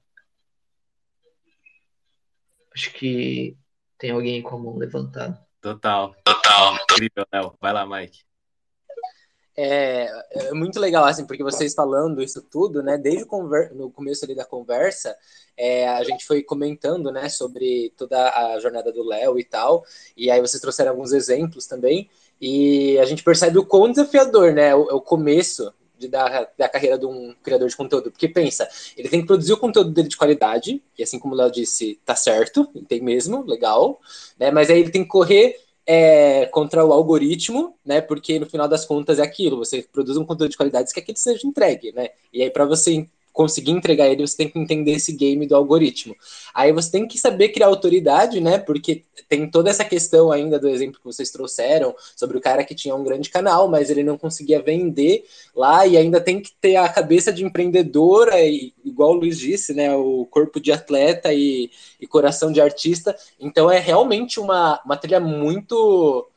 Acho 2.73 2.91
que 2.93 3.57
tem 3.97 4.11
alguém 4.11 4.41
com 4.41 4.55
a 4.55 4.59
mão 4.59 4.77
levantada. 4.77 5.39
Total. 5.61 6.15
Total. 6.23 6.75
Incrível, 6.75 7.25
Léo. 7.31 7.53
Vai 7.61 7.73
lá, 7.73 7.85
Mike. 7.85 8.19
É, 9.55 10.09
é, 10.31 10.53
muito 10.53 10.79
legal, 10.79 11.05
assim, 11.05 11.27
porque 11.27 11.43
vocês 11.43 11.75
falando 11.75 12.23
isso 12.23 12.41
tudo, 12.41 12.81
né, 12.81 12.97
desde 12.97 13.23
o 13.23 13.75
no 13.75 13.91
começo 13.91 14.25
ali 14.25 14.33
da 14.33 14.43
conversa, 14.43 15.15
é, 15.55 15.87
a 15.87 16.03
gente 16.03 16.25
foi 16.25 16.41
comentando, 16.41 17.11
né, 17.11 17.29
sobre 17.29 17.93
toda 17.95 18.31
a 18.31 18.59
jornada 18.59 18.91
do 18.91 19.03
Léo 19.03 19.37
e 19.37 19.43
tal, 19.43 19.85
e 20.17 20.31
aí 20.31 20.41
vocês 20.41 20.59
trouxeram 20.59 20.89
alguns 20.89 21.13
exemplos 21.13 21.67
também, 21.67 22.09
e 22.41 22.97
a 22.97 23.05
gente 23.05 23.23
percebe 23.23 23.59
o 23.59 23.65
quão 23.65 23.91
desafiador, 23.91 24.51
né? 24.53 24.75
O, 24.75 24.97
o 24.97 25.01
começo 25.01 25.71
de, 26.03 26.07
da, 26.09 26.47
da 26.57 26.69
carreira 26.69 26.97
de 26.97 27.05
um 27.05 27.33
criador 27.43 27.67
de 27.67 27.75
conteúdo. 27.75 28.11
Porque 28.11 28.27
pensa, 28.27 28.67
ele 28.97 29.09
tem 29.09 29.21
que 29.21 29.27
produzir 29.27 29.53
o 29.53 29.57
conteúdo 29.57 29.91
dele 29.91 30.07
de 30.07 30.17
qualidade, 30.17 30.81
e 30.97 31.03
assim 31.03 31.19
como 31.19 31.35
Léo 31.35 31.51
disse, 31.51 31.99
tá 32.05 32.15
certo, 32.15 32.65
tem 32.87 33.01
mesmo, 33.01 33.43
legal, 33.45 33.99
né? 34.39 34.51
Mas 34.51 34.69
aí 34.69 34.79
ele 34.79 34.91
tem 34.91 35.03
que 35.03 35.09
correr 35.09 35.57
é, 35.85 36.45
contra 36.47 36.85
o 36.85 36.93
algoritmo, 36.93 37.75
né? 37.85 38.01
Porque 38.01 38.39
no 38.39 38.45
final 38.45 38.67
das 38.67 38.85
contas 38.85 39.19
é 39.19 39.23
aquilo, 39.23 39.57
você 39.57 39.85
produz 39.91 40.17
um 40.17 40.25
conteúdo 40.25 40.51
de 40.51 40.57
qualidade 40.57 40.93
que 40.93 40.99
aquele 40.99 41.17
seja 41.17 41.47
entregue, 41.47 41.91
né? 41.91 42.09
E 42.31 42.41
aí 42.41 42.49
para 42.49 42.65
você 42.65 43.07
conseguir 43.33 43.71
entregar 43.71 44.07
ele, 44.07 44.25
você 44.25 44.37
tem 44.37 44.47
que 44.47 44.59
entender 44.59 44.91
esse 44.91 45.11
game 45.11 45.47
do 45.47 45.55
algoritmo. 45.55 46.15
Aí 46.53 46.71
você 46.71 46.91
tem 46.91 47.07
que 47.07 47.17
saber 47.17 47.49
criar 47.49 47.67
autoridade, 47.67 48.39
né? 48.39 48.59
Porque 48.59 49.03
tem 49.27 49.49
toda 49.49 49.71
essa 49.71 49.83
questão 49.83 50.31
ainda 50.31 50.59
do 50.59 50.69
exemplo 50.69 50.99
que 50.99 51.05
vocês 51.05 51.31
trouxeram 51.31 51.95
sobre 52.15 52.37
o 52.37 52.41
cara 52.41 52.63
que 52.63 52.75
tinha 52.75 52.95
um 52.95 53.03
grande 53.03 53.29
canal, 53.29 53.67
mas 53.67 53.89
ele 53.89 54.03
não 54.03 54.17
conseguia 54.17 54.61
vender 54.61 55.25
lá 55.55 55.87
e 55.87 55.97
ainda 55.97 56.21
tem 56.21 56.39
que 56.39 56.51
ter 56.61 56.75
a 56.75 56.87
cabeça 56.87 57.33
de 57.33 57.43
empreendedora, 57.43 58.39
e, 58.39 58.71
igual 58.85 59.11
o 59.11 59.15
Luiz 59.15 59.39
disse, 59.39 59.73
né? 59.73 59.93
O 59.95 60.25
corpo 60.27 60.59
de 60.59 60.71
atleta 60.71 61.33
e, 61.33 61.71
e 61.99 62.05
coração 62.05 62.51
de 62.51 62.61
artista. 62.61 63.15
Então 63.39 63.69
é 63.69 63.79
realmente 63.79 64.39
uma, 64.39 64.79
uma 64.85 64.95
trilha 64.95 65.19
muito 65.19 66.27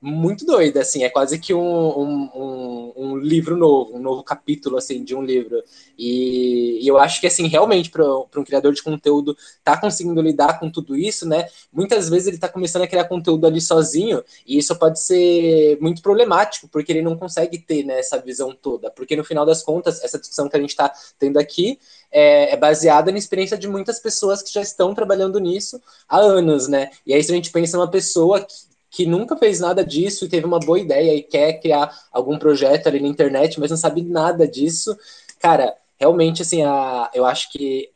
muito 0.00 0.46
doida, 0.46 0.80
assim, 0.80 1.04
é 1.04 1.10
quase 1.10 1.38
que 1.38 1.52
um, 1.52 1.60
um, 1.60 2.30
um, 2.34 2.92
um, 2.96 3.16
livro 3.18 3.54
novo, 3.56 3.94
um 3.94 4.00
novo 4.00 4.22
capítulo, 4.22 4.78
assim, 4.78 5.04
de 5.04 5.14
um 5.14 5.22
livro. 5.22 5.62
E, 5.98 6.78
e 6.82 6.88
eu 6.88 6.96
acho 6.98 7.20
que, 7.20 7.26
assim, 7.26 7.46
realmente, 7.46 7.90
para 7.90 8.04
um 8.06 8.44
criador 8.44 8.72
de 8.72 8.82
conteúdo 8.82 9.36
tá 9.62 9.78
conseguindo 9.78 10.22
lidar 10.22 10.58
com 10.58 10.70
tudo 10.70 10.96
isso, 10.96 11.28
né, 11.28 11.46
muitas 11.70 12.08
vezes 12.08 12.28
ele 12.28 12.38
tá 12.38 12.48
começando 12.48 12.82
a 12.82 12.86
criar 12.86 13.04
conteúdo 13.04 13.46
ali 13.46 13.60
sozinho, 13.60 14.24
e 14.46 14.56
isso 14.56 14.74
pode 14.76 15.00
ser 15.00 15.78
muito 15.80 16.00
problemático, 16.00 16.66
porque 16.68 16.92
ele 16.92 17.02
não 17.02 17.16
consegue 17.16 17.58
ter, 17.58 17.84
né, 17.84 17.98
essa 17.98 18.18
visão 18.18 18.54
toda, 18.54 18.90
porque 18.90 19.14
no 19.14 19.24
final 19.24 19.44
das 19.44 19.62
contas, 19.62 20.02
essa 20.02 20.18
discussão 20.18 20.48
que 20.48 20.56
a 20.56 20.60
gente 20.60 20.74
tá 20.74 20.90
tendo 21.18 21.38
aqui 21.38 21.78
é, 22.10 22.54
é 22.54 22.56
baseada 22.56 23.12
na 23.12 23.18
experiência 23.18 23.58
de 23.58 23.68
muitas 23.68 23.98
pessoas 23.98 24.42
que 24.42 24.52
já 24.52 24.62
estão 24.62 24.94
trabalhando 24.94 25.38
nisso 25.38 25.80
há 26.08 26.18
anos, 26.18 26.68
né, 26.68 26.90
e 27.06 27.12
aí 27.12 27.22
se 27.22 27.30
a 27.30 27.34
gente 27.34 27.50
pensa 27.50 27.76
uma 27.76 27.90
pessoa 27.90 28.40
que 28.40 28.70
que 28.90 29.06
nunca 29.06 29.36
fez 29.36 29.60
nada 29.60 29.84
disso 29.84 30.24
e 30.24 30.28
teve 30.28 30.44
uma 30.44 30.58
boa 30.58 30.78
ideia 30.78 31.14
e 31.14 31.22
quer 31.22 31.60
criar 31.60 31.96
algum 32.10 32.38
projeto 32.38 32.88
ali 32.88 33.00
na 33.00 33.08
internet, 33.08 33.60
mas 33.60 33.70
não 33.70 33.76
sabe 33.76 34.02
nada 34.02 34.48
disso, 34.48 34.96
cara, 35.38 35.74
realmente, 35.98 36.42
assim, 36.42 36.62
a, 36.62 37.10
eu 37.14 37.24
acho 37.24 37.50
que 37.52 37.90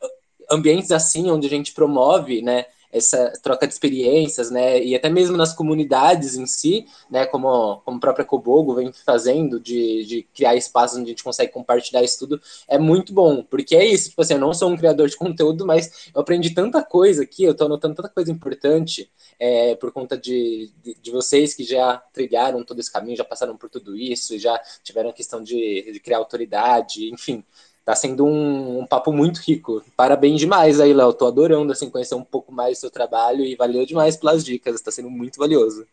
ambientes 0.49 0.91
assim, 0.91 1.29
onde 1.29 1.47
a 1.47 1.49
gente 1.49 1.73
promove, 1.73 2.41
né, 2.41 2.65
essa 2.95 3.33
troca 3.43 3.67
de 3.67 3.73
experiências, 3.73 4.49
né, 4.49 4.81
e 4.81 4.95
até 4.95 5.09
mesmo 5.09 5.35
nas 5.35 5.53
comunidades 5.53 6.35
em 6.35 6.45
si, 6.45 6.85
né, 7.09 7.25
como, 7.25 7.81
como 7.81 7.97
a 7.97 7.99
própria 7.99 8.23
Cobogo 8.25 8.73
vem 8.73 8.91
fazendo, 8.93 9.59
de, 9.59 10.05
de 10.05 10.23
criar 10.33 10.55
espaços 10.55 10.97
onde 10.97 11.07
a 11.07 11.09
gente 11.09 11.23
consegue 11.23 11.51
compartilhar 11.51 12.03
isso 12.03 12.19
tudo, 12.19 12.41
é 12.67 12.77
muito 12.77 13.13
bom, 13.13 13.43
porque 13.43 13.75
é 13.75 13.85
isso, 13.85 14.09
tipo 14.09 14.21
assim, 14.21 14.35
eu 14.35 14.39
não 14.39 14.53
sou 14.53 14.69
um 14.69 14.77
criador 14.77 15.09
de 15.09 15.17
conteúdo, 15.17 15.65
mas 15.65 16.09
eu 16.15 16.21
aprendi 16.21 16.53
tanta 16.53 16.81
coisa 16.81 17.23
aqui, 17.23 17.43
eu 17.43 17.53
tô 17.53 17.65
anotando 17.65 17.95
tanta 17.95 18.09
coisa 18.09 18.31
importante, 18.31 19.11
é, 19.37 19.75
por 19.75 19.91
conta 19.91 20.17
de, 20.17 20.71
de, 20.81 20.95
de, 20.95 21.11
vocês 21.11 21.53
que 21.53 21.65
já 21.65 21.97
trilharam 22.13 22.63
todo 22.63 22.79
esse 22.79 22.91
caminho, 22.91 23.17
já 23.17 23.25
passaram 23.25 23.57
por 23.57 23.69
tudo 23.69 23.97
isso, 23.97 24.33
e 24.33 24.39
já 24.39 24.57
tiveram 24.81 25.09
a 25.09 25.13
questão 25.13 25.43
de, 25.43 25.91
de 25.91 25.99
criar 25.99 26.19
autoridade, 26.19 27.09
enfim, 27.11 27.43
Tá 27.85 27.93
sendo 27.93 28.25
um, 28.25 28.79
um, 28.79 28.87
papo 28.87 29.13
muito 29.13 29.39
rico. 29.41 29.85
Parabéns 29.95 30.39
demais 30.39 30.81
aí, 30.81 30.91
Léo. 30.91 31.13
Tô 31.13 31.27
adorando 31.27 31.71
assim, 31.71 31.87
conhecer 31.87 32.15
um 32.15 32.23
pouco 32.23 32.51
mais 32.51 32.79
do 32.79 32.81
seu 32.81 32.89
trabalho 32.89 33.45
e 33.45 33.55
valeu 33.55 33.85
demais 33.85 34.17
pelas 34.17 34.43
dicas. 34.43 34.73
Está 34.73 34.89
sendo 34.89 35.11
muito 35.11 35.37
valioso. 35.37 35.87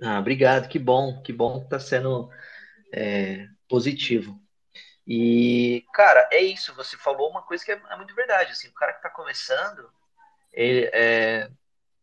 Ah, 0.00 0.20
obrigado. 0.20 0.68
Que 0.68 0.78
bom, 0.78 1.20
que 1.20 1.32
bom 1.32 1.60
que 1.60 1.68
tá 1.68 1.80
sendo 1.80 2.30
é, 2.92 3.48
positivo. 3.68 4.40
E, 5.04 5.84
cara, 5.92 6.28
é 6.30 6.40
isso. 6.40 6.72
Você 6.76 6.96
falou 6.96 7.28
uma 7.28 7.42
coisa 7.42 7.64
que 7.64 7.72
é, 7.72 7.82
é 7.90 7.96
muito 7.96 8.14
verdade. 8.14 8.52
Assim, 8.52 8.68
o 8.68 8.74
cara 8.74 8.92
que 8.92 9.02
tá 9.02 9.10
começando, 9.10 9.90
ele, 10.52 10.88
é, 10.92 11.50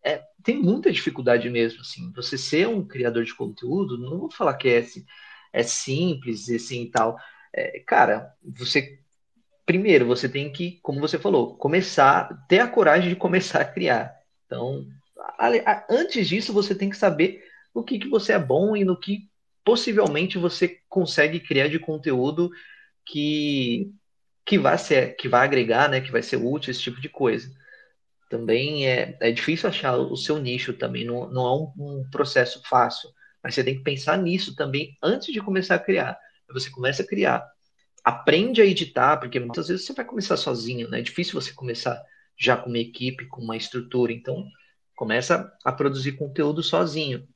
é, 0.04 0.22
tem 0.44 0.62
muita 0.62 0.92
dificuldade 0.92 1.50
mesmo. 1.50 1.80
Assim, 1.80 2.12
você 2.12 2.38
ser 2.38 2.68
um 2.68 2.86
criador 2.86 3.24
de 3.24 3.34
conteúdo, 3.34 3.98
não 3.98 4.20
vou 4.20 4.30
falar 4.30 4.56
que 4.56 4.68
é, 4.68 4.86
é 5.54 5.64
simples 5.64 6.50
assim 6.50 6.82
e 6.82 6.92
tal 6.92 7.18
é, 7.54 7.80
cara, 7.80 8.34
você 8.44 9.00
primeiro 9.66 10.08
você 10.08 10.28
tem 10.28 10.52
que, 10.52 10.80
como 10.82 11.00
você 11.00 11.20
falou, 11.20 11.56
começar, 11.56 12.46
ter 12.48 12.60
a 12.60 12.68
coragem 12.68 13.10
de 13.10 13.16
começar 13.16 13.62
a 13.62 13.66
criar. 13.66 14.18
Então, 14.46 14.88
a, 15.38 15.48
a, 15.48 15.86
antes 15.90 16.28
disso, 16.28 16.52
você 16.52 16.74
tem 16.74 16.90
que 16.90 16.98
saber 16.98 17.44
o 17.72 17.84
que, 17.84 18.00
que 18.00 18.10
você 18.10 18.34
é 18.34 18.40
bom 18.40 18.76
e 18.76 18.84
no 18.84 19.00
que 19.00 19.30
possivelmente 19.64 20.40
você 20.40 20.80
consegue 20.90 21.40
criar 21.40 21.68
de 21.68 21.78
conteúdo 21.78 22.50
que 23.06 23.94
que 24.44 24.58
vai 24.58 24.80
ser, 24.80 25.16
que 25.16 25.30
vai 25.30 25.46
agregar, 25.46 25.88
né, 25.88 26.02
que 26.02 26.12
vai 26.12 26.24
ser 26.24 26.38
útil, 26.38 26.72
esse 26.72 26.82
tipo 26.82 27.00
de 27.00 27.08
coisa. 27.08 27.48
Também 28.32 28.88
é, 28.88 29.16
é 29.22 29.32
difícil 29.32 29.70
achar 29.70 29.96
o 29.96 30.16
seu 30.16 30.40
nicho 30.40 30.74
também, 30.74 31.06
não, 31.06 31.30
não 31.30 31.46
é 31.46 31.52
um, 31.52 32.00
um 32.00 32.10
processo 32.10 32.60
fácil. 32.68 33.12
Mas 33.44 33.54
você 33.54 33.64
tem 33.64 33.78
que 33.78 33.84
pensar 33.84 34.18
nisso 34.18 34.56
também 34.56 34.98
antes 35.04 35.32
de 35.32 35.40
começar 35.40 35.76
a 35.76 35.80
criar. 35.80 36.18
Você 36.54 36.70
começa 36.70 37.04
a 37.04 37.08
criar, 37.08 37.46
aprende 38.04 38.62
a 38.62 38.66
editar, 38.66 39.18
porque 39.18 39.40
muitas 39.40 39.68
vezes 39.68 39.86
você 39.86 39.94
vai 39.94 40.06
começar 40.06 40.38
sozinho, 40.38 40.90
né? 40.90 41.00
É 41.00 41.04
difícil 41.04 41.40
você 41.40 41.54
começar 41.54 42.02
já 42.38 42.56
com 42.56 42.70
uma 42.70 42.80
equipe, 42.80 43.28
com 43.28 43.42
uma 43.42 43.58
estrutura. 43.58 44.12
Então, 44.12 44.46
começa 44.96 45.52
a 45.64 45.72
produzir 45.72 46.14
conteúdo 46.14 46.64
sozinho. 46.64 47.28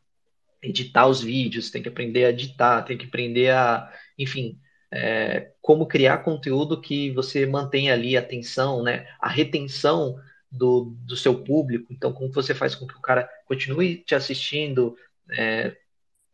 Editar 0.61 1.07
os 1.07 1.22
vídeos, 1.22 1.70
tem 1.70 1.84
que 1.84 1.89
aprender 1.89 2.26
a 2.26 2.30
editar, 2.30 2.82
tem 2.84 2.97
que 2.97 3.05
aprender 3.05 3.51
a, 3.51 3.91
enfim, 4.18 4.57
é, 4.91 5.51
como 5.61 5.88
criar 5.88 6.20
conteúdo 6.20 6.80
que 6.80 7.11
você 7.11 7.45
mantenha 7.45 7.93
ali 7.93 8.16
a 8.16 8.20
atenção, 8.20 8.84
né? 8.84 9.07
A 9.20 9.28
retenção 9.28 10.16
do, 10.51 10.95
do 11.05 11.18
seu 11.18 11.43
público. 11.43 11.91
Então, 11.91 12.14
como 12.14 12.32
você 12.32 12.53
faz 12.53 12.76
com 12.76 12.86
que 12.86 12.95
o 12.95 13.01
cara 13.01 13.28
continue 13.45 13.97
te 13.97 14.14
assistindo 14.14 14.95
é, 15.32 15.76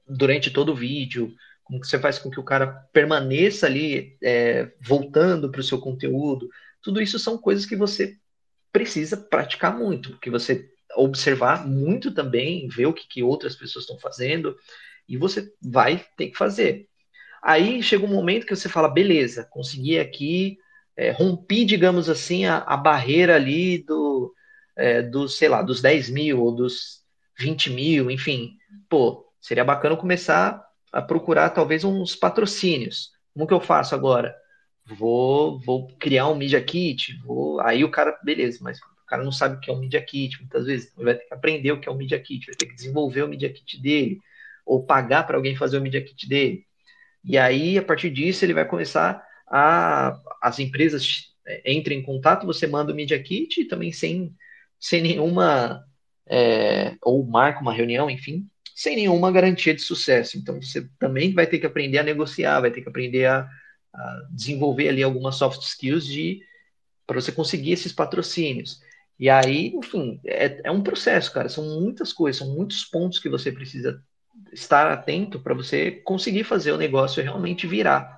durante 0.07 0.51
todo 0.51 0.73
o 0.73 0.75
vídeo? 0.75 1.33
Como 1.69 1.85
você 1.85 1.99
faz 1.99 2.17
com 2.17 2.31
que 2.31 2.39
o 2.39 2.43
cara 2.43 2.65
permaneça 2.91 3.67
ali 3.67 4.17
é, 4.23 4.71
voltando 4.81 5.51
para 5.51 5.61
o 5.61 5.63
seu 5.63 5.79
conteúdo? 5.79 6.49
Tudo 6.81 6.99
isso 6.99 7.19
são 7.19 7.37
coisas 7.37 7.63
que 7.63 7.75
você 7.75 8.17
precisa 8.71 9.15
praticar 9.15 9.77
muito, 9.77 10.09
porque 10.09 10.31
você 10.31 10.67
observar 10.95 11.67
muito 11.67 12.11
também, 12.11 12.67
ver 12.67 12.87
o 12.87 12.93
que, 12.93 13.07
que 13.07 13.21
outras 13.21 13.55
pessoas 13.55 13.83
estão 13.83 13.99
fazendo, 13.99 14.57
e 15.07 15.15
você 15.15 15.53
vai 15.61 16.03
ter 16.17 16.29
que 16.29 16.37
fazer. 16.37 16.87
Aí 17.43 17.83
chega 17.83 18.03
um 18.03 18.09
momento 18.09 18.47
que 18.47 18.55
você 18.55 18.67
fala, 18.67 18.89
beleza, 18.89 19.47
consegui 19.51 19.99
aqui, 19.99 20.57
é, 20.97 21.11
rompi, 21.11 21.65
digamos 21.65 22.09
assim, 22.09 22.45
a, 22.45 22.57
a 22.57 22.75
barreira 22.75 23.35
ali 23.35 23.77
do, 23.83 24.33
é, 24.75 25.03
dos, 25.03 25.37
sei 25.37 25.49
lá, 25.49 25.61
dos 25.61 25.83
10 25.83 26.09
mil 26.09 26.41
ou 26.41 26.51
dos 26.51 27.03
20 27.37 27.69
mil, 27.69 28.09
enfim. 28.09 28.57
Pô, 28.89 29.31
seria 29.39 29.63
bacana 29.63 29.95
começar 29.95 30.67
a 30.91 31.01
procurar 31.01 31.49
talvez 31.49 31.83
uns 31.83 32.15
patrocínios. 32.15 33.11
Como 33.33 33.47
que 33.47 33.53
eu 33.53 33.61
faço 33.61 33.95
agora? 33.95 34.35
Vou, 34.85 35.59
vou 35.59 35.87
criar 35.99 36.27
um 36.27 36.35
Media 36.35 36.61
Kit, 36.61 37.17
vou... 37.23 37.61
aí 37.61 37.83
o 37.83 37.91
cara, 37.91 38.17
beleza, 38.23 38.59
mas 38.61 38.79
o 38.79 39.05
cara 39.07 39.23
não 39.23 39.31
sabe 39.31 39.55
o 39.55 39.59
que 39.59 39.69
é 39.69 39.73
um 39.73 39.79
Media 39.79 40.01
Kit, 40.01 40.39
muitas 40.39 40.65
vezes 40.65 40.91
ele 40.95 41.05
vai 41.05 41.15
ter 41.15 41.25
que 41.25 41.33
aprender 41.33 41.71
o 41.71 41.79
que 41.79 41.87
é 41.87 41.91
um 41.91 41.97
Media 41.97 42.19
Kit, 42.19 42.47
vai 42.47 42.55
ter 42.55 42.65
que 42.65 42.75
desenvolver 42.75 43.23
o 43.23 43.27
Media 43.27 43.51
Kit 43.51 43.79
dele, 43.79 44.19
ou 44.65 44.83
pagar 44.83 45.25
para 45.25 45.37
alguém 45.37 45.55
fazer 45.55 45.77
o 45.77 45.81
Media 45.81 46.03
Kit 46.03 46.27
dele. 46.27 46.65
E 47.23 47.37
aí, 47.37 47.77
a 47.77 47.83
partir 47.83 48.09
disso, 48.09 48.45
ele 48.45 48.53
vai 48.53 48.65
começar 48.65 49.23
a. 49.47 50.19
As 50.41 50.59
empresas 50.59 51.33
é, 51.45 51.73
entrem 51.73 51.99
em 51.99 52.03
contato, 52.03 52.45
você 52.45 52.65
manda 52.65 52.93
o 52.93 52.95
Media 52.95 53.21
Kit, 53.21 53.65
também 53.65 53.91
sem, 53.91 54.33
sem 54.79 55.01
nenhuma. 55.01 55.83
É, 56.31 56.95
ou 57.01 57.25
marca 57.25 57.59
uma 57.59 57.73
reunião, 57.73 58.07
enfim, 58.07 58.47
sem 58.79 58.95
nenhuma 58.95 59.29
garantia 59.29 59.75
de 59.75 59.81
sucesso. 59.81 60.37
Então, 60.37 60.61
você 60.61 60.89
também 60.97 61.33
vai 61.33 61.45
ter 61.45 61.59
que 61.59 61.65
aprender 61.65 61.97
a 61.97 62.03
negociar, 62.03 62.61
vai 62.61 62.71
ter 62.71 62.81
que 62.81 62.87
aprender 62.87 63.25
a, 63.25 63.45
a 63.93 64.27
desenvolver 64.31 64.87
ali 64.87 65.03
algumas 65.03 65.35
soft 65.35 65.61
skills 65.63 66.05
de 66.05 66.39
para 67.05 67.19
você 67.19 67.29
conseguir 67.29 67.73
esses 67.73 67.91
patrocínios. 67.91 68.79
E 69.19 69.29
aí, 69.29 69.73
enfim, 69.75 70.21
é, 70.25 70.61
é 70.63 70.71
um 70.71 70.81
processo, 70.81 71.33
cara. 71.33 71.49
São 71.49 71.81
muitas 71.81 72.13
coisas, 72.13 72.39
são 72.39 72.55
muitos 72.55 72.85
pontos 72.85 73.19
que 73.19 73.27
você 73.27 73.51
precisa 73.51 74.01
estar 74.53 74.89
atento 74.89 75.41
para 75.41 75.53
você 75.53 75.91
conseguir 75.91 76.45
fazer 76.45 76.71
o 76.71 76.77
negócio 76.77 77.21
realmente 77.21 77.67
virar. 77.67 78.17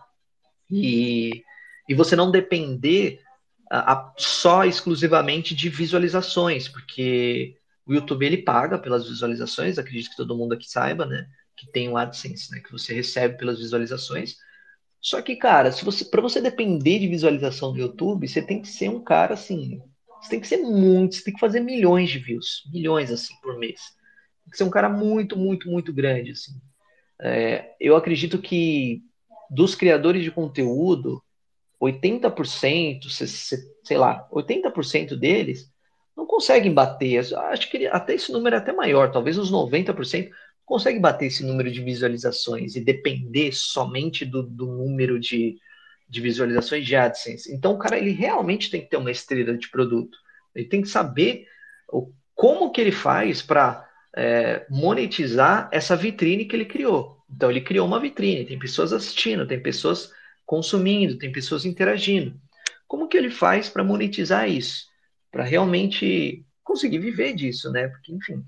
E, 0.69 1.43
e 1.89 1.95
você 1.95 2.15
não 2.15 2.29
depender 2.29 3.19
a, 3.67 3.93
a, 3.93 4.13
só 4.15 4.63
exclusivamente 4.63 5.55
de 5.55 5.69
visualizações, 5.69 6.67
porque 6.67 7.57
o 7.85 7.93
YouTube 7.93 8.25
ele 8.25 8.37
paga 8.37 8.77
pelas 8.77 9.07
visualizações, 9.07 9.77
acredito 9.77 10.11
que 10.11 10.17
todo 10.17 10.37
mundo 10.37 10.53
aqui 10.53 10.69
saiba, 10.69 11.05
né? 11.05 11.27
Que 11.55 11.71
tem 11.71 11.89
o 11.89 11.97
AdSense, 11.97 12.51
né? 12.51 12.59
Que 12.59 12.71
você 12.71 12.93
recebe 12.93 13.37
pelas 13.37 13.59
visualizações. 13.59 14.35
Só 14.99 15.21
que, 15.21 15.35
cara, 15.35 15.71
se 15.71 15.83
você, 15.83 16.05
para 16.05 16.21
você 16.21 16.39
depender 16.39 16.99
de 16.99 17.07
visualização 17.07 17.73
do 17.73 17.79
YouTube, 17.79 18.27
você 18.27 18.41
tem 18.41 18.61
que 18.61 18.67
ser 18.67 18.89
um 18.89 19.03
cara 19.03 19.33
assim. 19.33 19.81
Você 20.21 20.29
tem 20.29 20.39
que 20.39 20.47
ser 20.47 20.57
muito, 20.57 21.15
você 21.15 21.23
tem 21.23 21.33
que 21.33 21.39
fazer 21.39 21.59
milhões 21.59 22.09
de 22.09 22.19
views, 22.19 22.63
milhões 22.71 23.11
assim 23.11 23.33
por 23.41 23.57
mês 23.57 23.81
que 24.51 24.57
ser 24.57 24.65
um 24.65 24.69
cara 24.69 24.89
muito, 24.89 25.37
muito, 25.37 25.69
muito 25.69 25.93
grande. 25.93 26.31
Assim. 26.31 26.51
É, 27.19 27.73
eu 27.79 27.95
acredito 27.95 28.37
que 28.39 29.01
dos 29.49 29.73
criadores 29.73 30.23
de 30.23 30.31
conteúdo, 30.31 31.23
80%, 31.81 33.09
sei 33.83 33.97
lá, 33.97 34.27
80% 34.31 35.15
deles 35.15 35.71
não 36.15 36.25
conseguem 36.25 36.73
bater. 36.73 37.19
Acho 37.19 37.69
que 37.69 37.87
até 37.87 38.15
esse 38.15 38.31
número 38.31 38.55
é 38.55 38.59
até 38.59 38.73
maior, 38.73 39.11
talvez 39.11 39.37
os 39.37 39.51
90% 39.51 40.29
conseguem 40.65 41.01
bater 41.01 41.25
esse 41.25 41.43
número 41.43 41.69
de 41.71 41.81
visualizações 41.83 42.75
e 42.75 42.81
depender 42.81 43.51
somente 43.51 44.25
do, 44.25 44.41
do 44.41 44.65
número 44.67 45.19
de, 45.19 45.57
de 46.07 46.21
visualizações 46.21 46.85
de 46.85 46.95
AdSense. 46.95 47.53
Então, 47.53 47.73
o 47.73 47.77
cara 47.77 47.97
ele 47.97 48.11
realmente 48.11 48.69
tem 48.69 48.81
que 48.81 48.89
ter 48.89 48.97
uma 48.97 49.11
estrela 49.11 49.57
de 49.57 49.69
produto. 49.69 50.17
Ele 50.55 50.65
tem 50.65 50.81
que 50.81 50.87
saber 50.87 51.45
o, 51.91 52.13
como 52.33 52.71
que 52.71 52.79
ele 52.79 52.91
faz 52.91 53.41
para 53.41 53.85
é, 54.15 54.65
monetizar 54.69 55.69
essa 55.73 55.95
vitrine 55.95 56.45
que 56.45 56.55
ele 56.55 56.65
criou. 56.65 57.17
Então, 57.29 57.49
ele 57.49 57.61
criou 57.61 57.87
uma 57.87 57.99
vitrine, 57.99 58.45
tem 58.45 58.59
pessoas 58.59 58.93
assistindo, 58.93 59.47
tem 59.47 59.61
pessoas 59.61 60.11
consumindo, 60.45 61.17
tem 61.17 61.31
pessoas 61.31 61.65
interagindo. 61.65 62.39
Como 62.87 63.07
que 63.07 63.17
ele 63.17 63.29
faz 63.29 63.69
para 63.69 63.83
monetizar 63.83 64.49
isso? 64.49 64.90
Para 65.31 65.43
realmente 65.43 66.45
conseguir 66.63 66.99
viver 66.99 67.33
disso, 67.33 67.71
né? 67.71 67.87
Porque, 67.87 68.13
enfim, 68.13 68.43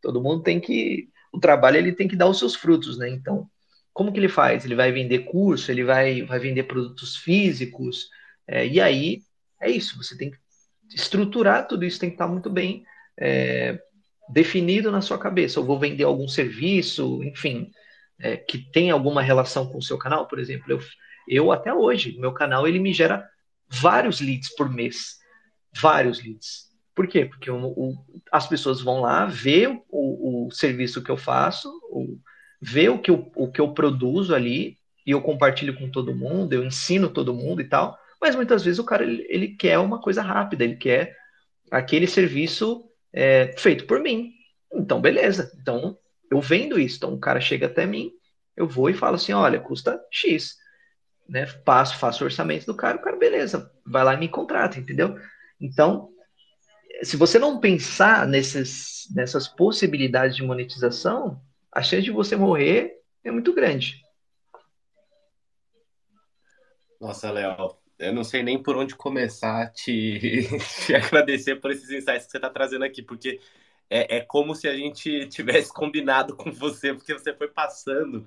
todo 0.00 0.22
mundo 0.22 0.42
tem 0.42 0.60
que. 0.60 1.08
O 1.32 1.40
trabalho 1.40 1.78
ele 1.78 1.92
tem 1.92 2.06
que 2.06 2.16
dar 2.16 2.28
os 2.28 2.38
seus 2.38 2.54
frutos, 2.54 2.98
né? 2.98 3.08
Então, 3.08 3.48
como 3.92 4.12
que 4.12 4.18
ele 4.18 4.28
faz? 4.28 4.64
Ele 4.64 4.74
vai 4.74 4.92
vender 4.92 5.20
curso, 5.20 5.70
ele 5.70 5.84
vai, 5.84 6.22
vai 6.22 6.38
vender 6.38 6.64
produtos 6.64 7.16
físicos, 7.16 8.08
é, 8.46 8.66
e 8.66 8.80
aí 8.80 9.22
é 9.60 9.70
isso, 9.70 9.96
você 9.96 10.16
tem 10.16 10.30
que 10.30 10.36
estruturar 10.94 11.66
tudo 11.66 11.84
isso, 11.84 11.98
tem 11.98 12.10
que 12.10 12.14
estar 12.14 12.28
muito 12.28 12.50
bem 12.50 12.84
é, 13.18 13.78
definido 14.28 14.90
na 14.90 15.00
sua 15.00 15.18
cabeça. 15.18 15.58
Eu 15.58 15.64
vou 15.64 15.78
vender 15.78 16.04
algum 16.04 16.28
serviço, 16.28 17.22
enfim, 17.22 17.70
é, 18.18 18.36
que 18.36 18.58
tem 18.58 18.90
alguma 18.90 19.22
relação 19.22 19.66
com 19.66 19.78
o 19.78 19.82
seu 19.82 19.96
canal, 19.96 20.26
por 20.26 20.38
exemplo. 20.38 20.70
Eu, 20.70 20.80
eu 21.28 21.52
até 21.52 21.72
hoje, 21.72 22.18
meu 22.18 22.32
canal 22.32 22.66
ele 22.66 22.78
me 22.78 22.92
gera 22.92 23.26
vários 23.68 24.20
leads 24.20 24.54
por 24.54 24.68
mês, 24.68 25.16
vários 25.80 26.22
leads. 26.22 26.64
Por 26.94 27.08
quê? 27.08 27.24
Porque 27.24 27.50
o, 27.50 27.66
o, 27.66 27.94
as 28.30 28.46
pessoas 28.46 28.80
vão 28.80 29.00
lá 29.00 29.26
ver 29.26 29.68
o, 29.88 30.46
o 30.46 30.50
serviço 30.50 31.02
que 31.02 31.10
eu 31.10 31.16
faço, 31.16 31.70
ver 32.60 32.88
o 32.90 32.98
que 32.98 33.10
eu, 33.10 33.30
o 33.34 33.50
que 33.50 33.60
eu 33.60 33.72
produzo 33.72 34.34
ali 34.34 34.78
e 35.06 35.10
eu 35.10 35.20
compartilho 35.20 35.76
com 35.76 35.90
todo 35.90 36.14
mundo, 36.14 36.52
eu 36.52 36.64
ensino 36.64 37.08
todo 37.10 37.34
mundo 37.34 37.60
e 37.60 37.64
tal. 37.64 37.98
Mas 38.20 38.34
muitas 38.34 38.64
vezes 38.64 38.78
o 38.78 38.84
cara 38.84 39.02
ele, 39.02 39.26
ele 39.28 39.48
quer 39.48 39.78
uma 39.78 40.00
coisa 40.00 40.22
rápida, 40.22 40.64
ele 40.64 40.76
quer 40.76 41.14
aquele 41.70 42.06
serviço 42.06 42.84
é, 43.12 43.54
feito 43.58 43.86
por 43.86 44.00
mim. 44.00 44.32
Então, 44.72 45.00
beleza. 45.00 45.52
Então, 45.60 45.98
eu 46.30 46.40
vendo 46.40 46.78
isso. 46.78 46.96
Então, 46.96 47.12
o 47.12 47.20
cara 47.20 47.40
chega 47.40 47.66
até 47.66 47.86
mim, 47.86 48.12
eu 48.56 48.66
vou 48.66 48.88
e 48.88 48.94
falo 48.94 49.16
assim: 49.16 49.32
olha, 49.32 49.60
custa 49.60 50.00
X. 50.10 50.56
Né? 51.28 51.46
Passo, 51.64 51.98
faço 51.98 52.22
o 52.22 52.26
orçamento 52.26 52.66
do 52.66 52.74
cara, 52.74 52.96
o 52.96 53.00
cara, 53.00 53.16
beleza, 53.16 53.70
vai 53.86 54.04
lá 54.04 54.14
e 54.14 54.18
me 54.18 54.28
contrata, 54.28 54.78
entendeu? 54.78 55.16
Então, 55.60 56.10
se 57.02 57.16
você 57.16 57.38
não 57.38 57.60
pensar 57.60 58.26
nesses, 58.26 59.08
nessas 59.14 59.48
possibilidades 59.48 60.36
de 60.36 60.42
monetização, 60.42 61.40
a 61.72 61.82
chance 61.82 62.02
de 62.02 62.10
você 62.10 62.36
morrer 62.36 63.00
é 63.22 63.30
muito 63.30 63.52
grande. 63.52 64.02
Nossa, 67.00 67.30
Léo, 67.30 67.76
eu 67.98 68.12
não 68.12 68.24
sei 68.24 68.42
nem 68.42 68.62
por 68.62 68.76
onde 68.76 68.94
começar 68.94 69.62
a 69.62 69.66
te, 69.66 70.48
te 70.86 70.94
agradecer 70.94 71.56
por 71.56 71.70
esses 71.70 71.90
insights 71.90 72.26
que 72.26 72.32
você 72.32 72.38
está 72.38 72.50
trazendo 72.50 72.84
aqui, 72.84 73.02
porque 73.02 73.40
é, 73.90 74.18
é 74.18 74.20
como 74.20 74.54
se 74.54 74.68
a 74.68 74.74
gente 74.74 75.28
tivesse 75.28 75.72
combinado 75.72 76.36
com 76.36 76.50
você, 76.50 76.94
porque 76.94 77.12
você 77.12 77.34
foi 77.34 77.48
passando 77.48 78.26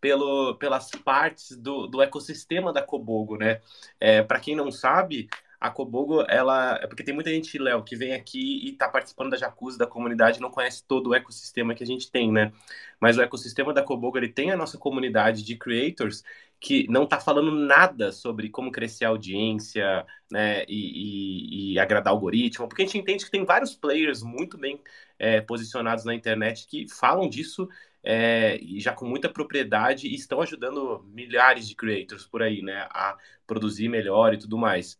pelo, 0.00 0.54
pelas 0.56 0.90
partes 0.90 1.56
do, 1.56 1.86
do 1.86 2.02
ecossistema 2.02 2.72
da 2.72 2.82
Cobogo, 2.82 3.36
né? 3.36 3.60
É, 3.98 4.22
Para 4.22 4.40
quem 4.40 4.54
não 4.54 4.70
sabe, 4.70 5.28
a 5.60 5.70
Cobogo, 5.70 6.24
ela. 6.28 6.78
É 6.82 6.86
porque 6.86 7.02
tem 7.02 7.14
muita 7.14 7.30
gente, 7.30 7.58
Léo, 7.58 7.82
que 7.82 7.96
vem 7.96 8.14
aqui 8.14 8.64
e 8.64 8.70
está 8.70 8.88
participando 8.88 9.30
da 9.30 9.36
Jacuzzi, 9.36 9.76
da 9.78 9.86
comunidade, 9.86 10.40
não 10.40 10.50
conhece 10.50 10.84
todo 10.86 11.10
o 11.10 11.14
ecossistema 11.14 11.74
que 11.74 11.82
a 11.82 11.86
gente 11.86 12.10
tem, 12.10 12.30
né? 12.30 12.52
Mas 13.00 13.18
o 13.18 13.22
ecossistema 13.22 13.72
da 13.72 13.82
Cobogo, 13.82 14.16
ele 14.18 14.28
tem 14.28 14.50
a 14.50 14.56
nossa 14.56 14.78
comunidade 14.78 15.42
de 15.42 15.56
creators 15.56 16.22
que 16.60 16.86
não 16.88 17.04
está 17.04 17.20
falando 17.20 17.50
nada 17.52 18.12
sobre 18.12 18.48
como 18.50 18.72
crescer 18.72 19.04
a 19.04 19.08
audiência, 19.08 20.06
né? 20.30 20.64
E, 20.68 21.72
e, 21.72 21.74
e, 21.74 21.78
agradar 21.78 22.12
algoritmo, 22.12 22.68
porque 22.68 22.82
a 22.82 22.86
gente 22.86 22.98
entende 22.98 23.24
que 23.24 23.30
tem 23.30 23.44
vários 23.44 23.74
players 23.74 24.22
muito 24.22 24.56
bem 24.58 24.80
é, 25.18 25.40
posicionados 25.40 26.04
na 26.04 26.14
internet 26.14 26.66
que 26.68 26.88
falam 26.88 27.28
disso. 27.28 27.68
É, 28.00 28.56
e 28.62 28.80
já 28.80 28.92
com 28.92 29.04
muita 29.06 29.28
propriedade 29.28 30.06
e 30.06 30.14
estão 30.14 30.40
ajudando 30.40 31.04
milhares 31.12 31.68
de 31.68 31.74
creators 31.74 32.26
por 32.26 32.42
aí, 32.42 32.62
né, 32.62 32.86
a 32.90 33.18
produzir 33.46 33.88
melhor 33.88 34.32
e 34.32 34.38
tudo 34.38 34.56
mais. 34.56 34.98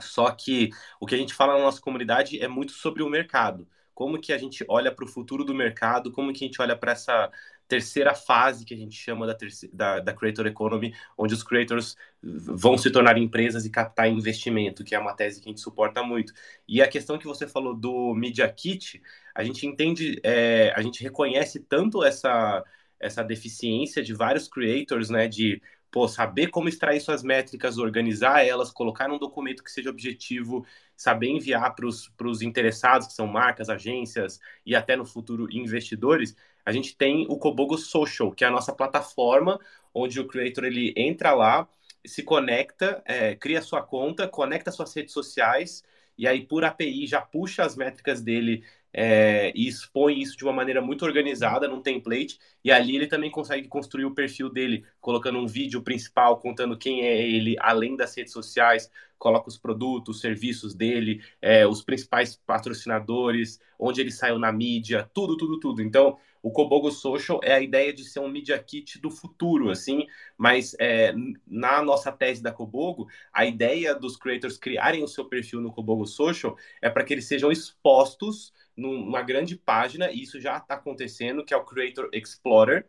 Só 0.00 0.30
que 0.30 0.70
o 1.00 1.06
que 1.06 1.14
a 1.14 1.18
gente 1.18 1.34
fala 1.34 1.54
na 1.54 1.60
nossa 1.60 1.80
comunidade 1.80 2.40
é 2.40 2.48
muito 2.48 2.72
sobre 2.72 3.02
o 3.02 3.08
mercado. 3.08 3.66
como 3.94 4.20
que 4.20 4.32
a 4.32 4.38
gente 4.38 4.64
olha 4.68 4.92
para 4.94 5.04
o 5.04 5.08
futuro 5.08 5.44
do 5.44 5.52
mercado, 5.52 6.12
como 6.12 6.32
que 6.32 6.44
a 6.44 6.46
gente 6.46 6.62
olha 6.62 6.76
para 6.76 6.92
essa 6.92 7.28
terceira 7.68 8.14
fase 8.14 8.64
que 8.64 8.72
a 8.72 8.76
gente 8.76 8.96
chama 8.96 9.26
da, 9.26 9.34
terceira, 9.34 9.76
da, 9.76 10.00
da, 10.00 10.14
Creator 10.14 10.46
Economy, 10.46 10.94
onde 11.16 11.34
os 11.34 11.42
creators 11.42 11.96
vão 12.22 12.78
se 12.78 12.90
tornar 12.90 13.18
empresas 13.18 13.66
e 13.66 13.70
captar 13.70 14.08
investimento, 14.08 14.82
que 14.82 14.94
é 14.94 14.98
uma 14.98 15.14
tese 15.14 15.40
que 15.40 15.48
a 15.48 15.50
gente 15.50 15.60
suporta 15.60 16.02
muito. 16.02 16.32
E 16.66 16.80
a 16.80 16.88
questão 16.88 17.18
que 17.18 17.26
você 17.26 17.46
falou 17.46 17.74
do 17.74 18.14
Media 18.14 18.48
Kit, 18.48 19.02
a 19.34 19.44
gente 19.44 19.66
entende, 19.66 20.18
é, 20.24 20.72
a 20.74 20.80
gente 20.80 21.02
reconhece 21.02 21.60
tanto 21.60 22.02
essa, 22.02 22.64
essa 22.98 23.22
deficiência 23.22 24.02
de 24.02 24.14
vários 24.14 24.48
creators, 24.48 25.10
né, 25.10 25.28
de 25.28 25.60
pô, 25.90 26.06
saber 26.08 26.48
como 26.48 26.68
extrair 26.68 27.00
suas 27.00 27.22
métricas, 27.22 27.78
organizar 27.78 28.46
elas, 28.46 28.70
colocar 28.70 29.08
num 29.08 29.18
documento 29.18 29.62
que 29.64 29.70
seja 29.70 29.90
objetivo, 29.90 30.66
saber 30.96 31.28
enviar 31.28 31.74
para 31.74 31.86
os 31.86 32.42
interessados, 32.42 33.08
que 33.08 33.12
são 33.14 33.26
marcas, 33.26 33.68
agências 33.68 34.40
e 34.66 34.74
até 34.74 34.96
no 34.96 35.04
futuro 35.04 35.48
investidores, 35.50 36.36
a 36.64 36.72
gente 36.72 36.96
tem 36.96 37.26
o 37.30 37.38
Kobogo 37.38 37.78
Social, 37.78 38.30
que 38.32 38.44
é 38.44 38.46
a 38.48 38.50
nossa 38.50 38.74
plataforma 38.74 39.58
onde 39.94 40.20
o 40.20 40.26
creator 40.26 40.64
ele 40.64 40.92
entra 40.96 41.32
lá, 41.32 41.66
se 42.04 42.22
conecta, 42.22 43.02
é, 43.06 43.34
cria 43.34 43.62
sua 43.62 43.82
conta, 43.82 44.28
conecta 44.28 44.70
suas 44.70 44.94
redes 44.94 45.12
sociais 45.12 45.82
e 46.16 46.26
aí 46.26 46.44
por 46.46 46.64
API 46.64 47.06
já 47.06 47.20
puxa 47.20 47.64
as 47.64 47.76
métricas 47.76 48.20
dele 48.20 48.64
é, 49.00 49.52
e 49.54 49.68
expõe 49.68 50.20
isso 50.20 50.36
de 50.36 50.42
uma 50.42 50.52
maneira 50.52 50.82
muito 50.82 51.04
organizada 51.04 51.68
num 51.68 51.80
template, 51.80 52.36
e 52.64 52.72
ali 52.72 52.96
ele 52.96 53.06
também 53.06 53.30
consegue 53.30 53.68
construir 53.68 54.04
o 54.06 54.10
perfil 54.10 54.50
dele, 54.50 54.84
colocando 55.00 55.38
um 55.38 55.46
vídeo 55.46 55.80
principal 55.82 56.40
contando 56.40 56.76
quem 56.76 57.02
é 57.02 57.22
ele, 57.22 57.54
além 57.60 57.94
das 57.94 58.16
redes 58.16 58.32
sociais, 58.32 58.90
coloca 59.16 59.48
os 59.48 59.56
produtos, 59.56 60.16
os 60.16 60.20
serviços 60.20 60.74
dele, 60.74 61.22
é, 61.40 61.64
os 61.64 61.80
principais 61.80 62.34
patrocinadores, 62.44 63.60
onde 63.78 64.00
ele 64.00 64.10
saiu 64.10 64.36
na 64.36 64.50
mídia, 64.50 65.08
tudo, 65.14 65.36
tudo, 65.36 65.60
tudo. 65.60 65.80
Então, 65.80 66.18
o 66.42 66.50
Kobogo 66.50 66.90
Social 66.90 67.38
é 67.44 67.54
a 67.54 67.60
ideia 67.60 67.92
de 67.92 68.02
ser 68.02 68.18
um 68.18 68.28
media 68.28 68.58
kit 68.58 69.00
do 69.00 69.12
futuro, 69.12 69.70
assim, 69.70 70.08
mas 70.36 70.74
é, 70.80 71.14
na 71.46 71.82
nossa 71.84 72.10
tese 72.10 72.42
da 72.42 72.50
Kobogo, 72.50 73.08
a 73.32 73.46
ideia 73.46 73.94
dos 73.94 74.16
creators 74.16 74.58
criarem 74.58 75.04
o 75.04 75.08
seu 75.08 75.24
perfil 75.24 75.60
no 75.60 75.70
Kobogo 75.70 76.04
Social 76.04 76.56
é 76.82 76.90
para 76.90 77.04
que 77.04 77.14
eles 77.14 77.26
sejam 77.26 77.52
expostos 77.52 78.52
numa 78.78 79.22
grande 79.22 79.56
página, 79.56 80.10
e 80.10 80.22
isso 80.22 80.40
já 80.40 80.56
está 80.58 80.74
acontecendo, 80.74 81.44
que 81.44 81.52
é 81.52 81.56
o 81.56 81.64
Creator 81.64 82.08
Explorer, 82.12 82.86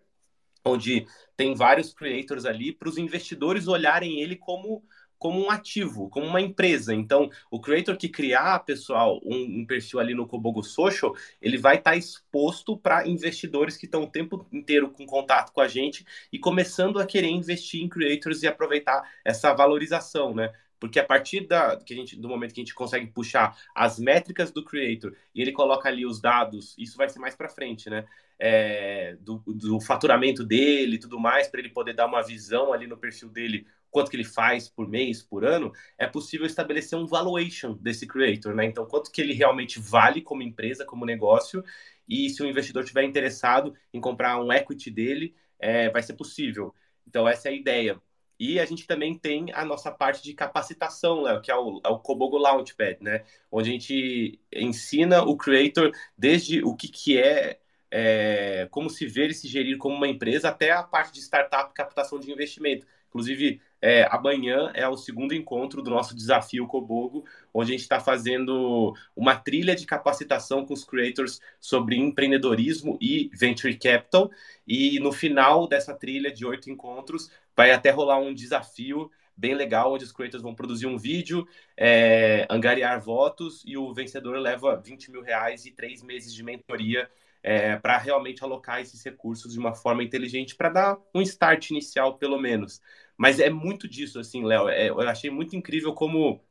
onde 0.64 1.08
tem 1.36 1.56
vários 1.56 1.94
creators 1.94 2.46
ali 2.46 2.72
para 2.72 2.90
os 2.90 2.98
investidores 2.98 3.68
olharem 3.68 4.22
ele 4.22 4.36
como 4.36 4.84
como 5.20 5.46
um 5.46 5.52
ativo, 5.52 6.10
como 6.10 6.26
uma 6.26 6.40
empresa. 6.40 6.96
Então, 6.96 7.30
o 7.52 7.60
creator 7.60 7.98
que 7.98 8.08
criar, 8.08 8.58
pessoal, 8.60 9.20
um, 9.24 9.60
um 9.60 9.66
perfil 9.66 10.00
ali 10.00 10.16
no 10.16 10.26
Kobogo 10.26 10.64
Social, 10.64 11.14
ele 11.42 11.58
vai 11.58 11.76
estar 11.76 11.92
tá 11.92 11.98
exposto 11.98 12.78
para 12.78 13.06
investidores 13.06 13.76
que 13.76 13.86
estão 13.86 14.04
o 14.04 14.10
tempo 14.10 14.48
inteiro 14.52 14.90
com 14.90 15.06
contato 15.06 15.52
com 15.52 15.60
a 15.60 15.68
gente 15.68 16.06
e 16.32 16.40
começando 16.40 17.00
a 17.00 17.06
querer 17.06 17.28
investir 17.28 17.84
em 17.84 17.90
creators 17.90 18.44
e 18.44 18.48
aproveitar 18.48 19.04
essa 19.26 19.54
valorização, 19.54 20.34
né? 20.34 20.54
Porque 20.80 21.00
a 21.00 21.04
partir 21.04 21.48
da, 21.48 21.78
que 21.78 21.94
a 21.94 21.98
gente, 21.98 22.16
do 22.16 22.30
momento 22.30 22.54
que 22.54 22.62
a 22.62 22.64
gente 22.64 22.74
consegue 22.74 23.08
puxar 23.08 23.58
as 23.76 24.00
métricas 24.00 24.52
do 24.52 24.64
creator 24.64 25.14
e 25.36 25.42
ele 25.42 25.52
coloca 25.52 25.90
ali 25.90 26.06
os 26.06 26.22
dados, 26.22 26.76
isso 26.78 26.98
vai 26.98 27.10
ser 27.10 27.20
mais 27.20 27.36
para 27.36 27.50
frente, 27.50 27.90
né? 27.90 28.06
É, 28.42 29.18
do, 29.20 29.44
do 29.46 29.82
faturamento 29.82 30.46
dele 30.46 30.96
e 30.96 31.00
tudo 31.00 31.20
mais, 31.20 31.50
para 31.50 31.60
ele 31.60 31.70
poder 31.70 31.94
dar 31.94 32.06
uma 32.06 32.24
visão 32.24 32.72
ali 32.72 32.88
no 32.88 32.96
perfil 32.96 33.28
dele 33.28 33.68
quanto 33.92 34.10
que 34.10 34.16
ele 34.16 34.24
faz 34.24 34.70
por 34.70 34.88
mês, 34.88 35.22
por 35.22 35.44
ano, 35.44 35.72
é 35.98 36.08
possível 36.08 36.46
estabelecer 36.46 36.98
um 36.98 37.06
valuation 37.06 37.74
desse 37.74 38.08
creator, 38.08 38.54
né? 38.56 38.66
Então, 38.66 38.86
quanto 38.86 39.12
que 39.12 39.22
ele 39.22 39.34
realmente 39.34 39.80
vale 39.80 40.22
como 40.22 40.44
empresa, 40.44 40.86
como 40.86 41.06
negócio, 41.06 41.64
e 42.08 42.30
se 42.30 42.42
o 42.42 42.48
investidor 42.48 42.84
tiver 42.86 43.04
interessado 43.04 43.74
em 43.94 44.00
comprar 44.00 44.42
um 44.42 44.52
equity 44.52 44.90
dele, 44.92 45.36
é, 45.60 45.90
vai 45.90 46.02
ser 46.02 46.14
possível. 46.14 46.74
Então, 47.08 47.28
essa 47.28 47.50
é 47.50 47.52
a 47.52 47.56
ideia. 47.56 48.00
E 48.40 48.60
a 48.60 48.66
gente 48.66 48.88
também 48.88 49.18
tem 49.18 49.52
a 49.54 49.66
nossa 49.66 49.92
parte 49.92 50.24
de 50.24 50.34
capacitação, 50.34 51.24
Léo, 51.24 51.42
que 51.42 51.52
é 51.52 51.56
o, 51.56 51.82
é 51.84 51.90
o 51.90 52.00
Kobogo 52.00 52.38
Launchpad, 52.38 52.98
né? 53.02 53.26
Onde 53.52 53.70
a 53.70 53.74
gente 53.74 54.40
ensina 54.54 55.24
o 55.24 55.36
creator 55.36 55.92
desde 56.18 56.64
o 56.64 56.74
que, 56.74 56.88
que 56.88 57.18
é, 57.18 57.60
é 57.92 58.68
como 58.72 58.90
se 58.90 59.06
ver 59.06 59.30
e 59.32 59.34
se 59.34 59.48
gerir 59.48 59.78
como 59.78 59.96
uma 59.96 60.08
empresa, 60.08 60.50
até 60.50 60.72
a 60.72 60.82
parte 60.84 61.12
de 61.14 61.20
startup 61.20 61.74
captação 61.74 62.18
de 62.18 62.32
investimento. 62.32 62.88
Inclusive, 63.10 63.60
é, 63.82 64.08
amanhã 64.12 64.72
é 64.76 64.88
o 64.88 64.96
segundo 64.96 65.34
encontro 65.34 65.82
do 65.82 65.90
nosso 65.90 66.16
desafio 66.16 66.68
Cobogo, 66.68 67.26
onde 67.54 67.72
a 67.72 67.74
gente 67.74 67.82
está 67.82 68.00
fazendo 68.00 68.94
uma 69.16 69.36
trilha 69.36 69.76
de 69.76 69.86
capacitação 69.86 70.66
com 70.66 70.74
os 70.74 70.84
creators 70.84 71.42
sobre 71.60 71.98
empreendedorismo 71.98 72.98
e 73.02 73.30
venture 73.34 73.76
capital. 73.78 74.30
E 74.68 75.00
no 75.00 75.12
final 75.12 75.68
dessa 75.68 75.94
trilha 75.94 76.32
de 76.32 76.46
oito 76.46 76.70
encontros, 76.70 77.32
vai 77.60 77.72
até 77.72 77.90
rolar 77.90 78.18
um 78.20 78.34
desafio 78.34 79.12
bem 79.36 79.54
legal, 79.54 79.92
onde 79.92 80.06
os 80.06 80.14
creators 80.14 80.42
vão 80.42 80.56
produzir 80.56 80.88
um 80.88 80.98
vídeo, 80.98 81.46
é, 81.76 82.48
angariar 82.50 83.02
votos, 83.02 83.64
e 83.66 83.76
o 83.76 83.94
vencedor 83.94 84.38
leva 84.38 84.78
20 84.78 85.12
mil 85.12 85.22
reais 85.22 85.66
e 85.66 85.72
três 85.72 86.02
meses 86.02 86.34
de 86.34 86.42
mentoria 86.42 87.12
é, 87.44 87.76
para 87.76 87.98
realmente 87.98 88.42
alocar 88.46 88.80
esses 88.80 89.04
recursos 89.04 89.52
de 89.52 89.60
uma 89.60 89.76
forma 89.76 90.02
inteligente 90.02 90.56
para 90.56 90.70
dar 90.70 90.98
um 91.14 91.22
start 91.22 91.72
inicial, 91.72 92.18
pelo 92.18 92.40
menos. 92.40 92.82
Mas 93.18 93.42
é 93.42 93.50
muito 93.50 93.90
disso, 93.90 94.22
assim, 94.22 94.42
Léo. 94.46 94.70
É, 94.70 94.88
eu 94.88 95.02
achei 95.02 95.30
muito 95.30 95.54
incrível 95.54 95.94
como 95.94 96.42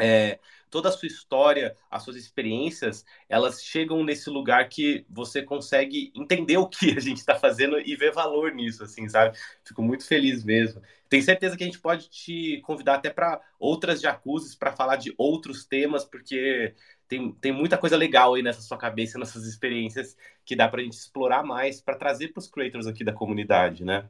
é, 0.00 0.38
toda 0.70 0.88
a 0.88 0.92
sua 0.92 1.08
história, 1.08 1.76
as 1.90 2.02
suas 2.02 2.16
experiências, 2.16 3.04
elas 3.28 3.62
chegam 3.62 4.04
nesse 4.04 4.30
lugar 4.30 4.68
que 4.68 5.04
você 5.08 5.42
consegue 5.42 6.12
entender 6.14 6.56
o 6.56 6.68
que 6.68 6.92
a 6.96 7.00
gente 7.00 7.18
está 7.18 7.34
fazendo 7.34 7.78
e 7.80 7.96
ver 7.96 8.12
valor 8.12 8.52
nisso, 8.52 8.84
assim, 8.84 9.08
sabe? 9.08 9.36
Fico 9.64 9.82
muito 9.82 10.06
feliz 10.06 10.44
mesmo. 10.44 10.80
Tenho 11.08 11.22
certeza 11.22 11.56
que 11.56 11.64
a 11.64 11.66
gente 11.66 11.80
pode 11.80 12.08
te 12.08 12.60
convidar 12.62 12.94
até 12.94 13.10
para 13.10 13.40
outras 13.58 14.00
jacuzzis 14.00 14.54
para 14.54 14.72
falar 14.72 14.96
de 14.96 15.12
outros 15.18 15.64
temas, 15.64 16.04
porque 16.04 16.74
tem, 17.08 17.32
tem 17.32 17.50
muita 17.50 17.76
coisa 17.76 17.96
legal 17.96 18.34
aí 18.34 18.42
nessa 18.42 18.62
sua 18.62 18.78
cabeça, 18.78 19.18
nessas 19.18 19.44
experiências 19.44 20.16
que 20.44 20.54
dá 20.54 20.68
para 20.68 20.80
a 20.80 20.84
gente 20.84 20.92
explorar 20.92 21.42
mais 21.42 21.80
para 21.80 21.96
trazer 21.96 22.28
para 22.28 22.38
os 22.38 22.48
creators 22.48 22.86
aqui 22.86 23.02
da 23.02 23.12
comunidade, 23.12 23.84
né? 23.84 24.08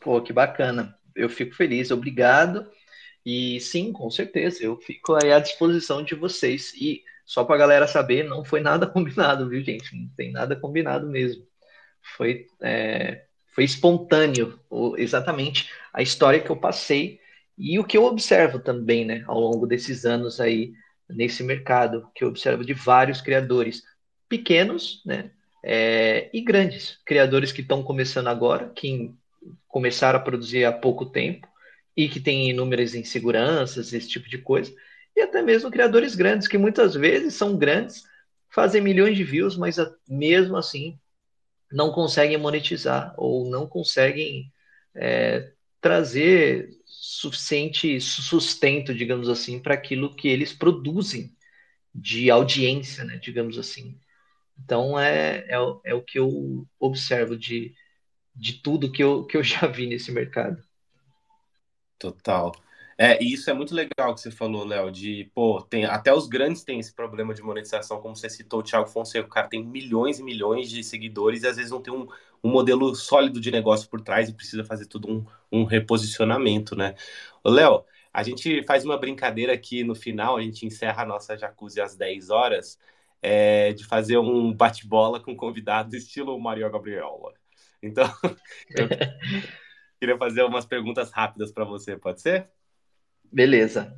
Pô, 0.00 0.22
que 0.22 0.32
bacana. 0.32 0.96
Eu 1.14 1.28
fico 1.28 1.54
feliz, 1.54 1.90
obrigado. 1.90 2.70
E 3.26 3.58
sim, 3.58 3.92
com 3.92 4.08
certeza, 4.08 4.62
eu 4.62 4.76
fico 4.76 5.18
aí 5.20 5.32
à 5.32 5.40
disposição 5.40 6.00
de 6.00 6.14
vocês. 6.14 6.72
E 6.74 7.02
só 7.24 7.42
para 7.44 7.56
a 7.56 7.58
galera 7.58 7.88
saber, 7.88 8.22
não 8.22 8.44
foi 8.44 8.60
nada 8.60 8.86
combinado, 8.88 9.48
viu, 9.48 9.60
gente? 9.64 9.96
Não 9.96 10.08
tem 10.16 10.30
nada 10.30 10.54
combinado 10.54 11.08
mesmo. 11.08 11.44
Foi, 12.16 12.46
é, 12.62 13.24
foi 13.52 13.64
espontâneo, 13.64 14.60
exatamente 14.96 15.68
a 15.92 16.02
história 16.02 16.40
que 16.40 16.48
eu 16.48 16.56
passei 16.56 17.18
e 17.58 17.80
o 17.80 17.84
que 17.84 17.96
eu 17.96 18.04
observo 18.04 18.60
também, 18.60 19.04
né, 19.04 19.24
ao 19.26 19.40
longo 19.40 19.66
desses 19.66 20.04
anos 20.04 20.40
aí 20.40 20.74
nesse 21.08 21.42
mercado, 21.42 22.08
que 22.14 22.22
eu 22.22 22.28
observo 22.28 22.64
de 22.64 22.74
vários 22.74 23.20
criadores 23.20 23.82
pequenos, 24.28 25.02
né, 25.04 25.32
é, 25.64 26.30
e 26.32 26.40
grandes 26.42 27.00
criadores 27.04 27.50
que 27.50 27.62
estão 27.62 27.82
começando 27.82 28.28
agora, 28.28 28.68
que 28.68 29.12
começaram 29.66 30.18
a 30.20 30.22
produzir 30.22 30.64
há 30.64 30.72
pouco 30.72 31.06
tempo 31.06 31.48
e 31.96 32.08
que 32.08 32.20
têm 32.20 32.50
inúmeras 32.50 32.94
inseguranças, 32.94 33.92
esse 33.92 34.08
tipo 34.08 34.28
de 34.28 34.38
coisa, 34.38 34.74
e 35.14 35.20
até 35.22 35.42
mesmo 35.42 35.70
criadores 35.70 36.14
grandes, 36.14 36.46
que 36.48 36.58
muitas 36.58 36.94
vezes 36.94 37.34
são 37.34 37.56
grandes, 37.56 38.02
fazem 38.50 38.82
milhões 38.82 39.16
de 39.16 39.24
views, 39.24 39.56
mas 39.56 39.76
mesmo 40.08 40.56
assim 40.56 40.98
não 41.72 41.90
conseguem 41.92 42.38
monetizar 42.38 43.14
ou 43.16 43.50
não 43.50 43.66
conseguem 43.66 44.52
é, 44.94 45.52
trazer 45.80 46.70
suficiente 46.86 48.00
sustento, 48.00 48.94
digamos 48.94 49.28
assim, 49.28 49.60
para 49.60 49.74
aquilo 49.74 50.14
que 50.14 50.28
eles 50.28 50.52
produzem 50.52 51.34
de 51.94 52.30
audiência, 52.30 53.04
né, 53.04 53.18
digamos 53.18 53.58
assim. 53.58 53.98
Então 54.58 54.98
é, 54.98 55.46
é, 55.48 55.56
é 55.84 55.94
o 55.94 56.02
que 56.02 56.18
eu 56.18 56.66
observo 56.78 57.36
de 57.36 57.74
de 58.36 58.54
tudo 58.62 58.92
que 58.92 59.02
eu, 59.02 59.24
que 59.26 59.36
eu 59.36 59.42
já 59.42 59.66
vi 59.66 59.86
nesse 59.86 60.12
mercado. 60.12 60.62
Total. 61.98 62.52
É, 62.98 63.22
e 63.22 63.32
isso 63.34 63.50
é 63.50 63.52
muito 63.52 63.74
legal 63.74 64.14
que 64.14 64.20
você 64.20 64.30
falou, 64.30 64.64
Léo, 64.64 64.90
de, 64.90 65.30
pô, 65.34 65.60
tem, 65.60 65.84
até 65.84 66.12
os 66.14 66.26
grandes 66.26 66.64
têm 66.64 66.78
esse 66.80 66.94
problema 66.94 67.34
de 67.34 67.42
monetização, 67.42 68.00
como 68.00 68.16
você 68.16 68.30
citou, 68.30 68.60
o 68.60 68.62
Thiago 68.62 68.88
Fonseca, 68.88 69.26
o 69.26 69.30
cara 69.30 69.48
tem 69.48 69.62
milhões 69.62 70.18
e 70.18 70.22
milhões 70.22 70.70
de 70.70 70.82
seguidores 70.82 71.42
e 71.42 71.46
às 71.46 71.56
vezes 71.56 71.70
não 71.70 71.82
tem 71.82 71.92
um, 71.92 72.06
um 72.42 72.50
modelo 72.50 72.94
sólido 72.94 73.38
de 73.38 73.50
negócio 73.50 73.88
por 73.90 74.00
trás 74.00 74.28
e 74.28 74.32
precisa 74.32 74.64
fazer 74.64 74.86
tudo 74.86 75.10
um, 75.10 75.24
um 75.52 75.64
reposicionamento, 75.64 76.74
né? 76.74 76.94
Léo, 77.44 77.84
a 78.12 78.22
gente 78.22 78.62
faz 78.64 78.82
uma 78.84 78.96
brincadeira 78.98 79.52
aqui 79.52 79.84
no 79.84 79.94
final, 79.94 80.38
a 80.38 80.42
gente 80.42 80.64
encerra 80.64 81.02
a 81.02 81.06
nossa 81.06 81.36
jacuzzi 81.36 81.80
às 81.82 81.94
10 81.96 82.30
horas, 82.30 82.78
é, 83.20 83.74
de 83.74 83.84
fazer 83.84 84.16
um 84.18 84.54
bate-bola 84.54 85.20
com 85.20 85.36
convidado 85.36 85.94
estilo 85.96 86.38
Mario 86.40 86.70
Gabriela. 86.70 87.34
Então, 87.82 88.06
eu 88.74 88.88
queria 90.06 90.16
fazer 90.16 90.44
umas 90.44 90.64
perguntas 90.64 91.10
rápidas 91.10 91.50
para 91.50 91.64
você, 91.64 91.96
pode 91.96 92.22
ser? 92.22 92.48
Beleza. 93.24 93.92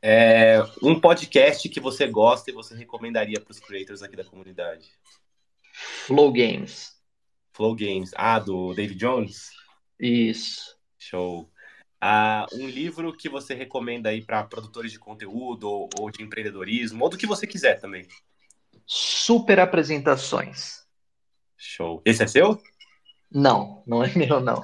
É, 0.00 0.62
um 0.80 0.98
podcast 0.98 1.68
que 1.68 1.80
você 1.80 2.06
gosta 2.06 2.50
e 2.50 2.54
você 2.54 2.74
recomendaria 2.76 3.40
para 3.40 3.50
os 3.50 3.58
creators 3.58 4.00
aqui 4.00 4.14
da 4.14 4.24
comunidade? 4.24 4.88
Flow 6.06 6.32
Games. 6.32 6.96
Flow 7.52 7.74
Games. 7.74 8.12
Ah, 8.14 8.38
do 8.38 8.72
David 8.74 8.96
Jones? 8.96 9.50
Isso. 9.98 10.78
Show. 10.96 11.50
Ah, 12.00 12.46
um 12.52 12.68
livro 12.68 13.12
que 13.12 13.28
você 13.28 13.52
recomenda 13.52 14.08
aí 14.08 14.22
para 14.22 14.44
produtores 14.44 14.92
de 14.92 15.00
conteúdo 15.00 15.68
ou, 15.68 15.88
ou, 15.98 16.10
de 16.12 16.22
empreendedorismo, 16.22 17.02
ou 17.02 17.10
do 17.10 17.18
que 17.18 17.26
você 17.26 17.44
quiser 17.44 17.80
também. 17.80 18.06
Super 18.86 19.58
apresentações. 19.58 20.86
Show. 21.56 22.00
Esse 22.06 22.22
é 22.22 22.26
seu? 22.28 22.62
Não, 23.30 23.82
não 23.86 24.02
é 24.02 24.12
meu, 24.16 24.40
não. 24.40 24.62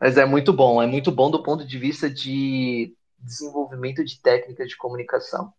Mas 0.00 0.16
é 0.16 0.24
muito 0.24 0.52
bom. 0.52 0.82
É 0.82 0.86
muito 0.86 1.10
bom 1.10 1.30
do 1.30 1.42
ponto 1.42 1.66
de 1.66 1.78
vista 1.78 2.08
de 2.08 2.94
desenvolvimento 3.18 4.04
de 4.04 4.20
técnicas 4.20 4.68
de 4.68 4.76
comunicação. 4.76 5.52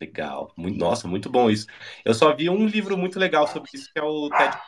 Legal. 0.00 0.52
Muito, 0.56 0.78
nossa, 0.78 1.06
muito 1.06 1.28
bom 1.28 1.50
isso. 1.50 1.66
Eu 2.04 2.14
só 2.14 2.34
vi 2.34 2.48
um 2.48 2.66
livro 2.66 2.96
muito 2.96 3.18
legal 3.18 3.46
sobre 3.46 3.70
isso, 3.74 3.90
que 3.92 3.98
é 3.98 4.02
o 4.02 4.30
TED, 4.30 4.58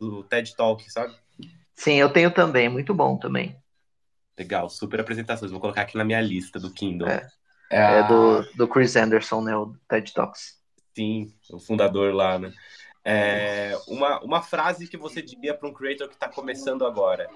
o 0.00 0.24
TED 0.24 0.56
Talk, 0.56 0.90
sabe? 0.90 1.14
Sim, 1.74 1.94
eu 1.94 2.12
tenho 2.12 2.30
também. 2.32 2.68
Muito 2.68 2.92
bom 2.92 3.16
também. 3.16 3.56
Legal, 4.38 4.68
super 4.68 5.00
apresentações. 5.00 5.50
Vou 5.50 5.60
colocar 5.60 5.82
aqui 5.82 5.96
na 5.96 6.04
minha 6.04 6.20
lista 6.20 6.58
do 6.58 6.72
Kindle. 6.72 7.08
É, 7.08 7.28
é, 7.70 7.98
é 7.98 8.02
do, 8.08 8.42
do 8.54 8.68
Chris 8.68 8.96
Anderson, 8.96 9.42
né? 9.42 9.56
O 9.56 9.74
TED 9.88 10.12
Talks. 10.12 10.58
Sim, 10.96 11.32
o 11.50 11.60
fundador 11.60 12.12
lá, 12.12 12.38
né? 12.38 12.52
É, 13.04 13.78
uma, 13.86 14.20
uma 14.20 14.42
frase 14.42 14.86
que 14.88 14.96
você 14.96 15.22
diria 15.22 15.54
para 15.54 15.68
um 15.68 15.72
creator 15.72 16.08
que 16.08 16.14
está 16.14 16.28
começando 16.28 16.84
agora? 16.84 17.28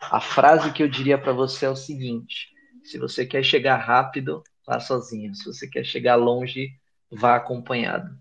A 0.00 0.20
frase 0.20 0.72
que 0.72 0.82
eu 0.82 0.88
diria 0.88 1.18
para 1.18 1.32
você 1.32 1.66
é 1.66 1.70
o 1.70 1.76
seguinte: 1.76 2.48
se 2.84 2.98
você 2.98 3.26
quer 3.26 3.42
chegar 3.42 3.76
rápido, 3.76 4.42
vá 4.66 4.80
sozinho. 4.80 5.34
Se 5.34 5.44
você 5.44 5.68
quer 5.68 5.84
chegar 5.84 6.16
longe, 6.16 6.70
vá 7.10 7.36
acompanhado. 7.36 8.16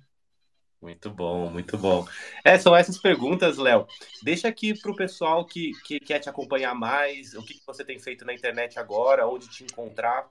Muito 0.82 1.10
bom, 1.10 1.49
muito 1.49 1.78
bom. 1.78 2.06
É, 2.43 2.60
são 2.60 2.76
essas 2.76 2.99
perguntas, 2.99 3.58
Léo. 3.58 3.88
Deixa 4.22 4.47
aqui 4.47 4.80
para 4.80 4.91
o 4.91 4.95
pessoal 4.95 5.43
que, 5.43 5.72
que 5.84 5.99
quer 5.99 6.20
te 6.20 6.30
acompanhar 6.30 6.76
mais, 6.76 7.34
o 7.34 7.41
que, 7.43 7.56
que 7.56 7.66
você 7.66 7.84
tem 7.84 7.97
feito 7.97 8.24
na 8.24 8.34
internet 8.34 8.78
agora, 8.78 9.28
onde 9.28 9.49
te 9.49 9.64
encontrar. 9.64 10.28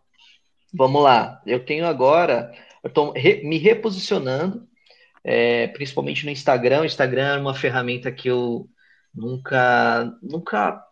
Vamos 0.72 1.02
lá. 1.02 1.42
Eu 1.44 1.64
tenho 1.64 1.86
agora, 1.86 2.52
eu 2.84 2.88
estou 2.88 3.10
re, 3.12 3.42
me 3.42 3.58
reposicionando, 3.58 4.68
é, 5.24 5.66
principalmente 5.68 6.24
no 6.24 6.30
Instagram. 6.30 6.82
O 6.82 6.86
Instagram 6.86 7.34
é 7.34 7.40
uma 7.40 7.54
ferramenta 7.54 8.12
que 8.12 8.28
eu 8.28 8.68
nunca, 9.12 10.16
nunca 10.22 10.84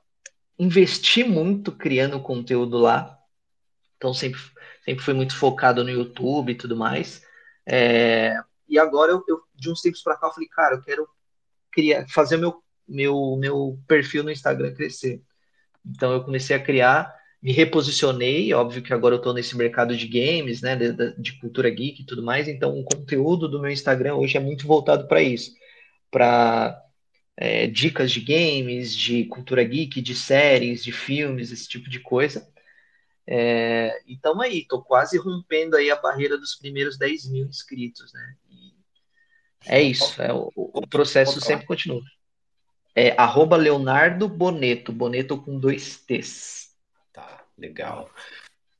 investi 0.63 1.25
muito 1.25 1.73
criando 1.73 2.21
conteúdo 2.21 2.79
lá. 2.79 3.19
Então 3.97 4.15
sempre, 4.15 4.41
sempre 4.85 5.05
fui 5.05 5.13
muito 5.13 5.37
focado 5.37 5.83
no 5.83 5.91
YouTube 5.91 6.53
e 6.53 6.55
tudo 6.55 6.77
mais. 6.77 7.23
É, 7.67 8.37
e 8.69 8.79
agora 8.79 9.11
eu, 9.11 9.25
eu, 9.29 9.41
de 9.55 9.71
uns 9.71 9.81
tempos 9.81 10.03
para 10.03 10.17
cá 10.17 10.29
eu 10.29 10.33
falei, 10.33 10.49
cara, 10.49 10.77
eu 10.77 10.83
quero 10.83 11.09
criar, 11.71 12.07
fazer 12.09 12.37
meu 12.37 12.63
meu 12.89 13.37
meu 13.37 13.79
perfil 13.89 14.23
no 14.23 14.31
Instagram 14.31 14.73
crescer. 14.75 15.21
Então 15.85 16.13
eu 16.13 16.23
comecei 16.23 16.55
a 16.55 16.63
criar, 16.63 17.13
me 17.43 17.53
reposicionei, 17.53 18.53
óbvio 18.55 18.83
que 18.83 18.93
agora 18.93 19.17
eu 19.17 19.19
estou 19.19 19.35
nesse 19.35 19.57
mercado 19.57 19.97
de 19.97 20.07
games, 20.07 20.63
né, 20.63 20.77
de, 20.77 20.93
de, 21.21 21.41
cultura 21.41 21.69
geek 21.71 22.03
e 22.03 22.07
tudo 22.07 22.23
mais. 22.23 22.47
Então 22.47 22.79
o 22.79 22.85
conteúdo 22.85 23.49
do 23.49 23.61
meu 23.61 23.71
Instagram 23.71 24.15
hoje 24.15 24.37
é 24.37 24.41
muito 24.41 24.67
voltado 24.67 25.09
para 25.09 25.23
isso, 25.23 25.53
para 26.11 26.81
é, 27.37 27.67
dicas 27.67 28.11
de 28.13 28.21
games, 28.21 28.95
de 28.95 29.25
cultura 29.27 29.65
geek, 29.65 30.01
de 30.01 30.15
séries, 30.15 30.85
de 30.85 30.93
filmes, 30.93 31.51
esse 31.51 31.69
tipo 31.69 31.89
de 31.89 32.01
coisa. 32.01 32.51
É, 33.27 34.03
então 34.07 34.41
aí, 34.41 34.67
tô 34.67 34.83
quase 34.83 35.17
rompendo 35.17 35.77
aí 35.77 35.91
a 35.91 35.97
barreira 35.97 36.37
dos 36.37 36.55
primeiros 36.55 36.99
10 36.99 37.31
mil 37.31 37.47
inscritos, 37.47 38.13
né? 38.13 38.37
E 38.51 38.73
é 39.67 39.81
isso, 39.81 40.21
é, 40.21 40.33
o, 40.33 40.51
o 40.57 40.87
processo 40.87 41.41
sempre 41.41 41.67
continua. 41.67 42.03
É 42.95 43.13
arroba 43.17 43.57
Leonardo 43.57 44.29
Boneto, 44.29 44.93
Boneto 44.93 45.39
com 45.41 45.59
dois 45.59 45.97
T's. 45.99 46.77
Tá, 47.13 47.45
legal. 47.57 48.11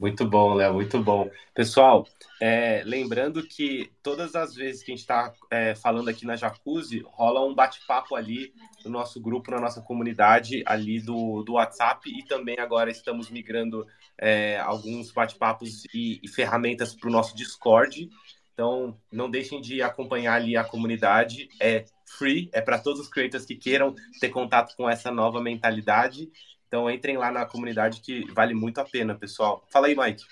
Muito 0.03 0.27
bom, 0.29 0.55
Léo, 0.55 0.75
muito 0.75 1.01
bom. 1.01 1.31
Pessoal, 1.55 2.05
é, 2.41 2.83
lembrando 2.85 3.41
que 3.41 3.93
todas 4.03 4.35
as 4.35 4.53
vezes 4.53 4.83
que 4.83 4.91
a 4.91 4.95
gente 4.97 5.03
está 5.03 5.33
é, 5.49 5.77
falando 5.77 6.09
aqui 6.09 6.27
na 6.27 6.35
Jacuzzi, 6.35 7.05
rola 7.07 7.47
um 7.47 7.55
bate-papo 7.55 8.17
ali 8.17 8.53
no 8.85 8.91
nosso 8.91 9.21
grupo, 9.21 9.53
na 9.53 9.61
nossa 9.61 9.81
comunidade 9.81 10.65
ali 10.67 10.99
do, 10.99 11.45
do 11.45 11.53
WhatsApp 11.53 12.11
e 12.11 12.25
também 12.25 12.59
agora 12.59 12.91
estamos 12.91 13.31
migrando 13.31 13.87
é, 14.19 14.59
alguns 14.59 15.13
bate-papos 15.13 15.85
e, 15.95 16.19
e 16.21 16.27
ferramentas 16.27 16.97
para 16.97 17.09
o 17.09 17.13
nosso 17.13 17.37
Discord. 17.37 18.11
Então, 18.55 18.99
não 19.11 19.31
deixem 19.31 19.61
de 19.61 19.83
acompanhar 19.83 20.35
ali 20.35 20.57
a 20.57 20.65
comunidade. 20.65 21.49
É 21.61 21.85
free, 22.19 22.51
é 22.53 22.61
para 22.61 22.79
todos 22.79 23.01
os 23.01 23.09
creators 23.09 23.47
que 23.47 23.55
queiram 23.55 23.95
ter 24.21 24.31
contato 24.31 24.75
com 24.77 24.91
essa 24.91 25.11
nova 25.11 25.41
mentalidade. 25.41 26.29
Então 26.73 26.91
entrem 26.91 27.19
lá 27.19 27.31
na 27.31 27.45
comunidade 27.45 28.01
que 28.01 28.25
vale 28.33 28.55
muito 28.55 28.79
a 28.79 28.85
pena, 28.87 29.15
pessoal. 29.15 29.63
Fala 29.69 29.89
aí, 29.89 29.95
Mike. 29.95 30.25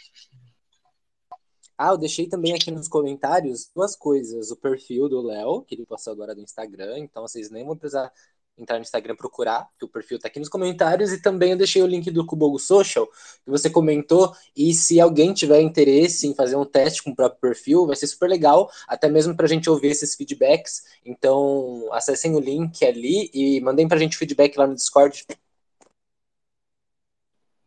Ah, 1.77 1.89
eu 1.89 1.99
deixei 1.99 2.27
também 2.27 2.55
aqui 2.55 2.71
nos 2.71 2.89
comentários 2.89 3.71
duas 3.77 3.95
coisas. 3.95 4.51
O 4.51 4.57
perfil 4.57 5.07
do 5.07 5.21
Léo, 5.21 5.61
que 5.61 5.75
ele 5.75 5.85
postou 5.85 6.15
agora 6.15 6.35
no 6.35 6.41
Instagram, 6.41 7.01
então 7.01 7.29
vocês 7.29 7.51
nem 7.51 7.63
vão 7.63 7.77
precisar 7.77 8.11
entrar 8.57 8.77
no 8.77 8.83
Instagram 8.83 9.17
procurar, 9.17 9.69
que 9.79 9.85
o 9.85 9.89
perfil 9.89 10.19
tá 10.19 10.29
aqui 10.29 10.39
nos 10.39 10.49
comentários, 10.49 11.13
e 11.13 11.21
também 11.21 11.51
eu 11.51 11.59
deixei 11.59 11.83
o 11.83 11.87
link 11.87 12.11
do 12.11 12.25
Cubogo 12.25 12.59
Social, 12.59 13.07
que 13.07 13.51
você 13.51 13.69
comentou, 13.69 14.35
e 14.57 14.73
se 14.73 14.99
alguém 14.99 15.35
tiver 15.35 15.61
interesse 15.61 16.27
em 16.27 16.35
fazer 16.35 16.57
um 16.57 16.65
teste 16.65 17.03
com 17.03 17.11
o 17.11 17.17
próprio 17.17 17.41
perfil, 17.41 17.87
vai 17.87 17.97
ser 17.97 18.07
super 18.07 18.29
legal, 18.29 18.71
até 18.87 19.09
mesmo 19.09 19.35
pra 19.35 19.47
gente 19.47 19.69
ouvir 19.69 19.89
esses 19.89 20.15
feedbacks, 20.15 20.85
então 21.05 21.89
acessem 21.93 22.35
o 22.35 22.41
link 22.41 22.85
ali 22.85 23.31
e 23.33 23.61
mandem 23.63 23.89
pra 23.89 23.99
gente 23.99 24.19
feedback 24.19 24.57
lá 24.59 24.67
no 24.67 24.75
Discord, 24.75 25.25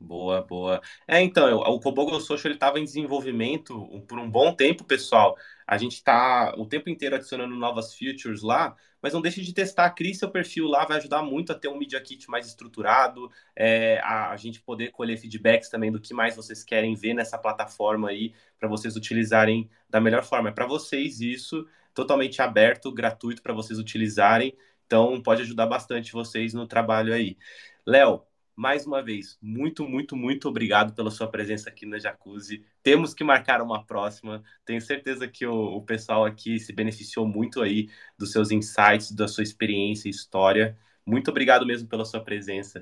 Boa, 0.03 0.41
boa. 0.41 0.81
É, 1.07 1.21
então, 1.21 1.59
o 1.59 1.79
Kobogo 1.79 2.19
Social 2.19 2.49
ele 2.49 2.55
estava 2.55 2.77
em 2.77 2.83
desenvolvimento 2.83 4.03
por 4.05 4.19
um 4.19 4.29
bom 4.29 4.53
tempo, 4.53 4.83
pessoal. 4.83 5.37
A 5.65 5.77
gente 5.77 5.93
está 5.93 6.53
o 6.57 6.65
tempo 6.65 6.89
inteiro 6.89 7.15
adicionando 7.15 7.55
novas 7.55 7.93
features 7.93 8.41
lá, 8.41 8.75
mas 9.01 9.13
não 9.13 9.21
deixe 9.21 9.41
de 9.41 9.53
testar, 9.53 9.89
crie 9.91 10.13
seu 10.13 10.29
perfil 10.29 10.67
lá, 10.67 10.85
vai 10.85 10.97
ajudar 10.97 11.23
muito 11.23 11.53
a 11.53 11.55
ter 11.55 11.69
um 11.69 11.77
Media 11.77 12.01
Kit 12.01 12.29
mais 12.29 12.45
estruturado, 12.45 13.31
é, 13.55 13.99
a, 14.03 14.31
a, 14.31 14.35
gente 14.35 14.61
poder 14.61 14.91
colher 14.91 15.17
feedbacks 15.17 15.69
também 15.69 15.89
do 15.89 16.01
que 16.01 16.13
mais 16.13 16.35
vocês 16.35 16.65
querem 16.65 16.95
ver 16.95 17.13
nessa 17.13 17.37
plataforma 17.37 18.09
aí, 18.09 18.33
para 18.59 18.67
vocês 18.67 18.97
utilizarem 18.97 19.69
da 19.89 20.01
melhor 20.01 20.23
forma. 20.23 20.49
É 20.49 20.51
para 20.51 20.67
vocês 20.67 21.21
isso, 21.21 21.65
totalmente 21.93 22.41
aberto, 22.41 22.91
gratuito 22.91 23.41
para 23.41 23.53
vocês 23.53 23.79
utilizarem, 23.79 24.53
então 24.85 25.21
pode 25.21 25.43
ajudar 25.43 25.65
bastante 25.65 26.11
vocês 26.11 26.53
no 26.53 26.67
trabalho 26.67 27.13
aí. 27.13 27.37
Léo, 27.85 28.21
mais 28.55 28.85
uma 28.85 29.01
vez, 29.01 29.37
muito, 29.41 29.87
muito, 29.87 30.15
muito 30.15 30.47
obrigado 30.47 30.93
pela 30.93 31.09
sua 31.09 31.27
presença 31.27 31.69
aqui 31.69 31.85
na 31.85 31.97
Jacuzzi. 31.97 32.63
Temos 32.83 33.13
que 33.13 33.23
marcar 33.23 33.61
uma 33.61 33.83
próxima. 33.83 34.43
Tenho 34.63 34.79
certeza 34.79 35.27
que 35.27 35.45
o, 35.45 35.75
o, 35.75 35.81
pessoal 35.81 36.23
aqui 36.23 36.59
se 36.59 36.71
beneficiou 36.71 37.27
muito 37.27 37.61
aí 37.61 37.89
dos 38.17 38.31
seus 38.31 38.51
insights, 38.51 39.11
da 39.11 39.27
sua 39.27 39.43
experiência 39.43 40.07
e 40.07 40.11
história. 40.11 40.77
Muito 41.05 41.31
obrigado 41.31 41.65
mesmo 41.65 41.87
pela 41.87 42.05
sua 42.05 42.23
presença. 42.23 42.81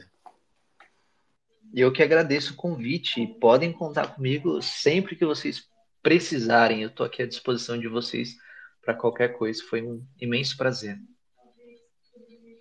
Eu 1.73 1.91
que 1.91 2.03
agradeço 2.03 2.53
o 2.53 2.57
convite. 2.57 3.25
Podem 3.39 3.71
contar 3.71 4.15
comigo 4.15 4.61
sempre 4.61 5.15
que 5.15 5.25
vocês 5.25 5.69
precisarem. 6.03 6.81
Eu 6.81 6.89
estou 6.89 7.05
aqui 7.05 7.23
à 7.23 7.27
disposição 7.27 7.79
de 7.79 7.87
vocês 7.87 8.35
para 8.81 8.93
qualquer 8.93 9.29
coisa. 9.29 9.63
Foi 9.63 9.81
um 9.81 10.05
imenso 10.19 10.57
prazer. 10.57 10.99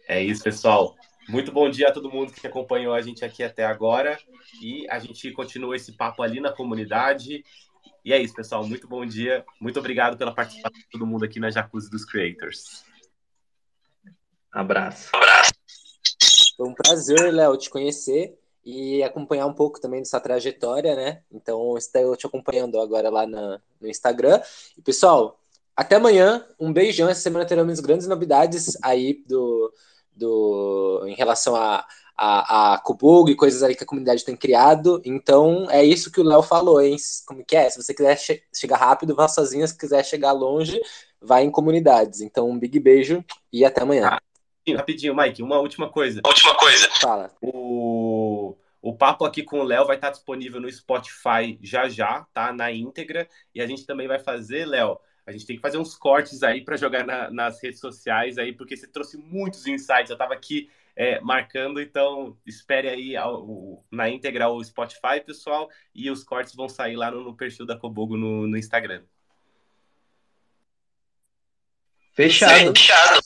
É 0.07 0.23
isso, 0.23 0.45
pessoal. 0.45 0.97
Muito 1.29 1.53
bom 1.53 1.71
dia 1.71 1.89
a 1.89 1.93
todo 1.93 2.11
mundo 2.11 2.33
que 2.33 2.47
acompanhou 2.47 2.93
a 2.93 3.01
gente 3.01 3.25
aqui 3.25 3.43
até 3.43 3.65
agora. 3.65 4.19
E 4.61 4.89
a 4.89 4.99
gente 4.99 5.31
continua 5.33 5.77
esse 5.77 5.93
papo 5.93 6.23
ali 6.23 6.41
na 6.41 6.53
comunidade. 6.53 7.45
E 8.05 8.13
é 8.13 8.19
isso, 8.21 8.35
pessoal. 8.35 8.67
Muito 8.67 8.89
bom 8.89 9.05
dia. 9.05 9.45
Muito 9.61 9.79
obrigado 9.79 10.17
pela 10.17 10.35
participação 10.35 10.79
de 10.79 10.89
todo 10.89 11.07
mundo 11.07 11.25
aqui 11.25 11.39
na 11.39 11.51
Jacuzzi 11.51 11.91
dos 11.91 12.05
Creators. 12.05 12.85
Abraço. 14.51 15.11
Abraço. 15.15 15.53
Foi 16.57 16.69
um 16.69 16.75
prazer, 16.75 17.33
Léo, 17.33 17.57
te 17.57 17.71
conhecer 17.71 18.37
e 18.65 19.03
acompanhar 19.03 19.47
um 19.47 19.55
pouco 19.55 19.81
também 19.81 20.01
dessa 20.01 20.21
trajetória, 20.21 20.95
né? 20.95 21.23
Então, 21.31 21.77
estou 21.79 22.17
te 22.17 22.27
acompanhando 22.27 22.81
agora 22.81 23.09
lá 23.09 23.27
na, 23.27 23.61
no 23.81 23.89
Instagram. 23.89 24.41
E, 24.77 24.83
pessoal, 24.83 25.41
até 25.77 25.97
amanhã. 25.97 26.47
Um 26.59 26.73
beijão. 26.73 27.09
Essa 27.09 27.21
semana 27.21 27.47
teremos 27.47 27.81
grandes 27.81 28.07
novidades 28.07 28.77
aí 28.83 29.23
do 29.27 29.73
do, 30.21 31.05
em 31.07 31.15
relação 31.15 31.57
a, 31.57 31.85
a, 32.17 32.75
a 32.75 32.79
Kubug 32.79 33.31
e 33.33 33.35
coisas 33.35 33.63
aí 33.63 33.75
que 33.75 33.85
a 33.85 33.87
comunidade 33.87 34.25
tem 34.25 34.37
criado. 34.37 35.01
Então, 35.05 35.67
é 35.71 35.83
isso 35.83 36.13
que 36.13 36.21
o 36.21 36.25
Léo 36.25 36.43
falou, 36.43 36.81
hein? 36.81 36.97
Como 37.27 37.45
que 37.45 37.57
é? 37.57 37.71
Se 37.71 37.83
você 37.83 37.95
quiser 37.95 38.17
che 38.19 38.43
chegar 38.55 38.77
rápido, 38.77 39.15
vá 39.15 39.27
sozinho. 39.27 39.67
Se 39.67 39.77
quiser 39.77 40.05
chegar 40.05 40.33
longe, 40.33 40.79
vai 41.21 41.43
em 41.45 41.51
comunidades. 41.51 42.21
Então, 42.21 42.49
um 42.51 42.59
big 42.59 42.79
beijo 42.79 43.25
e 43.53 43.65
até 43.65 43.83
amanhã. 43.83 44.09
Ah, 44.13 44.21
rapidinho, 44.77 45.17
Mike, 45.17 45.43
uma 45.43 45.59
última 45.59 45.89
coisa. 45.91 46.21
Última 46.27 46.55
coisa. 46.55 46.89
Fala. 47.01 47.33
O, 47.41 48.55
O 48.83 48.95
papo 48.95 49.25
aqui 49.25 49.43
com 49.43 49.61
o 49.61 49.65
Léo 49.65 49.87
vai 49.87 49.97
estar 49.97 50.11
disponível 50.11 50.61
no 50.61 50.71
Spotify 50.71 51.59
já 51.63 51.89
já, 51.89 52.27
tá? 52.33 52.53
Na 52.53 52.73
íntegra. 52.73 53.29
E 53.55 53.61
a 53.61 53.67
gente 53.67 53.85
também 53.85 54.09
vai 54.09 54.19
fazer, 54.19 54.65
Léo, 54.67 54.99
a 55.31 55.33
gente 55.33 55.47
tem 55.47 55.57
que 55.57 55.63
fazer 55.63 55.79
uns 55.79 55.95
cortes 55.95 56.43
aí 56.43 56.63
para 56.63 56.77
jogar 56.77 57.07
na, 57.07 57.31
nas 57.31 57.63
redes 57.63 57.79
sociais 57.79 58.37
aí, 58.37 58.53
porque 58.53 58.77
você 58.77 58.87
trouxe 58.87 59.17
muitos 59.17 59.67
insights. 59.67 60.11
Eu 60.11 60.15
estava 60.15 60.35
aqui 60.35 60.69
é, 60.97 61.21
marcando, 61.21 61.81
então 61.81 62.37
espere 62.45 62.89
aí 62.89 63.17
ao, 63.17 63.85
na 63.91 64.09
íntegra 64.09 64.49
o 64.49 64.63
Spotify, 64.63 65.21
pessoal, 65.25 65.71
e 65.95 66.11
os 66.11 66.25
cortes 66.25 66.55
vão 66.55 66.69
sair 66.69 66.97
lá 66.97 67.11
no, 67.11 67.23
no 67.23 67.37
perfil 67.37 67.65
da 67.65 67.79
Cobogo 67.79 68.17
no, 68.17 68.47
no 68.47 68.59
Instagram. 68.59 69.05
Fechado. 72.13 72.77
Fechado. 72.77 73.21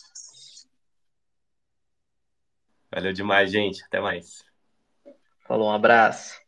Valeu 2.92 3.12
demais, 3.12 3.50
gente. 3.50 3.82
Até 3.82 3.98
mais. 3.98 4.44
Falou, 5.46 5.68
um 5.68 5.72
abraço. 5.72 6.43